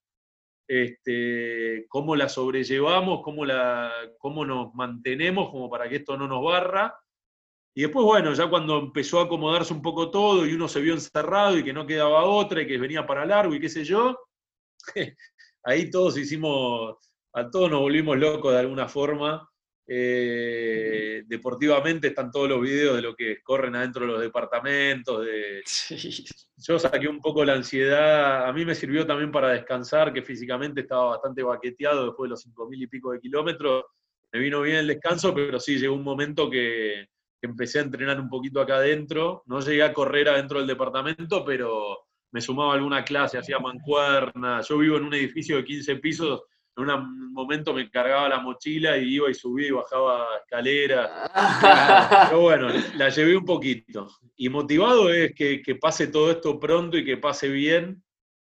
este, 0.66 1.86
cómo 1.90 2.16
la 2.16 2.30
sobrellevamos, 2.30 3.22
cómo, 3.24 3.46
la, 3.46 3.92
cómo 4.18 4.46
nos 4.46 4.74
mantenemos 4.74 5.50
como 5.50 5.70
para 5.70 5.90
que 5.90 5.98
esto 5.98 6.18
no 6.18 6.28
nos 6.28 6.44
barra. 6.44 6.98
Y 7.76 7.82
después, 7.82 8.06
bueno, 8.06 8.34
ya 8.34 8.50
cuando 8.50 8.80
empezó 8.80 9.20
a 9.20 9.26
acomodarse 9.26 9.74
un 9.74 9.82
poco 9.82 10.10
todo 10.10 10.46
y 10.48 10.54
uno 10.54 10.68
se 10.68 10.82
vio 10.82 10.94
encerrado 10.94 11.58
y 11.58 11.64
que 11.64 11.74
no 11.74 11.86
quedaba 11.86 12.24
otra 12.24 12.62
y 12.62 12.68
que 12.68 12.78
venía 12.78 13.06
para 13.06 13.26
largo 13.26 13.54
y 13.54 13.60
qué 13.60 13.70
sé 13.70 13.84
yo, 13.84 14.18
ahí 15.64 15.90
todos 15.92 16.18
hicimos, 16.18 16.96
a 17.34 17.50
todos 17.50 17.70
nos 17.70 17.82
volvimos 17.82 18.18
locos 18.18 18.54
de 18.54 18.60
alguna 18.60 18.88
forma 18.88 19.48
eh, 19.90 21.24
deportivamente 21.26 22.08
están 22.08 22.30
todos 22.30 22.50
los 22.50 22.62
videos 22.62 22.98
de 22.98 23.02
lo 23.02 23.16
que 23.16 23.42
corren 23.42 23.76
adentro 23.76 24.06
de 24.06 24.12
los 24.12 24.22
departamentos. 24.22 25.26
De... 25.26 25.64
Yo 26.58 26.78
saqué 26.78 27.08
un 27.08 27.22
poco 27.22 27.46
la 27.46 27.54
ansiedad. 27.54 28.48
A 28.48 28.54
mí 28.54 28.66
me 28.66 28.76
sirvió 28.76 29.08
también 29.08 29.32
para 29.32 29.50
descansar, 29.50 30.12
que 30.12 30.22
físicamente 30.22 30.82
estaba 30.82 31.12
bastante 31.12 31.42
baqueteado 31.42 32.08
después 32.08 32.28
de 32.28 32.32
los 32.32 32.42
cinco 32.42 32.68
mil 32.68 32.82
y 32.82 32.88
pico 32.88 33.14
de 33.14 33.22
kilómetros. 33.22 33.86
Me 34.34 34.40
vino 34.40 34.62
bien 34.62 34.78
el 34.78 34.88
descanso, 34.88 35.34
pero 35.34 35.58
sí 35.58 35.78
llegó 35.78 35.96
un 35.96 36.04
momento 36.04 36.50
que, 36.50 37.08
empecé 37.40 37.80
a 37.80 37.84
entrenar 37.84 38.20
un 38.20 38.28
poquito 38.28 38.60
acá 38.60 38.78
adentro. 38.78 39.44
No 39.46 39.62
llegué 39.62 39.84
a 39.84 39.94
correr 39.94 40.28
adentro 40.28 40.58
del 40.58 40.68
departamento, 40.68 41.46
pero 41.46 41.98
me 42.32 42.42
sumaba 42.42 42.74
alguna 42.74 43.06
clase, 43.06 43.38
hacía 43.38 43.60
mancuerna. 43.60 44.60
Yo 44.62 44.78
vivo 44.80 44.98
en 44.98 45.06
un 45.06 45.14
edificio 45.14 45.56
de 45.56 45.64
15 45.64 45.96
pisos 45.98 46.44
en 46.84 46.90
un 46.90 47.34
momento 47.34 47.74
me 47.74 47.90
cargaba 47.90 48.30
la 48.30 48.40
mochila 48.40 48.98
y 48.98 49.16
iba 49.16 49.30
y 49.30 49.34
subía 49.34 49.68
y 49.68 49.72
bajaba 49.72 50.28
escaleras. 50.44 51.10
Pero 52.30 52.42
bueno, 52.42 52.68
la 52.96 53.10
llevé 53.10 53.36
un 53.36 53.46
poquito. 53.46 54.08
Y 54.36 54.50
motivado 54.50 55.12
es 55.12 55.34
que, 55.34 55.78
pase 55.82 56.08
todo 56.08 56.32
esto 56.32 56.60
pronto 56.60 56.98
y 56.98 57.04
que 57.04 57.18
pase 57.18 57.50
bien. 57.50 58.04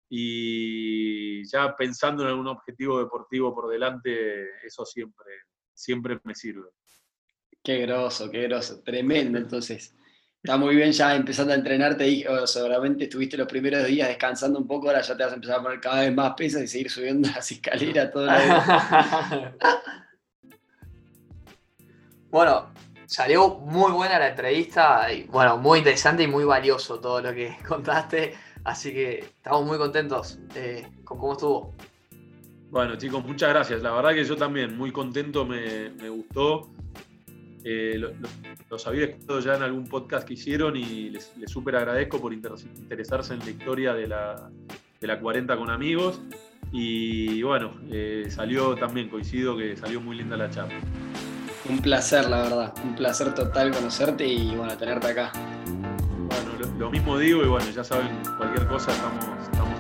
Y 0.09 1.45
ya 1.51 1.74
pensando 1.76 2.22
en 2.22 2.30
algún 2.30 2.49
objetivo 2.49 2.99
deportivo 2.99 3.55
por 3.55 3.68
delante, 3.68 4.66
eso 4.66 4.85
siempre, 4.85 5.30
siempre 5.74 6.18
me 6.24 6.35
sirve. 6.35 6.68
Qué 7.62 7.78
groso, 7.78 8.30
qué 8.30 8.43
groso. 8.43 8.83
Tremendo, 8.83 9.39
entonces. 9.39 9.95
Está 10.43 10.57
muy 10.57 10.74
bien 10.74 10.90
ya 10.90 11.14
empezando 11.14 11.53
a 11.53 11.57
entrenarte 11.57 12.09
y 12.09 12.24
seguramente 12.47 13.05
estuviste 13.05 13.36
los 13.36 13.47
primeros 13.47 13.86
días 13.86 14.09
descansando 14.09 14.59
un 14.59 14.66
poco, 14.66 14.88
ahora 14.88 15.01
ya 15.01 15.16
te 15.16 15.22
vas 15.22 15.30
a 15.30 15.36
empezar 15.36 15.61
a 15.61 15.62
poner 15.62 15.78
cada 15.78 16.01
vez 16.01 16.12
más 16.12 16.34
pesas 16.34 16.62
y 16.62 16.66
seguir 16.66 16.90
subiendo 16.90 17.28
las 17.34 17.49
escaleras 17.53 18.11
todo 18.11 18.26
Bueno, 22.28 22.72
salió 23.07 23.51
muy 23.51 23.93
buena 23.93 24.18
la 24.18 24.30
entrevista 24.30 25.12
y 25.12 25.24
bueno, 25.24 25.59
muy 25.59 25.78
interesante 25.78 26.24
y 26.24 26.26
muy 26.26 26.43
valioso 26.43 26.99
todo 26.99 27.20
lo 27.20 27.32
que 27.32 27.57
contaste, 27.68 28.34
así 28.64 28.93
que 28.93 29.20
estamos 29.20 29.64
muy 29.64 29.78
contentos 29.78 30.40
eh, 30.57 30.88
con 31.05 31.18
cómo 31.18 31.34
estuvo. 31.34 31.72
Bueno 32.68 32.97
chicos, 32.97 33.24
muchas 33.24 33.51
gracias. 33.51 33.80
La 33.80 33.93
verdad 33.93 34.12
que 34.12 34.24
yo 34.24 34.36
también 34.36 34.76
muy 34.76 34.90
contento, 34.90 35.47
me, 35.47 35.90
me 35.90 36.09
gustó. 36.09 36.68
Eh, 37.64 38.00
los 38.70 38.86
había 38.86 39.04
escuchado 39.04 39.40
ya 39.40 39.54
en 39.56 39.62
algún 39.62 39.86
podcast 39.86 40.26
que 40.26 40.34
hicieron 40.34 40.76
y 40.76 41.10
les, 41.10 41.32
súper 41.46 41.76
agradezco 41.76 42.20
por 42.20 42.32
interesarse 42.32 43.34
en 43.34 43.40
la 43.40 43.50
historia 43.50 43.94
de 43.94 44.06
la, 44.08 44.50
de 45.00 45.06
la 45.06 45.20
40 45.20 45.56
con 45.56 45.70
amigos. 45.70 46.20
Y 46.72 47.42
bueno, 47.42 47.74
eh, 47.90 48.26
salió 48.30 48.74
también, 48.74 49.10
coincido 49.10 49.56
que 49.56 49.76
salió 49.76 50.00
muy 50.00 50.16
linda 50.16 50.36
la 50.36 50.48
charla. 50.48 50.80
Un 51.68 51.80
placer, 51.80 52.28
la 52.28 52.42
verdad, 52.42 52.74
un 52.82 52.94
placer 52.94 53.34
total 53.34 53.70
conocerte 53.70 54.26
y 54.26 54.56
bueno, 54.56 54.76
tenerte 54.76 55.08
acá. 55.08 55.32
Bueno, 55.66 56.78
lo, 56.78 56.90
mismo 56.90 57.18
digo 57.18 57.44
y 57.44 57.46
bueno, 57.46 57.70
ya 57.70 57.84
saben, 57.84 58.08
cualquier 58.38 58.66
cosa 58.66 58.90
estamos 58.90 59.72